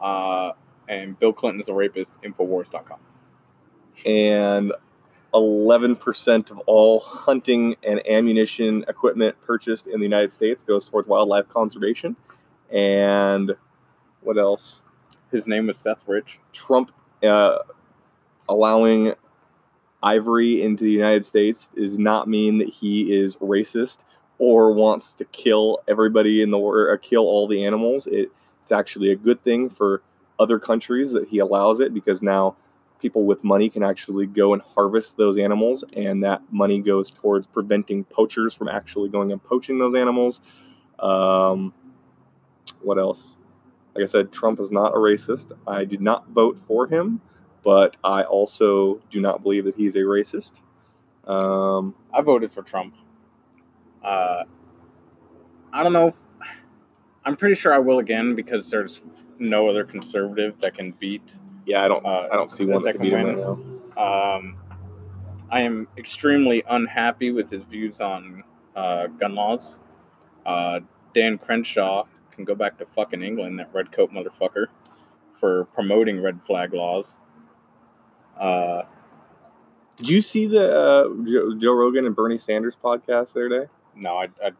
Uh, 0.00 0.52
and 0.88 1.18
Bill 1.18 1.32
Clinton 1.32 1.60
is 1.60 1.68
a 1.68 1.74
rapist, 1.74 2.20
Infowars.com. 2.22 2.98
And 4.06 4.72
eleven 5.34 5.96
percent 5.96 6.50
of 6.50 6.58
all 6.60 7.00
hunting 7.00 7.76
and 7.82 8.00
ammunition 8.06 8.84
equipment 8.88 9.34
purchased 9.40 9.86
in 9.88 9.98
the 9.98 10.04
United 10.04 10.32
States 10.32 10.62
goes 10.62 10.88
towards 10.88 11.08
wildlife 11.08 11.48
conservation. 11.48 12.16
And 12.70 13.54
what 14.22 14.38
else? 14.38 14.82
His 15.30 15.46
name 15.46 15.66
was 15.66 15.78
Seth 15.78 16.06
Rich. 16.06 16.38
Trump 16.52 16.92
uh, 17.22 17.58
allowing 18.48 19.14
ivory 20.02 20.62
into 20.62 20.84
the 20.84 20.90
United 20.90 21.24
States 21.24 21.68
does 21.74 21.98
not 21.98 22.28
mean 22.28 22.58
that 22.58 22.68
he 22.68 23.12
is 23.12 23.36
racist 23.36 24.04
or 24.38 24.72
wants 24.72 25.12
to 25.14 25.24
kill 25.26 25.80
everybody 25.88 26.42
in 26.42 26.50
the 26.50 26.58
world, 26.58 26.88
or 26.88 26.96
kill 26.96 27.22
all 27.22 27.46
the 27.48 27.64
animals. 27.64 28.06
It, 28.06 28.30
it's 28.62 28.72
actually 28.72 29.10
a 29.10 29.16
good 29.16 29.42
thing 29.42 29.70
for 29.70 30.02
other 30.38 30.58
countries 30.58 31.12
that 31.12 31.28
he 31.28 31.38
allows 31.38 31.80
it 31.80 31.94
because 31.94 32.22
now 32.22 32.56
people 33.00 33.24
with 33.24 33.44
money 33.44 33.68
can 33.68 33.82
actually 33.82 34.26
go 34.26 34.52
and 34.52 34.62
harvest 34.62 35.16
those 35.16 35.38
animals, 35.38 35.84
and 35.94 36.22
that 36.24 36.42
money 36.50 36.80
goes 36.80 37.10
towards 37.10 37.46
preventing 37.46 38.04
poachers 38.04 38.54
from 38.54 38.68
actually 38.68 39.08
going 39.08 39.32
and 39.32 39.42
poaching 39.42 39.78
those 39.78 39.94
animals. 39.94 40.40
Um, 40.98 41.72
what 42.80 42.98
else? 42.98 43.36
Like 43.94 44.02
I 44.02 44.06
said, 44.06 44.32
Trump 44.32 44.58
is 44.60 44.70
not 44.70 44.94
a 44.94 44.96
racist. 44.96 45.52
I 45.66 45.84
did 45.84 46.00
not 46.00 46.28
vote 46.30 46.58
for 46.58 46.86
him, 46.86 47.20
but 47.62 47.96
I 48.02 48.22
also 48.22 49.00
do 49.10 49.20
not 49.20 49.42
believe 49.42 49.64
that 49.64 49.74
he's 49.74 49.94
a 49.96 50.00
racist. 50.00 50.60
Um, 51.26 51.94
I 52.12 52.20
voted 52.20 52.52
for 52.52 52.62
Trump. 52.62 52.94
Uh, 54.02 54.44
I 55.72 55.82
don't 55.82 55.92
know. 55.92 56.08
If, 56.08 56.16
I'm 57.24 57.36
pretty 57.36 57.54
sure 57.54 57.72
I 57.72 57.78
will 57.78 57.98
again 57.98 58.34
because 58.34 58.70
there's 58.70 59.00
no 59.38 59.68
other 59.68 59.84
conservative 59.84 60.60
that 60.60 60.74
can 60.74 60.92
beat. 60.92 61.38
Yeah, 61.66 61.84
I 61.84 61.88
don't. 61.88 62.04
Uh, 62.04 62.28
I 62.30 62.36
don't 62.36 62.50
see 62.50 62.64
one 62.64 62.82
that 62.82 62.92
can 62.92 63.02
beat 63.02 63.12
him 63.12 63.26
right 63.26 63.36
now. 63.96 64.36
Um, 64.36 64.56
I 65.50 65.60
am 65.60 65.88
extremely 65.96 66.62
unhappy 66.68 67.30
with 67.30 67.50
his 67.50 67.62
views 67.62 68.00
on 68.00 68.42
uh, 68.74 69.06
gun 69.06 69.34
laws. 69.34 69.80
Uh, 70.44 70.80
Dan 71.14 71.38
Crenshaw 71.38 72.04
can 72.32 72.44
go 72.44 72.54
back 72.54 72.76
to 72.78 72.86
fucking 72.86 73.22
England, 73.22 73.58
that 73.60 73.72
redcoat 73.72 74.12
motherfucker, 74.12 74.66
for 75.32 75.66
promoting 75.66 76.20
red 76.20 76.42
flag 76.42 76.74
laws. 76.74 77.18
Uh, 78.38 78.82
Did 79.96 80.08
you 80.08 80.22
see 80.22 80.46
the 80.46 80.76
uh, 80.76 81.24
Joe, 81.24 81.54
Joe 81.56 81.72
Rogan 81.72 82.06
and 82.06 82.16
Bernie 82.16 82.38
Sanders 82.38 82.76
podcast 82.82 83.34
the 83.34 83.46
other 83.46 83.60
day? 83.60 83.66
no, 83.96 84.16
I. 84.16 84.28
I 84.44 84.50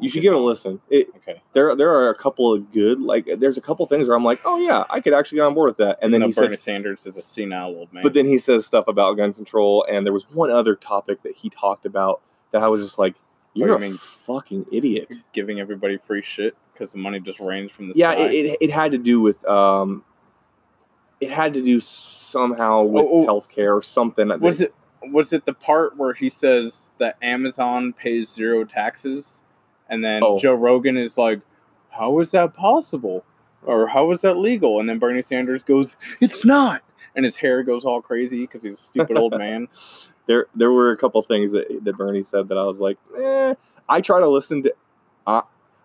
You 0.00 0.08
should 0.08 0.22
give 0.22 0.32
it 0.32 0.36
a 0.36 0.40
listen. 0.40 0.80
It 0.90 1.08
Okay. 1.16 1.42
there 1.52 1.74
there 1.74 1.90
are 1.90 2.10
a 2.10 2.14
couple 2.14 2.52
of 2.52 2.72
good 2.72 3.00
like 3.00 3.28
there's 3.38 3.58
a 3.58 3.60
couple 3.60 3.84
things 3.86 4.08
where 4.08 4.16
I'm 4.16 4.24
like, 4.24 4.40
oh 4.44 4.58
yeah, 4.58 4.84
I 4.90 5.00
could 5.00 5.12
actually 5.14 5.36
get 5.36 5.42
on 5.46 5.54
board 5.54 5.68
with 5.68 5.76
that. 5.78 5.98
And 6.02 6.12
then 6.14 6.22
he 6.22 6.32
Bernie 6.32 6.52
says, 6.52 6.62
Sanders 6.62 7.06
is 7.06 7.16
a 7.16 7.22
senile 7.22 7.68
old 7.74 7.92
man. 7.92 8.02
but 8.02 8.14
then 8.14 8.26
he 8.26 8.38
says 8.38 8.64
stuff 8.66 8.86
about 8.88 9.16
gun 9.16 9.32
control, 9.32 9.84
and 9.90 10.04
there 10.06 10.12
was 10.12 10.24
one 10.30 10.50
other 10.50 10.74
topic 10.74 11.22
that 11.22 11.34
he 11.36 11.50
talked 11.50 11.86
about 11.86 12.20
that 12.52 12.62
I 12.62 12.68
was 12.68 12.82
just 12.82 12.98
like, 12.98 13.14
you're 13.54 13.68
you 13.68 13.74
a 13.74 13.78
mean- 13.78 13.94
fucking 13.96 14.66
idiot. 14.72 15.14
giving 15.32 15.58
everybody 15.60 15.96
free 15.98 16.22
shit 16.22 16.56
because 16.72 16.92
the 16.92 16.98
money 16.98 17.18
just 17.20 17.40
rains 17.40 17.72
from 17.72 17.88
the 17.88 17.94
Yeah, 17.96 18.12
sky. 18.12 18.22
it, 18.28 18.46
it, 18.46 18.58
it 18.62 18.70
had 18.70 18.92
to 18.92 18.98
do 18.98 19.20
with 19.20 19.44
um, 19.46 20.04
it 21.20 21.30
had 21.30 21.54
to 21.54 21.62
do 21.62 21.80
somehow 21.80 22.82
with 22.84 23.04
Oh, 23.04 23.26
oh. 23.26 23.26
healthcare 23.26 23.76
or 23.76 23.82
something. 23.82 24.28
was 24.40 24.60
it 24.60 24.72
was 25.02 25.32
it 25.32 25.44
the 25.46 25.54
part 25.54 25.96
where 25.96 26.12
he 26.12 26.28
says 26.30 26.92
that 26.98 27.16
Amazon 27.22 27.92
pays 27.92 28.28
zero 28.30 28.64
taxes, 28.64 29.42
and 29.88 30.04
then 30.04 30.22
Oh. 30.24 30.38
Joe 30.38 30.54
Rogan 30.54 30.96
is 30.96 31.16
like, 31.18 31.40
"How 31.90 32.18
is 32.20 32.30
that 32.32 32.54
possible?" 32.54 33.24
or 33.64 33.86
"How 33.88 34.10
is 34.12 34.20
that 34.22 34.36
legal?" 34.38 34.80
And 34.80 34.88
then 34.88 34.98
Bernie 34.98 35.22
Sanders 35.22 35.62
goes, 35.62 35.96
"It's 36.20 36.44
not," 36.44 36.82
and 37.16 37.24
his 37.24 37.36
hair 37.36 37.62
goes 37.62 37.84
all 37.84 38.00
crazy 38.02 38.42
because 38.42 38.62
he's 38.62 38.74
a 38.78 38.82
stupid 38.82 39.16
old 39.18 39.36
man. 39.38 39.68
there 40.26 40.46
there 40.54 40.70
were 40.72 40.90
a 40.90 40.96
couple 40.96 41.20
things 41.22 41.52
that, 41.52 41.66
that 41.84 41.96
Bernie 41.96 42.22
said 42.22 42.48
that 42.48 42.58
I 42.58 42.64
was 42.64 42.80
like, 42.80 42.98
eh. 43.16 43.54
I 43.88 44.00
try 44.00 44.20
to 44.20 44.28
listen 44.28 44.62
to. 44.64 44.74
I 45.26 45.42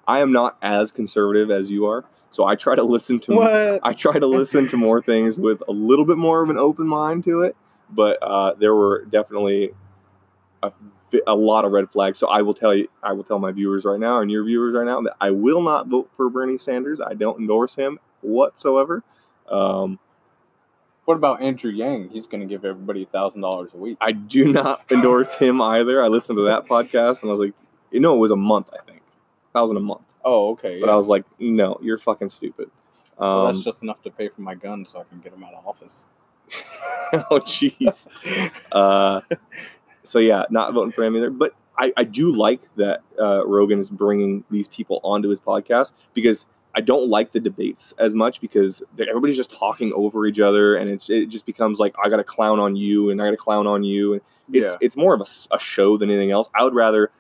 I 0.08 0.20
am 0.20 0.32
not 0.34 0.58
as 0.62 0.92
conservative 0.92 1.50
as 1.50 1.72
you 1.72 1.86
are, 1.86 2.04
so 2.30 2.44
I 2.46 2.56
try 2.56 2.76
to 2.76 2.84
listen 2.84 3.20
to. 3.22 3.36
What? 3.36 3.80
I 3.84 3.94
try 3.94 4.20
to 4.20 4.28
listen 4.28 4.68
to 4.68 4.78
more 4.78 5.02
things 5.02 5.40
with 5.40 5.64
a 5.68 5.72
little 5.72 6.06
bit 6.06 6.18
more 6.18 6.44
of 6.44 6.50
an 6.50 6.58
open 6.58 6.86
mind 6.88 7.24
to 7.24 7.42
it, 7.44 7.56
but 7.90 8.18
uh, 8.22 8.54
there 8.56 8.76
were 8.76 9.06
definitely 9.06 9.72
a, 10.62 10.72
a 11.28 11.36
lot 11.36 11.66
of 11.66 11.72
red 11.72 11.90
flags. 11.90 12.18
So 12.18 12.28
I 12.28 12.42
will 12.42 12.54
tell 12.54 12.74
you, 12.76 12.88
I 13.02 13.14
will 13.14 13.24
tell 13.24 13.40
my 13.40 13.52
viewers 13.52 13.86
right 13.86 14.00
now 14.00 14.20
and 14.20 14.32
your 14.32 14.44
viewers 14.44 14.74
right 14.74 14.86
now 14.86 15.02
that 15.02 15.16
I 15.22 15.32
will 15.32 15.62
not 15.62 15.88
vote 15.88 16.10
for 16.18 16.30
Bernie 16.30 16.58
Sanders. 16.58 17.00
I 17.02 17.14
don't 17.14 17.40
endorse 17.40 17.76
him 17.76 18.00
whatsoever. 18.22 19.04
Um, 19.50 20.00
What 21.06 21.16
about 21.16 21.42
Andrew 21.42 21.72
Yang? 21.72 22.10
He's 22.10 22.28
going 22.28 22.42
to 22.42 22.48
give 22.48 22.64
everybody 22.66 23.04
a 23.04 23.06
thousand 23.06 23.42
dollars 23.42 23.74
a 23.74 23.78
week. 23.78 23.98
I 24.02 24.12
do 24.14 24.46
not 24.52 24.82
endorse 24.92 25.34
him 25.38 25.62
either. 25.62 26.02
I 26.04 26.08
listened 26.08 26.38
to 26.38 26.44
that 26.46 26.66
podcast 26.66 27.22
and 27.22 27.30
I 27.30 27.34
was 27.34 27.40
like, 27.42 27.54
you 27.92 28.00
know, 28.00 28.16
it 28.16 28.20
was 28.20 28.32
a 28.32 28.36
month. 28.36 28.70
I 28.74 28.82
think 28.84 29.02
thousand 29.54 29.78
a 29.78 29.82
month. 29.82 30.02
Oh, 30.26 30.52
okay. 30.52 30.80
But 30.80 30.88
yeah. 30.88 30.94
I 30.94 30.96
was 30.96 31.10
like, 31.10 31.26
no, 31.40 31.78
you're 31.82 31.98
fucking 31.98 32.30
stupid. 32.30 32.72
Well, 33.18 33.48
Um, 33.48 33.54
that's 33.54 33.64
just 33.66 33.84
enough 33.84 34.02
to 34.04 34.10
pay 34.10 34.30
for 34.30 34.42
my 34.42 34.56
gun, 34.56 34.86
so 34.86 35.00
I 35.02 35.04
can 35.04 35.20
get 35.20 35.34
him 35.34 35.44
out 35.44 35.54
of 35.54 35.68
office. 35.68 36.06
oh 37.30 37.40
jeez. 37.40 38.08
uh, 38.72 39.22
so 40.04 40.20
yeah, 40.20 40.44
not 40.50 40.74
voting 40.74 40.92
for 40.92 41.04
him 41.04 41.16
either. 41.16 41.30
But 41.30 41.54
I, 41.78 41.92
I 41.98 42.04
do 42.04 42.32
like 42.32 42.62
that 42.76 43.02
uh, 43.20 43.46
Rogan 43.46 43.80
is 43.80 43.90
bringing 43.90 44.44
these 44.52 44.68
people 44.68 45.00
onto 45.04 45.30
his 45.30 45.40
podcast 45.40 45.94
because 46.14 46.46
I 46.76 46.82
don't 46.82 47.10
like 47.10 47.32
the 47.32 47.40
debates 47.40 47.94
as 48.00 48.14
much 48.14 48.42
because 48.42 48.82
everybody's 49.00 49.38
just 49.38 49.52
talking 49.52 49.94
over 49.94 50.26
each 50.26 50.40
other 50.40 50.76
and 50.76 50.90
it's, 50.90 51.10
it 51.10 51.28
just 51.28 51.46
becomes 51.46 51.80
like 51.80 51.94
I 52.04 52.10
got 52.10 52.18
to 52.18 52.24
clown 52.24 52.60
on 52.60 52.76
you 52.76 53.10
and 53.10 53.22
I 53.22 53.26
got 53.26 53.32
to 53.32 53.38
clown 53.38 53.68
on 53.68 53.84
you 53.84 54.14
and 54.14 54.22
it's 54.52 54.72
yeah. 54.72 54.76
it's 54.82 54.98
more 54.98 55.14
of 55.14 55.22
a 55.52 55.60
show 55.60 55.98
than 55.98 56.10
anything 56.10 56.32
else. 56.32 56.50
I 56.56 56.64
would 56.64 56.74
rather 56.74 57.12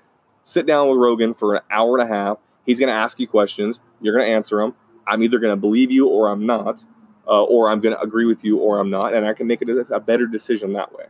sit 0.43 0.65
down 0.65 0.89
with 0.89 0.97
Rogan 0.97 1.33
for 1.33 1.55
an 1.55 1.61
hour 1.71 1.97
and 1.97 2.09
a 2.09 2.13
half. 2.13 2.37
He's 2.65 2.79
going 2.79 2.87
to 2.87 2.95
ask 2.95 3.19
you 3.19 3.27
questions. 3.27 3.79
You're 4.01 4.15
going 4.15 4.25
to 4.25 4.31
answer 4.31 4.57
them. 4.57 4.75
I'm 5.05 5.21
either 5.23 5.39
going 5.39 5.51
to 5.51 5.59
believe 5.59 5.91
you 5.91 6.07
or 6.07 6.29
I'm 6.29 6.45
not, 6.45 6.83
uh, 7.27 7.43
or 7.43 7.69
I'm 7.69 7.79
going 7.79 7.95
to 7.95 8.01
agree 8.01 8.25
with 8.25 8.43
you 8.43 8.57
or 8.57 8.79
I'm 8.79 8.89
not, 8.89 9.13
and 9.13 9.25
I 9.25 9.33
can 9.33 9.47
make 9.47 9.61
a, 9.61 9.71
a 9.93 9.99
better 9.99 10.27
decision 10.27 10.73
that 10.73 10.93
way. 10.93 11.05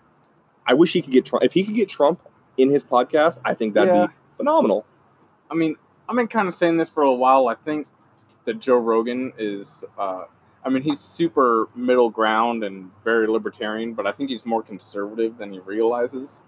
I 0.65 0.73
wish 0.73 0.93
he 0.93 1.01
could 1.01 1.13
get 1.13 1.25
Trump. 1.25 1.43
If 1.43 1.53
he 1.53 1.63
could 1.63 1.75
get 1.75 1.89
Trump 1.89 2.21
in 2.57 2.69
his 2.69 2.83
podcast, 2.83 3.39
I 3.43 3.53
think 3.53 3.73
that'd 3.73 3.93
Yeah. 3.93 4.07
be 4.07 4.13
phenomenal. 4.37 4.85
I 5.49 5.55
mean, 5.55 5.75
I've 6.07 6.15
been 6.15 6.27
kind 6.27 6.47
of 6.47 6.55
saying 6.55 6.77
this 6.77 6.89
for 6.89 7.03
a 7.03 7.13
while. 7.13 7.47
I 7.47 7.55
think 7.55 7.87
that 8.45 8.59
Joe 8.59 8.75
Rogan 8.77 9.33
is, 9.37 9.83
uh, 9.97 10.25
I 10.65 10.69
mean, 10.69 10.83
he's 10.83 10.99
super 10.99 11.67
middle 11.75 12.09
ground 12.09 12.63
and 12.63 12.89
very 13.03 13.27
libertarian, 13.27 13.93
but 13.93 14.07
I 14.07 14.11
think 14.11 14.29
he's 14.29 14.45
more 14.45 14.63
conservative 14.63 15.37
than 15.37 15.51
he 15.51 15.59
realizes. 15.59 16.43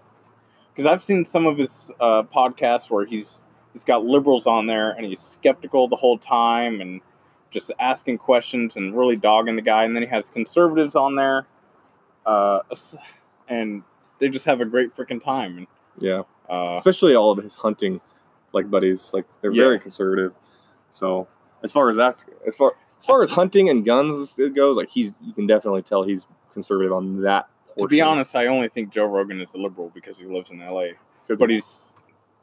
Because 0.74 0.90
I've 0.90 1.02
seen 1.02 1.24
some 1.24 1.46
of 1.46 1.56
his 1.58 1.90
uh, 2.00 2.22
podcasts 2.24 2.90
where 2.90 3.04
he's 3.06 3.44
he's 3.72 3.84
got 3.84 4.04
liberals 4.04 4.46
on 4.46 4.66
there 4.66 4.92
and 4.92 5.04
he's 5.04 5.20
skeptical 5.20 5.86
the 5.86 5.96
whole 5.96 6.16
time 6.16 6.80
and 6.80 7.00
just 7.50 7.70
asking 7.78 8.16
questions 8.18 8.76
and 8.76 8.96
really 8.96 9.16
dogging 9.16 9.56
the 9.56 9.62
guy, 9.62 9.84
and 9.84 9.94
then 9.94 10.02
he 10.02 10.08
has 10.08 10.28
conservatives 10.28 10.94
on 10.96 11.14
there, 11.14 11.46
uh, 12.26 12.60
and 13.48 13.82
they 14.18 14.28
just 14.28 14.44
have 14.46 14.60
a 14.60 14.64
great 14.64 14.94
freaking 14.96 15.22
time. 15.22 15.58
And 15.58 15.66
Yeah, 15.98 16.22
uh, 16.48 16.76
especially 16.78 17.14
all 17.14 17.30
of 17.30 17.42
his 17.42 17.54
hunting 17.54 18.00
like 18.52 18.70
buddies. 18.70 19.12
Like 19.14 19.26
they're 19.40 19.52
Yeah. 19.52 19.64
very 19.64 19.78
conservative. 19.78 20.32
So 20.90 21.28
as 21.62 21.72
far 21.72 21.88
as 21.88 21.96
that, 21.96 22.24
as 22.46 22.56
far 22.56 22.74
as 22.98 23.04
far 23.04 23.22
as 23.22 23.30
hunting 23.30 23.68
and 23.68 23.84
guns 23.84 24.38
it 24.38 24.54
goes, 24.54 24.76
like 24.76 24.88
he's 24.88 25.14
you 25.24 25.32
can 25.32 25.46
definitely 25.46 25.82
tell 25.82 26.02
he's 26.02 26.26
conservative 26.52 26.92
on 26.92 27.20
that. 27.22 27.48
to 27.78 27.86
be 27.86 28.00
honest, 28.00 28.34
I 28.34 28.46
only 28.46 28.68
think 28.68 28.90
Joe 28.90 29.04
Rogan 29.04 29.40
is 29.40 29.52
a 29.54 29.58
liberal 29.58 29.90
because 29.94 30.18
he 30.18 30.24
lives 30.24 30.50
in 30.50 30.60
LA. 30.60 30.92
Could 31.26 31.38
But 31.38 31.50
he's 31.50 31.92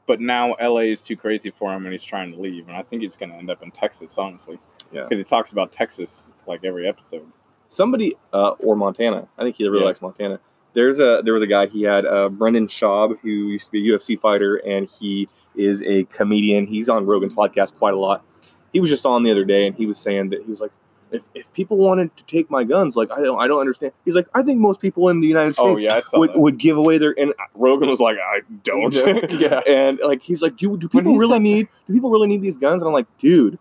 but 0.05 0.19
now 0.19 0.55
LA 0.61 0.81
is 0.91 1.01
too 1.01 1.15
crazy 1.15 1.49
for 1.49 1.73
him 1.73 1.85
and 1.85 1.93
he's 1.93 2.03
trying 2.03 2.31
to 2.33 2.39
leave 2.39 2.67
and 2.67 2.75
I 2.77 2.83
think 2.83 3.01
he's 3.01 3.15
going 3.15 3.29
to 3.31 3.37
end 3.37 3.49
up 3.49 3.63
in 3.63 3.71
Texas 3.71 4.17
honestly. 4.17 4.59
Yeah. 4.91 5.07
Cuz 5.07 5.17
he 5.17 5.23
talks 5.23 5.51
about 5.53 5.71
Texas 5.71 6.29
like 6.45 6.63
every 6.63 6.87
episode. 6.87 7.25
somebody 7.69 8.15
uh, 8.33 8.51
or 8.59 8.75
Montana. 8.75 9.27
I 9.37 9.41
think 9.43 9.55
he 9.55 9.63
really 9.67 9.79
Yeah. 9.79 9.85
likes 9.87 10.01
Montana. 10.01 10.39
There's 10.73 10.99
a 10.99 11.21
there 11.23 11.33
was 11.33 11.43
a 11.43 11.47
guy 11.47 11.67
he 11.67 11.83
had 11.83 12.05
uh, 12.05 12.29
Brendan 12.29 12.67
Schaub 12.67 13.19
who 13.21 13.29
used 13.29 13.65
to 13.67 13.71
be 13.71 13.89
a 13.91 13.97
UFC 13.97 14.19
fighter 14.19 14.55
and 14.57 14.87
he 14.99 15.27
is 15.55 15.83
a 15.83 16.03
comedian. 16.05 16.65
He's 16.65 16.89
on 16.89 17.05
Rogan's 17.05 17.33
podcast 17.35 17.75
quite 17.75 17.93
a 17.93 17.99
lot. 17.99 18.23
He 18.71 18.79
was 18.79 18.89
just 18.89 19.05
on 19.05 19.23
the 19.23 19.31
other 19.31 19.45
day 19.45 19.67
and 19.67 19.75
he 19.75 19.85
was 19.85 19.99
saying 19.99 20.29
that 20.31 20.41
he 20.43 20.49
was 20.49 20.59
like, 20.59 20.71
if, 21.11 21.25
if 21.35 21.53
people 21.53 21.77
wanted 21.77 22.15
to 22.17 22.23
take 22.23 22.49
my 22.49 22.63
guns, 22.63 22.95
like 22.95 23.11
I 23.11 23.21
don't 23.21 23.39
I 23.39 23.45
don't 23.47 23.59
understand. 23.59 23.93
He's 24.03 24.15
like, 24.15 24.27
I 24.33 24.41
think 24.41 24.59
most 24.59 24.81
people 24.81 25.09
in 25.09 25.21
the 25.21 25.27
United 25.27 25.53
States 25.53 25.63
Oh, 25.67 25.77
States 25.77 26.09
yeah, 26.11 26.19
would, 26.19 26.31
that. 26.31 26.39
would 26.39 26.57
give 26.57 26.75
away 26.75 26.97
their 26.97 27.13
and 27.19 27.35
Rogan 27.53 27.87
was 27.87 27.99
like, 27.99 28.17
I 28.17 28.39
don't. 28.63 28.93
yeah. 29.39 29.59
and 29.67 29.99
like 30.03 30.23
he's 30.23 30.41
like, 30.41 30.57
do 30.57 30.75
do 30.75 30.89
people 30.89 31.17
really 31.17 31.37
need 31.39 31.67
do 31.85 31.93
people 31.93 32.09
really 32.09 32.27
need 32.27 32.41
these 32.41 32.57
guns? 32.57 32.81
And 32.81 32.87
I'm 32.89 32.93
like, 32.93 33.05
dude, 33.19 33.59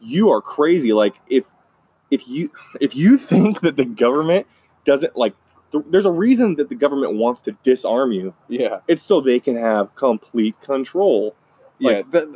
you 0.00 0.30
are 0.30 0.40
crazy. 0.40 0.94
Like 0.94 1.16
if 1.28 1.44
if 2.10 2.26
you 2.26 2.50
if 2.80 2.96
you 2.96 3.18
think 3.18 3.60
that 3.60 3.76
the 3.76 3.84
government 3.84 4.46
doesn't 4.86 5.16
like 5.16 5.34
th- 5.80 5.90
there's 5.90 6.04
a 6.04 6.12
reason 6.12 6.56
that 6.56 6.68
the 6.68 6.74
government 6.74 7.14
wants 7.14 7.42
to 7.42 7.52
disarm 7.62 8.12
you. 8.12 8.34
Yeah. 8.48 8.80
It's 8.88 9.02
so 9.02 9.20
they 9.20 9.40
can 9.40 9.56
have 9.56 9.94
complete 9.94 10.60
control. 10.60 11.34
Yeah, 11.78 12.02
the, 12.10 12.34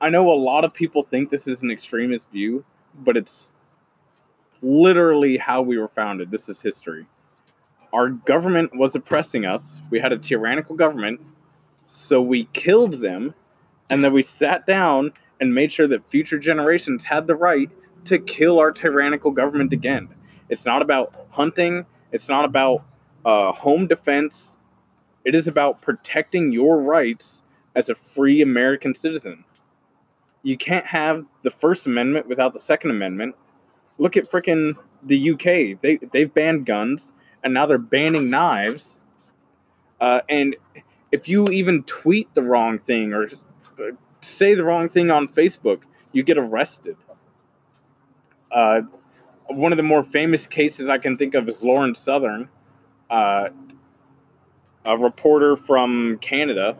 I 0.00 0.08
know 0.08 0.32
a 0.32 0.34
lot 0.34 0.64
of 0.64 0.74
people 0.74 1.02
think 1.02 1.30
this 1.30 1.46
is 1.46 1.62
an 1.62 1.70
extremist 1.70 2.30
view, 2.32 2.64
but 2.98 3.16
it's 3.16 3.52
literally 4.62 5.36
how 5.36 5.62
we 5.62 5.78
were 5.78 5.88
founded. 5.88 6.30
This 6.30 6.48
is 6.48 6.60
history. 6.60 7.06
Our 7.92 8.08
government 8.08 8.74
was 8.74 8.94
oppressing 8.94 9.44
us. 9.44 9.82
We 9.90 10.00
had 10.00 10.12
a 10.12 10.18
tyrannical 10.18 10.76
government, 10.76 11.20
so 11.86 12.22
we 12.22 12.46
killed 12.54 12.94
them, 12.94 13.34
and 13.90 14.02
then 14.02 14.12
we 14.12 14.22
sat 14.22 14.66
down 14.66 15.12
and 15.40 15.54
made 15.54 15.70
sure 15.70 15.86
that 15.88 16.08
future 16.10 16.38
generations 16.38 17.04
had 17.04 17.26
the 17.26 17.36
right 17.36 17.70
to 18.06 18.18
kill 18.18 18.58
our 18.58 18.72
tyrannical 18.72 19.30
government 19.30 19.72
again. 19.72 20.08
It's 20.52 20.66
not 20.66 20.82
about 20.82 21.16
hunting. 21.30 21.86
It's 22.12 22.28
not 22.28 22.44
about 22.44 22.84
uh, 23.24 23.52
home 23.52 23.86
defense. 23.86 24.58
It 25.24 25.34
is 25.34 25.48
about 25.48 25.80
protecting 25.80 26.52
your 26.52 26.78
rights 26.82 27.42
as 27.74 27.88
a 27.88 27.94
free 27.94 28.42
American 28.42 28.94
citizen. 28.94 29.44
You 30.42 30.58
can't 30.58 30.84
have 30.84 31.24
the 31.42 31.50
First 31.50 31.86
Amendment 31.86 32.28
without 32.28 32.52
the 32.52 32.60
Second 32.60 32.90
Amendment. 32.90 33.34
Look 33.98 34.14
at 34.18 34.30
frickin' 34.30 34.74
the 35.02 35.30
UK. 35.30 35.80
They 35.80 35.98
they've 36.12 36.32
banned 36.32 36.66
guns 36.66 37.14
and 37.42 37.54
now 37.54 37.64
they're 37.64 37.78
banning 37.78 38.28
knives. 38.28 39.00
Uh, 40.02 40.20
and 40.28 40.54
if 41.10 41.28
you 41.28 41.46
even 41.46 41.82
tweet 41.84 42.34
the 42.34 42.42
wrong 42.42 42.78
thing 42.78 43.14
or 43.14 43.30
say 44.20 44.54
the 44.54 44.64
wrong 44.64 44.90
thing 44.90 45.10
on 45.10 45.28
Facebook, 45.28 45.84
you 46.12 46.22
get 46.22 46.36
arrested. 46.36 46.96
Uh, 48.50 48.82
one 49.48 49.72
of 49.72 49.76
the 49.76 49.82
more 49.82 50.02
famous 50.02 50.46
cases 50.46 50.88
I 50.88 50.98
can 50.98 51.16
think 51.16 51.34
of 51.34 51.48
is 51.48 51.62
Lauren 51.62 51.94
Southern. 51.94 52.48
Uh, 53.10 53.50
a 54.84 54.98
reporter 54.98 55.56
from 55.56 56.18
Canada 56.20 56.76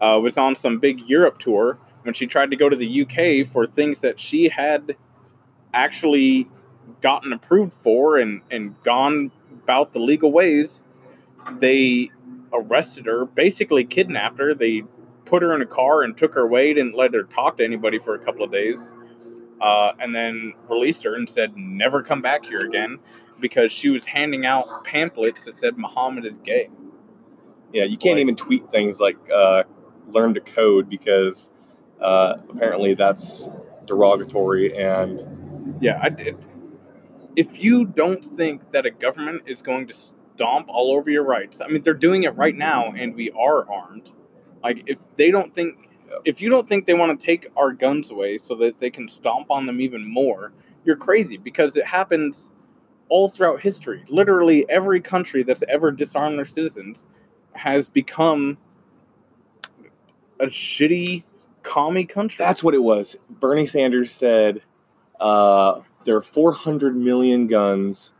uh, 0.00 0.18
was 0.22 0.36
on 0.36 0.54
some 0.54 0.78
big 0.78 1.08
Europe 1.08 1.38
tour 1.38 1.78
when 2.02 2.14
she 2.14 2.26
tried 2.26 2.50
to 2.50 2.56
go 2.56 2.68
to 2.68 2.76
the 2.76 3.02
UK 3.02 3.50
for 3.50 3.66
things 3.66 4.00
that 4.00 4.20
she 4.20 4.48
had 4.48 4.96
actually 5.72 6.48
gotten 7.00 7.32
approved 7.32 7.72
for 7.72 8.18
and, 8.18 8.42
and 8.50 8.80
gone 8.82 9.30
about 9.52 9.92
the 9.92 9.98
legal 9.98 10.32
ways. 10.32 10.82
They 11.58 12.10
arrested 12.52 13.06
her, 13.06 13.24
basically 13.24 13.84
kidnapped 13.84 14.38
her. 14.38 14.54
They 14.54 14.82
put 15.24 15.42
her 15.42 15.54
in 15.54 15.62
a 15.62 15.66
car 15.66 16.02
and 16.02 16.16
took 16.16 16.34
her 16.34 16.42
away, 16.42 16.72
didn't 16.74 16.96
let 16.96 17.14
her 17.14 17.22
talk 17.22 17.58
to 17.58 17.64
anybody 17.64 17.98
for 17.98 18.14
a 18.14 18.18
couple 18.18 18.42
of 18.42 18.50
days, 18.50 18.94
uh, 19.60 19.92
and 20.00 20.14
then 20.14 20.52
released 20.68 21.02
her 21.04 21.14
and 21.14 21.28
said, 21.28 21.56
never 21.56 22.02
come 22.02 22.22
back 22.22 22.44
here 22.44 22.60
again 22.60 22.98
because 23.40 23.72
she 23.72 23.90
was 23.90 24.04
handing 24.04 24.46
out 24.46 24.84
pamphlets 24.84 25.44
that 25.44 25.54
said 25.54 25.76
Muhammad 25.78 26.24
is 26.24 26.38
gay. 26.38 26.68
Yeah, 27.72 27.84
you 27.84 27.96
can't 27.96 28.14
Like- 28.16 28.22
even 28.22 28.36
tweet 28.36 28.70
things 28.70 28.98
like 29.00 29.16
uh, 29.34 29.64
learn 30.08 30.34
to 30.34 30.40
code 30.40 30.88
because 30.88 31.50
uh, 32.00 32.34
apparently 32.48 32.94
that's 32.94 33.48
derogatory 33.86 34.76
and 34.76 35.76
Yeah, 35.80 35.98
I 36.02 36.08
did. 36.08 36.36
If 37.36 37.62
you 37.62 37.84
don't 37.84 38.24
think 38.24 38.70
that 38.72 38.86
a 38.86 38.90
government 38.90 39.42
is 39.46 39.62
going 39.62 39.86
to 39.88 39.94
stomp 39.94 40.66
all 40.68 40.92
over 40.96 41.10
your 41.10 41.24
rights, 41.24 41.60
I 41.60 41.68
mean, 41.68 41.82
they're 41.82 41.94
doing 41.94 42.24
it 42.24 42.34
right 42.36 42.54
now, 42.56 42.92
and 42.96 43.14
we 43.14 43.30
are 43.32 43.70
armed. 43.70 44.12
Like, 44.62 44.82
if 44.86 44.98
they 45.16 45.30
don't 45.30 45.54
think, 45.54 45.87
if 46.24 46.40
you 46.40 46.50
don't 46.50 46.68
think 46.68 46.86
they 46.86 46.94
want 46.94 47.18
to 47.18 47.26
take 47.26 47.50
our 47.56 47.72
guns 47.72 48.10
away 48.10 48.38
so 48.38 48.54
that 48.56 48.78
they 48.78 48.90
can 48.90 49.08
stomp 49.08 49.50
on 49.50 49.66
them 49.66 49.80
even 49.80 50.06
more, 50.06 50.52
you're 50.84 50.96
crazy 50.96 51.36
because 51.36 51.76
it 51.76 51.86
happens 51.86 52.50
all 53.08 53.28
throughout 53.28 53.60
history. 53.60 54.04
Literally, 54.08 54.68
every 54.68 55.00
country 55.00 55.42
that's 55.42 55.62
ever 55.68 55.90
disarmed 55.90 56.38
their 56.38 56.44
citizens 56.44 57.06
has 57.52 57.88
become 57.88 58.58
a 60.40 60.46
shitty 60.46 61.24
commie 61.62 62.04
country. 62.04 62.36
That's 62.38 62.62
what 62.62 62.74
it 62.74 62.82
was. 62.82 63.16
Bernie 63.28 63.66
Sanders 63.66 64.12
said 64.12 64.62
uh, 65.20 65.80
there 66.04 66.16
are 66.16 66.22
400 66.22 66.96
million 66.96 67.46
guns, 67.46 68.14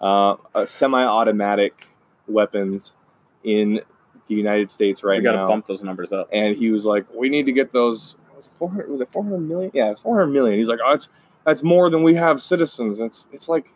uh, 0.00 0.36
uh, 0.54 0.66
semi-automatic 0.66 1.88
weapons 2.26 2.96
in 3.42 3.80
the 4.26 4.34
United 4.34 4.70
States 4.70 5.02
right 5.04 5.18
we 5.18 5.22
got 5.22 5.32
to 5.32 5.38
now, 5.38 5.48
bump 5.48 5.66
those 5.66 5.82
numbers 5.82 6.12
up. 6.12 6.28
and 6.32 6.56
he 6.56 6.70
was 6.70 6.84
like, 6.86 7.04
"We 7.14 7.28
need 7.28 7.46
to 7.46 7.52
get 7.52 7.72
those." 7.72 8.16
Was 8.34 8.46
it 8.46 8.52
400? 8.58 8.90
Was 8.90 9.00
it 9.00 9.12
400 9.12 9.38
million? 9.38 9.70
Yeah, 9.74 9.90
it's 9.90 10.00
400 10.00 10.26
million. 10.28 10.58
He's 10.58 10.68
like, 10.68 10.80
"Oh, 10.84 10.92
it's 10.92 11.08
that's 11.44 11.62
more 11.62 11.90
than 11.90 12.02
we 12.02 12.14
have 12.14 12.40
citizens." 12.40 13.00
It's 13.00 13.26
it's 13.32 13.48
like 13.48 13.66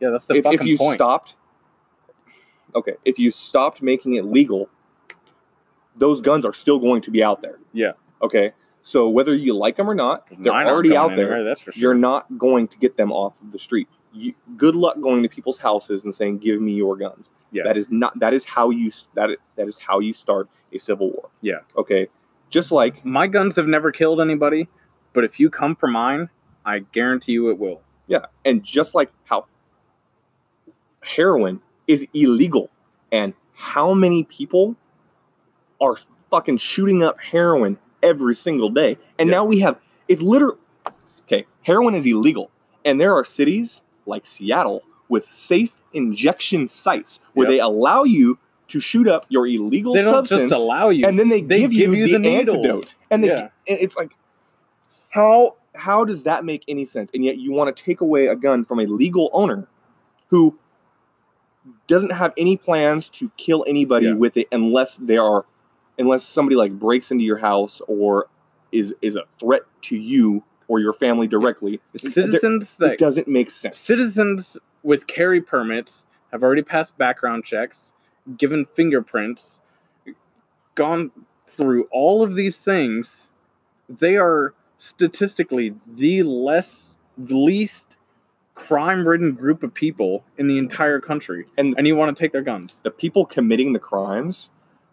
Yeah, 0.00 0.10
that's 0.10 0.26
the 0.26 0.34
if, 0.34 0.46
if 0.46 0.64
you 0.64 0.76
point. 0.78 0.94
stopped, 0.94 1.36
okay, 2.74 2.94
if 3.04 3.18
you 3.18 3.30
stopped 3.30 3.82
making 3.82 4.14
it 4.14 4.24
legal, 4.24 4.68
those 5.96 6.20
guns 6.20 6.44
are 6.44 6.52
still 6.52 6.78
going 6.78 7.00
to 7.02 7.10
be 7.10 7.22
out 7.22 7.42
there. 7.42 7.58
Yeah. 7.72 7.92
Okay. 8.22 8.52
So 8.84 9.08
whether 9.08 9.34
you 9.34 9.54
like 9.54 9.76
them 9.76 9.88
or 9.88 9.94
not, 9.94 10.26
they're 10.40 10.52
Mine 10.52 10.66
already 10.66 10.96
out 10.96 11.10
there. 11.10 11.26
anywhere, 11.32 11.44
that's 11.44 11.60
for 11.60 11.70
sure. 11.70 11.80
You're 11.80 11.94
not 11.94 12.38
going 12.38 12.66
to 12.68 12.78
get 12.78 12.96
them 12.96 13.12
off 13.12 13.40
of 13.40 13.52
the 13.52 13.58
street. 13.58 13.88
You, 14.12 14.34
good 14.56 14.74
luck 14.76 15.00
going 15.00 15.22
to 15.22 15.28
people's 15.28 15.58
houses 15.58 16.04
and 16.04 16.14
saying, 16.14 16.38
"Give 16.38 16.60
me 16.60 16.72
your 16.72 16.96
guns." 16.96 17.30
Yeah. 17.50 17.62
That 17.64 17.76
is 17.76 17.90
not. 17.90 18.18
That 18.18 18.32
is 18.34 18.44
how 18.44 18.70
you. 18.70 18.90
That 19.14 19.30
that 19.56 19.68
is 19.68 19.78
how 19.78 20.00
you 20.00 20.12
start 20.12 20.48
a 20.72 20.78
civil 20.78 21.10
war. 21.10 21.30
Yeah. 21.40 21.60
Okay. 21.76 22.08
Just 22.50 22.70
like 22.72 23.04
My 23.04 23.26
guns 23.26 23.56
have 23.56 23.66
never 23.66 23.90
killed 23.92 24.20
anybody, 24.20 24.68
but 25.14 25.24
if 25.24 25.40
you 25.40 25.48
come 25.48 25.74
for 25.74 25.86
mine, 25.86 26.28
I 26.66 26.80
guarantee 26.80 27.32
you 27.32 27.50
it 27.50 27.58
will. 27.58 27.80
yeah, 28.06 28.26
and 28.44 28.62
just 28.62 28.94
like 28.94 29.10
how 29.24 29.46
heroin 31.02 31.60
is 31.88 32.06
illegal, 32.14 32.70
and 33.10 33.34
how 33.54 33.94
many 33.94 34.24
people 34.24 34.76
are 35.80 35.96
fucking 36.30 36.58
shooting 36.58 37.02
up 37.02 37.20
heroin 37.20 37.78
every 38.02 38.34
single 38.34 38.68
day, 38.68 38.98
and 39.18 39.28
Yeah. 39.28 39.36
now 39.36 39.44
we 39.44 39.60
have 39.60 39.78
it's 40.08 40.22
literally 40.22 40.58
okay. 41.22 41.46
Heroin 41.62 41.94
is 41.94 42.04
illegal, 42.06 42.50
and 42.84 43.00
there 43.00 43.14
are 43.14 43.24
cities 43.24 43.82
like 44.06 44.26
Seattle 44.26 44.82
with 45.08 45.24
safe 45.30 45.74
injection 45.92 46.68
sites 46.68 47.20
where 47.34 47.46
Yep. 47.48 47.52
they 47.56 47.60
allow 47.60 48.04
you 48.04 48.38
to 48.68 48.80
shoot 48.80 49.06
up 49.06 49.26
your 49.28 49.46
illegal 49.46 49.92
They 49.94 50.02
don't 50.02 50.12
substance, 50.12 50.50
just 50.50 50.54
allow 50.62 50.88
you. 50.88 51.06
and 51.06 51.18
then 51.18 51.28
they, 51.28 51.42
they 51.42 51.60
give, 51.60 51.72
you, 51.74 51.86
give 51.90 51.94
you 51.94 52.06
the, 52.18 52.22
the 52.22 52.36
antidote, 52.36 52.94
and 53.10 53.22
they, 53.22 53.28
Yeah. 53.28 53.48
it's 53.66 53.96
like 53.96 54.16
how 55.10 55.56
how 55.74 56.04
does 56.04 56.22
that 56.24 56.44
make 56.44 56.64
any 56.68 56.84
sense? 56.84 57.10
And 57.14 57.24
yet 57.24 57.38
you 57.38 57.52
want 57.52 57.74
to 57.74 57.82
take 57.82 58.00
away 58.02 58.26
a 58.26 58.36
gun 58.36 58.64
from 58.64 58.78
a 58.80 58.84
legal 58.86 59.30
owner 59.32 59.66
who 60.28 60.58
doesn't 61.86 62.10
have 62.12 62.32
any 62.36 62.56
plans 62.56 63.08
to 63.10 63.30
kill 63.36 63.64
anybody 63.68 64.06
Yeah. 64.06 64.12
with 64.14 64.36
it 64.36 64.48
unless 64.52 64.96
they 64.96 65.16
are 65.16 65.44
unless 65.98 66.24
somebody 66.24 66.56
like 66.56 66.72
breaks 66.78 67.10
into 67.10 67.24
your 67.24 67.36
house 67.38 67.80
or 67.86 68.26
is 68.70 68.94
is 69.02 69.16
a 69.16 69.24
threat 69.38 69.62
to 69.82 69.96
you 69.96 70.42
or 70.68 70.78
your 70.80 70.92
family 70.92 71.26
directly. 71.26 71.80
citizens 71.96 72.74
it 72.74 72.78
that 72.78 72.98
doesn't 72.98 73.28
make 73.28 73.50
sense. 73.50 73.78
citizens 73.78 74.56
with 74.82 75.06
carry 75.06 75.40
permits 75.40 76.06
have 76.32 76.42
already 76.42 76.62
passed 76.62 76.96
background 76.98 77.44
checks, 77.44 77.92
given 78.36 78.64
fingerprints, 78.64 79.60
gone 80.74 81.10
through 81.46 81.86
all 81.90 82.22
of 82.22 82.34
these 82.34 82.62
things. 82.62 83.28
They 83.88 84.16
are 84.16 84.54
statistically 84.78 85.74
the 85.86 86.22
less 86.22 86.96
the 87.18 87.36
least 87.36 87.98
crime-ridden 88.54 89.32
group 89.32 89.62
of 89.62 89.72
people 89.72 90.24
in 90.38 90.46
the 90.46 90.58
entire 90.58 91.00
country, 91.00 91.46
And- 91.56 91.74
and 91.78 91.86
you 91.86 91.94
want 91.96 92.14
to 92.16 92.20
take 92.22 92.32
their 92.32 92.42
guns. 92.42 92.80
the 92.82 92.90
people 92.90 93.24
committing 93.26 93.72
the 93.72 93.78
crimes 93.78 94.50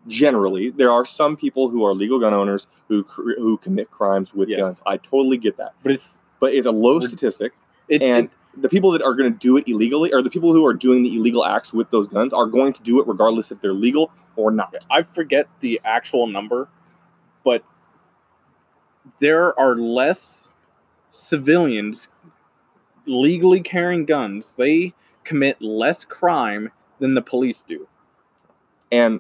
generally 0.08 0.70
there 0.70 0.92
are 0.92 1.06
some 1.06 1.36
people 1.36 1.70
who 1.70 1.84
are 1.86 1.94
legal 1.94 2.20
gun 2.20 2.34
owners 2.34 2.66
who 2.88 3.04
who 3.04 3.58
commit 3.58 3.92
crimes 3.92 4.34
with 4.34 4.50
Yes. 4.50 4.60
guns. 4.60 4.82
I 4.86 4.98
totally 4.98 5.38
get 5.38 5.58
that. 5.58 5.74
But 5.84 5.92
it's 5.92 6.20
But 6.40 6.54
it's 6.54 6.66
a 6.66 6.72
low 6.72 7.00
statistic 7.02 7.54
it, 7.90 8.02
and 8.02 8.26
it- 8.26 8.32
the 8.62 8.70
people 8.70 8.92
that 8.92 9.02
are 9.04 9.14
going 9.14 9.32
to 9.32 9.38
do 9.38 9.58
it 9.58 9.68
illegally 9.68 10.12
or 10.14 10.22
the 10.22 10.30
people 10.30 10.54
who 10.54 10.66
are 10.66 10.74
doing 10.74 11.04
the 11.04 11.16
illegal 11.16 11.46
acts 11.46 11.72
with 11.74 11.90
those 11.92 12.08
guns 12.08 12.34
are 12.34 12.48
going 12.48 12.74
to 12.74 12.82
do 12.82 13.00
it 13.00 13.08
regardless 13.08 13.52
if 13.52 13.62
they're 13.62 13.74
legal 13.74 14.12
or 14.36 14.50
not. 14.52 14.86
I 14.90 15.04
forget 15.04 15.48
the 15.60 15.80
actual 15.86 16.26
number, 16.28 16.68
but 17.44 17.64
there 19.20 19.58
are 19.60 19.76
less 19.76 20.50
civilians 21.12 22.10
legally 23.06 23.62
carrying 23.62 24.06
guns. 24.06 24.56
They 24.58 24.94
commit 25.24 25.62
less 25.62 26.04
crime 26.04 26.72
than 27.00 27.14
the 27.14 27.22
police 27.22 27.64
do. 27.68 27.88
And 28.92 29.20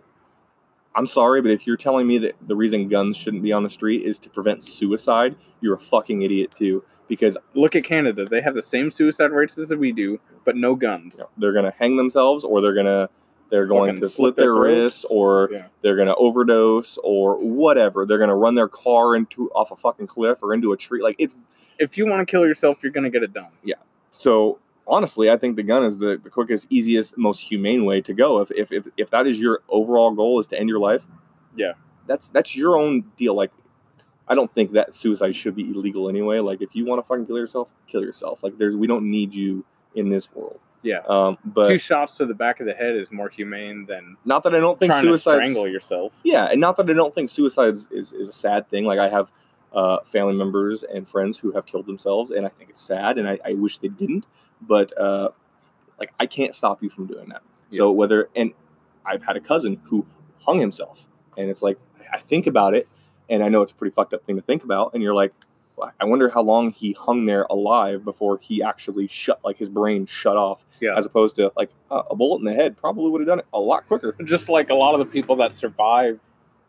I'm 0.96 1.06
sorry, 1.06 1.42
but 1.42 1.52
if 1.52 1.66
you're 1.68 1.78
telling 1.78 2.08
me 2.08 2.18
that 2.20 2.36
the 2.48 2.56
reason 2.56 2.88
guns 2.88 3.16
shouldn't 3.16 3.44
be 3.44 3.52
on 3.54 3.64
the 3.64 3.70
street 3.70 4.04
is 4.04 4.18
to 4.20 4.30
prevent 4.30 4.64
suicide, 4.64 5.36
you're 5.62 5.76
a 5.76 5.80
fucking 5.80 6.22
idiot 6.24 6.54
too. 6.58 6.84
Because 7.08 7.38
Look 7.56 7.76
at 7.76 7.84
Canada. 7.84 8.26
They 8.26 8.42
have 8.42 8.54
the 8.54 8.62
same 8.64 8.92
suicide 8.92 9.32
rates 9.32 9.58
as 9.58 9.74
we 9.74 9.92
do, 9.92 10.20
but 10.46 10.56
no 10.56 10.76
guns. 10.76 11.16
you 11.18 11.24
know, 11.24 11.30
they're 11.38 11.54
gonna 11.54 11.74
hang 11.78 11.96
themselves, 11.96 12.44
or 12.44 12.62
they're 12.62 12.74
gonna 12.74 13.10
they're 13.50 13.66
going 13.66 13.90
Fucking 13.96 14.02
to 14.04 14.10
slit 14.10 14.16
slit 14.16 14.36
their 14.36 14.54
their 14.54 14.62
wrists, 14.62 15.06
or 15.06 15.50
Yeah. 15.52 15.68
they're 15.82 15.96
gonna 15.96 16.14
overdose, 16.16 17.00
or 17.04 17.36
whatever. 17.38 18.06
They're 18.06 18.20
gonna 18.20 18.36
run 18.36 18.54
their 18.56 18.68
car 18.68 19.16
into 19.16 19.50
off 19.52 19.72
a 19.72 19.76
fucking 19.76 20.06
cliff 20.08 20.44
or 20.44 20.54
into 20.54 20.72
a 20.72 20.78
tree. 20.78 21.02
Like 21.02 21.16
it's 21.18 21.36
If 21.80 21.98
you 21.98 22.06
want 22.06 22.20
to 22.28 22.30
kill 22.30 22.46
yourself, 22.46 22.84
you're 22.84 22.92
going 22.92 23.06
to 23.06 23.10
get 23.10 23.24
it 23.24 23.32
done. 23.34 23.52
Yeah. 23.64 23.76
So. 24.12 24.60
Honestly, 24.90 25.30
I 25.30 25.38
think 25.38 25.56
the 25.56 25.64
gun 25.64 25.84
is 25.86 26.00
the, 26.00 26.20
the 26.22 26.30
quickest, 26.30 26.68
easiest, 26.70 27.18
most 27.18 27.40
humane 27.42 27.86
way 27.86 28.02
to 28.02 28.14
go. 28.14 28.42
If, 28.42 28.50
if 28.52 28.72
if 28.72 28.88
if 28.98 29.10
that 29.12 29.28
is 29.28 29.40
your 29.40 29.62
overall 29.70 30.12
goal 30.12 30.40
is 30.40 30.48
to 30.48 30.60
end 30.60 30.68
your 30.68 30.80
life, 30.80 31.06
Yeah. 31.56 31.74
that's 32.08 32.30
that's 32.30 32.56
your 32.56 32.76
own 32.78 33.04
deal. 33.16 33.36
Like, 33.36 33.52
I 34.28 34.36
don't 34.36 34.54
think 34.54 34.72
that 34.74 34.94
suicide 34.96 35.36
should 35.36 35.56
be 35.56 35.70
illegal 35.70 36.10
anyway. 36.10 36.40
Like, 36.40 36.62
if 36.62 36.76
you 36.76 36.86
want 36.86 37.00
to 37.04 37.08
fucking 37.08 37.28
kill 37.28 37.38
yourself, 37.38 37.72
kill 37.88 38.02
yourself. 38.04 38.44
Like, 38.44 38.58
there's 38.58 38.76
we 38.76 38.88
don't 38.88 39.10
need 39.10 39.34
you 39.34 39.64
in 39.96 40.10
this 40.10 40.34
world. 40.34 40.60
Yeah. 40.82 41.00
Um, 41.08 41.38
but 41.44 41.68
Two 41.68 41.78
shots 41.78 42.18
to 42.18 42.26
the 42.26 42.34
back 42.34 42.60
of 42.62 42.66
the 42.66 42.74
head 42.74 42.96
is 42.96 43.12
more 43.12 43.28
humane 43.30 43.86
than 43.86 44.18
not 44.26 44.44
that 44.44 44.56
I 44.56 44.60
don't 44.60 44.80
think 44.80 44.94
suicide. 44.94 45.36
strangle 45.46 45.68
yourself. 45.68 46.14
Yeah, 46.24 46.46
and 46.46 46.60
not 46.62 46.78
that 46.78 46.90
I 46.90 46.94
don't 46.94 47.14
think 47.14 47.30
suicide 47.30 47.74
is, 47.74 47.88
is, 47.92 48.14
is 48.14 48.30
a 48.30 48.34
sad 48.34 48.70
thing. 48.70 48.86
Like 48.86 48.98
I 48.98 49.10
have 49.10 49.32
uh, 49.74 50.00
family 50.04 50.34
members 50.34 50.84
and 50.84 51.08
friends 51.08 51.38
who 51.38 51.52
have 51.52 51.66
killed 51.66 51.86
themselves, 51.86 52.32
and 52.32 52.46
I 52.46 52.50
think 52.50 52.70
it's 52.70 52.82
sad, 52.82 53.18
and 53.18 53.28
I, 53.30 53.38
I 53.46 53.54
wish 53.54 53.78
they 53.78 53.88
didn't. 53.90 54.26
But 54.62 54.98
uh, 54.98 55.30
like 56.00 56.12
I 56.20 56.26
can't 56.26 56.56
stop 56.56 56.82
you 56.84 56.90
from 56.90 57.08
doing 57.08 57.30
that. 57.30 57.42
So 57.72 57.92
whether 57.92 58.30
and 58.36 58.52
I've 59.06 59.24
had 59.24 59.38
a 59.38 59.42
cousin 59.42 59.80
who 59.84 60.06
hung 60.42 60.60
himself, 60.60 61.06
and 61.38 61.50
it's 61.50 61.62
like 61.62 61.78
I 62.12 62.18
think 62.18 62.48
about 62.48 62.74
it, 62.74 62.88
and 63.30 63.44
I 63.44 63.50
know 63.50 63.62
it's 63.62 63.72
a 63.72 63.76
pretty 63.76 63.94
fucked 63.94 64.14
up 64.14 64.26
thing 64.26 64.36
to 64.38 64.42
think 64.42 64.64
about, 64.64 64.94
and 64.94 65.04
you're 65.04 65.14
like. 65.14 65.34
"Well, 65.78 65.94
I 66.02 66.04
wonder 66.04 66.28
how 66.28 66.42
long 66.42 66.72
he 66.72 66.92
hung 66.92 67.26
there 67.26 67.46
alive 67.50 68.04
before 68.04 68.38
he 68.42 68.62
actually 68.62 69.08
shut, 69.08 69.40
like 69.46 69.58
his 69.58 69.70
brain 69.70 70.06
shut 70.08 70.36
off, 70.36 70.66
Yeah. 70.82 70.98
as 70.98 71.06
opposed 71.06 71.38
to 71.38 71.54
like 71.56 71.70
uh, 71.90 72.04
a 72.12 72.16
bullet 72.18 72.40
in 72.40 72.44
the 72.44 72.54
head 72.54 72.76
probably 72.76 73.10
would 73.10 73.22
have 73.22 73.30
done 73.30 73.40
it 73.40 73.46
a 73.54 73.60
lot 73.62 73.88
quicker. 73.88 74.14
just 74.26 74.50
like 74.50 74.70
a 74.72 74.76
lot 74.76 74.94
of 74.94 75.00
the 75.00 75.06
people 75.06 75.38
that 75.38 75.54
survive 75.54 76.20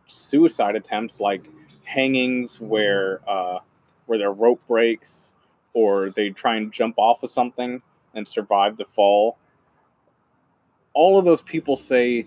suicide 0.07 0.77
attempts 0.77 1.19
like 1.19 1.43
hangings 1.85 2.61
where 2.61 3.21
uh 3.29 3.59
where 4.07 4.19
their 4.19 4.33
rope 4.33 4.61
breaks 4.69 5.35
or 5.73 6.11
they 6.11 6.31
try 6.31 6.57
and 6.57 6.73
jump 6.73 6.95
off 6.99 7.23
of 7.23 7.31
something 7.31 7.81
and 8.15 8.27
survive 8.27 8.77
the 8.77 8.85
fall 8.85 9.37
all 10.95 11.19
of 11.19 11.25
those 11.25 11.43
people 11.43 11.77
say 11.77 12.27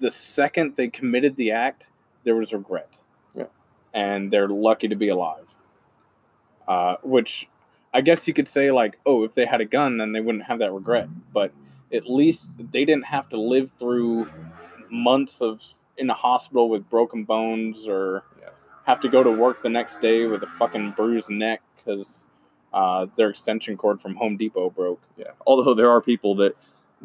the 0.00 0.10
second 0.10 0.74
they 0.76 0.88
committed 0.88 1.34
the 1.36 1.50
act 1.50 1.88
there 2.24 2.36
was 2.36 2.52
regret 2.52 2.88
Yeah. 3.34 3.46
and 3.94 4.30
they're 4.32 4.48
lucky 4.48 4.88
to 4.88 4.96
be 4.96 5.08
alive 5.08 5.44
uh, 6.66 6.96
which 7.02 7.48
i 7.94 8.00
guess 8.00 8.28
you 8.28 8.34
could 8.34 8.48
say 8.48 8.70
like 8.70 8.98
oh 9.06 9.24
if 9.24 9.34
they 9.34 9.46
had 9.46 9.60
a 9.60 9.64
gun 9.64 9.96
then 9.98 10.12
they 10.12 10.20
wouldn't 10.20 10.44
have 10.44 10.58
that 10.60 10.72
regret 10.72 11.08
but 11.32 11.52
at 11.92 12.08
least 12.08 12.50
they 12.72 12.84
didn't 12.84 13.06
have 13.06 13.28
to 13.30 13.40
live 13.40 13.70
through 13.70 14.28
months 14.90 15.40
of 15.40 15.62
in 15.96 16.08
a 16.10 16.14
hospital 16.14 16.68
with 16.68 16.88
broken 16.90 17.24
bones 17.24 17.88
or 17.88 18.22
Yeah. 18.40 18.50
Have 18.88 19.00
to 19.00 19.08
go 19.08 19.22
to 19.22 19.30
work 19.30 19.60
the 19.62 19.68
next 19.68 20.00
day 20.00 20.24
with 20.26 20.42
a 20.42 20.46
fucking 20.46 20.92
bruised 20.96 21.28
neck 21.28 21.60
because 21.76 22.26
uh, 22.72 23.06
their 23.16 23.28
extension 23.28 23.76
cord 23.76 24.00
from 24.00 24.16
Home 24.16 24.38
Depot 24.38 24.70
broke. 24.70 25.00
Yeah. 25.18 25.26
Although 25.46 25.74
there 25.74 25.90
are 25.90 26.00
people 26.00 26.34
that 26.36 26.56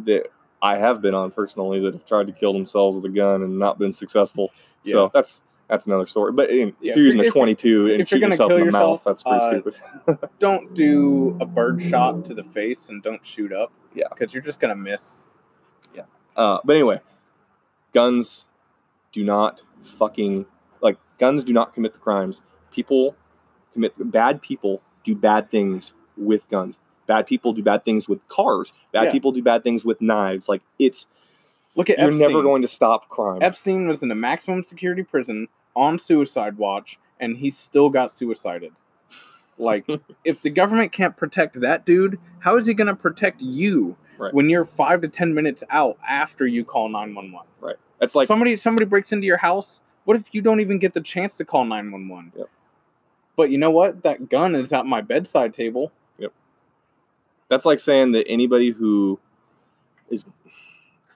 that 0.05 0.27
I 0.61 0.77
have 0.77 1.01
been 1.01 1.13
on 1.13 1.29
personally 1.31 1.81
that 1.81 1.93
have 1.93 2.05
tried 2.05 2.27
to 2.27 2.33
kill 2.33 2.53
themselves 2.53 2.95
with 2.95 3.03
a 3.05 3.09
gun 3.09 3.43
and 3.43 3.59
not 3.59 3.77
been 3.77 3.91
successful. 3.91 4.51
Yeah. 4.83 4.93
So 4.93 5.11
that's 5.13 5.43
that's 5.67 5.85
another 5.85 6.05
story. 6.05 6.31
But 6.31 6.51
in, 6.51 6.73
Yeah, 6.79 6.91
if 6.91 6.95
you're 6.97 7.05
if 7.07 7.13
using 7.15 7.19
a 7.19 7.23
you're- 7.23 7.31
22 7.31 7.91
and 7.91 8.01
if 8.01 8.09
gonna 8.09 8.27
yourself 8.27 8.51
in 8.53 8.59
the 8.59 8.65
mouth, 8.65 8.73
yourself, 8.73 9.03
that's 9.03 9.23
pretty 9.23 9.39
uh, 9.39 9.49
stupid. 9.49 10.29
Don't 10.39 10.73
do 10.73 11.37
a 11.41 11.45
bird 11.45 11.81
shot 11.81 12.23
to 12.25 12.33
the 12.33 12.43
face 12.45 12.87
and 12.87 13.03
don't 13.03 13.25
shoot 13.25 13.51
up. 13.51 13.73
Yeah. 13.93 14.05
because 14.09 14.33
you're 14.33 14.43
just 14.43 14.61
gonna 14.61 14.75
miss. 14.75 15.27
Yeah. 15.93 16.03
Uh, 16.37 16.59
but 16.63 16.77
anyway, 16.77 17.01
guns 17.93 18.47
do 19.11 19.25
not 19.25 19.63
fucking 19.81 20.45
guns 21.19 21.43
do 21.43 21.53
not 21.53 21.73
commit 21.73 21.93
the 21.93 21.99
crimes. 21.99 22.41
People 22.71 23.15
commit 23.73 23.93
bad 24.11 24.41
people 24.41 24.81
do 25.03 25.15
bad 25.15 25.49
things 25.49 25.93
with 26.17 26.47
guns. 26.49 26.77
Bad 27.07 27.25
people 27.27 27.53
do 27.53 27.61
bad 27.63 27.83
things 27.83 28.07
with 28.07 28.25
cars. 28.27 28.71
Bad 28.91 29.05
Yeah. 29.05 29.11
people 29.11 29.31
do 29.31 29.41
bad 29.43 29.63
things 29.63 29.83
with 29.83 30.01
knives. 30.01 30.47
Like 30.47 30.61
it's 30.79 31.07
Look 31.75 31.89
at 31.89 31.97
you're 31.97 32.09
Epstein. 32.09 32.27
never 32.29 32.43
going 32.43 32.61
to 32.61 32.67
stop 32.67 33.09
crime. 33.09 33.41
Epstein 33.41 33.87
was 33.87 34.03
in 34.03 34.11
a 34.11 34.15
maximum 34.15 34.63
security 34.63 35.01
prison 35.03 35.47
on 35.75 35.97
suicide 35.97 36.57
watch, 36.57 36.99
and 37.19 37.37
he 37.37 37.49
still 37.49 37.89
got 37.89 38.11
suicided. 38.11 38.73
Like, 39.57 39.87
if 40.23 40.41
the 40.41 40.51
government 40.51 40.91
can't 40.91 41.17
protect 41.17 41.59
that 41.61 41.83
dude, 41.83 42.19
how 42.39 42.57
is 42.57 42.67
he 42.67 42.73
going 42.75 42.87
to 42.87 42.95
protect 42.95 43.41
you 43.41 43.95
Right. 44.19 44.31
when 44.33 44.47
you're 44.51 44.65
five 44.65 45.01
to 45.01 45.07
ten 45.07 45.33
minutes 45.33 45.63
out 45.71 45.97
after 46.07 46.45
you 46.45 46.63
call 46.63 46.89
nine 46.89 47.15
one 47.15 47.31
one? 47.31 47.47
Right. 47.59 47.75
It's 47.99 48.13
like 48.13 48.27
somebody 48.27 48.55
somebody 48.55 48.85
breaks 48.85 49.11
into 49.11 49.25
your 49.25 49.37
house. 49.37 49.81
What 50.05 50.17
if 50.17 50.33
you 50.33 50.41
don't 50.41 50.59
even 50.59 50.79
get 50.79 50.93
the 50.93 51.01
chance 51.01 51.37
to 51.37 51.45
call 51.45 51.65
nine 51.65 51.91
one 51.91 52.07
one? 52.07 52.31
Yep. 52.37 52.49
But 53.35 53.49
you 53.49 53.57
know 53.57 53.71
what? 53.71 54.03
That 54.03 54.29
gun 54.29 54.55
is 54.55 54.71
at 54.71 54.85
my 54.85 55.01
bedside 55.01 55.53
table. 55.53 55.91
Yep. 56.19 56.31
that's 57.49 57.65
like 57.65 57.79
saying 57.79 58.11
that 58.11 58.27
anybody 58.27 58.69
who 58.69 59.19
is 60.09 60.25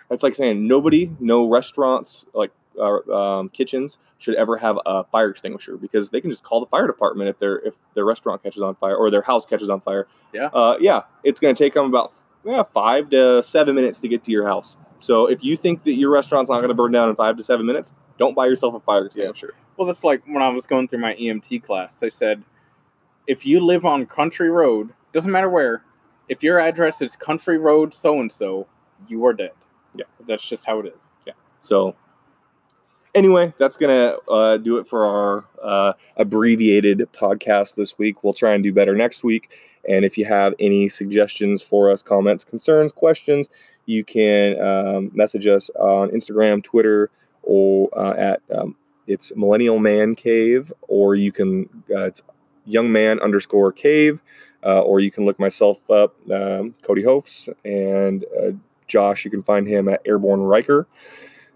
that's 0.10 0.24
like 0.24 0.36
saying 0.36 0.68
nobody 0.68 1.12
no 1.20 1.48
restaurants 1.48 2.26
like 2.34 2.52
uh, 2.80 3.12
um, 3.12 3.50
kitchens 3.50 3.98
should 4.18 4.36
ever 4.36 4.58
have 4.58 4.80
a 4.86 5.04
fire 5.06 5.30
extinguisher 5.30 5.78
because 5.78 6.10
they 6.10 6.22
can 6.22 6.30
just 6.30 6.44
call 6.44 6.60
the 6.60 6.66
fire 6.68 6.88
department 6.88 7.30
if 7.30 7.40
their 7.40 7.58
if 7.60 7.76
their 7.94 8.06
restaurant 8.06 8.42
catches 8.44 8.62
on 8.62 8.76
fire 8.76 8.96
or 8.96 9.10
their 9.10 9.22
house 9.22 9.46
catches 9.46 9.70
on 9.70 9.82
fire. 9.82 10.08
Yeah. 10.34 10.50
Uh, 10.54 10.78
yeah, 10.80 11.02
it's 11.24 11.40
going 11.40 11.54
to 11.54 11.64
take 11.64 11.74
them 11.74 11.86
about 11.86 12.12
yeah, 12.46 12.64
five 12.64 13.10
to 13.10 13.44
seven 13.44 13.76
minutes 13.76 14.00
to 14.00 14.08
get 14.08 14.24
to 14.24 14.32
your 14.32 14.46
house. 14.46 14.78
So 15.00 15.28
if 15.28 15.44
you 15.44 15.58
think 15.58 15.84
that 15.84 15.94
your 15.94 16.12
restaurant's 16.12 16.50
not 16.50 16.58
going 16.58 16.70
to 16.70 16.76
burn 16.76 16.92
down 16.92 17.10
in 17.10 17.16
five 17.16 17.38
to 17.38 17.44
seven 17.44 17.66
minutes, 17.66 17.92
don't 18.18 18.36
buy 18.36 18.46
yourself 18.48 18.76
a 18.76 18.80
fire 18.80 19.06
extinguisher. 19.06 19.54
Well, 19.78 19.86
that's 19.86 20.04
like 20.04 20.24
when 20.26 20.42
I 20.42 20.50
was 20.50 20.66
going 20.66 20.88
through 20.88 21.00
my 21.00 21.16
EMT 21.16 21.64
class. 21.64 22.00
They 22.00 22.10
said, 22.10 22.44
if 23.28 23.46
you 23.46 23.60
live 23.60 23.86
on 23.86 24.06
Country 24.06 24.50
Road, 24.50 24.90
doesn't 25.14 25.32
matter 25.32 25.50
where, 25.50 25.84
if 26.30 26.44
your 26.44 26.60
address 26.60 27.02
is 27.02 27.16
Country 27.16 27.58
Road 27.58 27.94
so 27.94 28.20
and 28.20 28.32
so, 28.32 28.68
you 29.08 29.26
are 29.26 29.34
dead. 29.34 29.52
Yeah. 29.96 30.06
That's 30.26 30.48
just 30.48 30.66
how 30.66 30.80
it 30.80 30.94
is. 30.96 31.14
Yeah. 31.26 31.34
So, 31.62 31.96
anyway, 33.16 33.54
that's 33.58 33.78
gonna 33.78 34.16
uh, 34.30 34.58
do 34.58 34.78
it 34.78 34.88
for 34.88 35.06
our 35.06 35.46
uh, 35.62 35.94
abbreviated 36.18 37.08
podcast 37.14 37.76
this 37.76 37.98
week. 37.98 38.24
We'll 38.24 38.34
try 38.34 38.54
and 38.54 38.64
do 38.64 38.74
better 38.74 38.96
next 38.96 39.24
week. 39.24 39.52
And 39.88 40.04
if 40.04 40.18
you 40.18 40.26
have 40.26 40.54
any 40.60 40.90
suggestions 40.90 41.64
for 41.64 41.90
us, 41.90 42.04
comments, 42.04 42.44
concerns, 42.44 42.92
questions, 42.92 43.50
you 43.86 44.04
can 44.04 44.62
um, 44.62 45.12
message 45.14 45.48
us 45.48 45.70
on 45.80 46.10
Instagram, 46.10 46.64
Twitter, 46.64 47.10
or 47.48 47.90
uh, 47.98 48.14
at 48.14 48.42
um, 48.54 48.76
it's 49.08 49.32
Millennial 49.36 49.80
Man 49.80 50.16
Cave, 50.16 50.72
or 50.88 51.16
you 51.16 51.32
can 51.32 51.70
uh, 51.90 52.06
it's 52.06 52.22
Young 52.66 52.92
Man 52.92 53.20
underscore 53.20 53.72
Cave, 53.72 54.22
uh, 54.64 54.82
or 54.82 55.00
you 55.00 55.10
can 55.10 55.26
look 55.26 55.40
myself 55.40 55.90
up, 55.90 56.16
um, 56.30 56.76
Cody 56.82 57.04
Hofs, 57.04 57.50
and 57.64 58.26
uh, 58.40 58.52
Josh. 58.88 59.26
You 59.26 59.32
can 59.32 59.42
find 59.42 59.68
him 59.68 59.88
at 59.88 60.02
Airborne 60.06 60.42
Riker. 60.42 60.88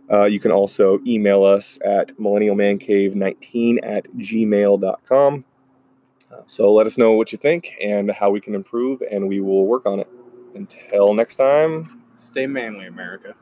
Uh, 0.09 0.25
you 0.25 0.39
can 0.39 0.51
also 0.51 0.99
email 1.05 1.43
us 1.43 1.77
at 1.85 2.17
millennialmancave19 2.17 3.79
at 3.83 4.07
gmail.com. 4.17 5.45
Uh, 6.31 6.41
so 6.47 6.73
let 6.73 6.87
us 6.87 6.97
know 6.97 7.11
what 7.13 7.31
you 7.31 7.37
think 7.37 7.69
and 7.81 8.11
how 8.11 8.29
we 8.29 8.39
can 8.39 8.55
improve, 8.55 9.01
and 9.11 9.27
we 9.27 9.41
will 9.41 9.67
work 9.67 9.85
on 9.85 9.99
it. 9.99 10.07
Until 10.55 11.13
next 11.13 11.35
time. 11.35 12.03
Stay 12.17 12.45
manly, 12.45 12.87
America. 12.87 13.35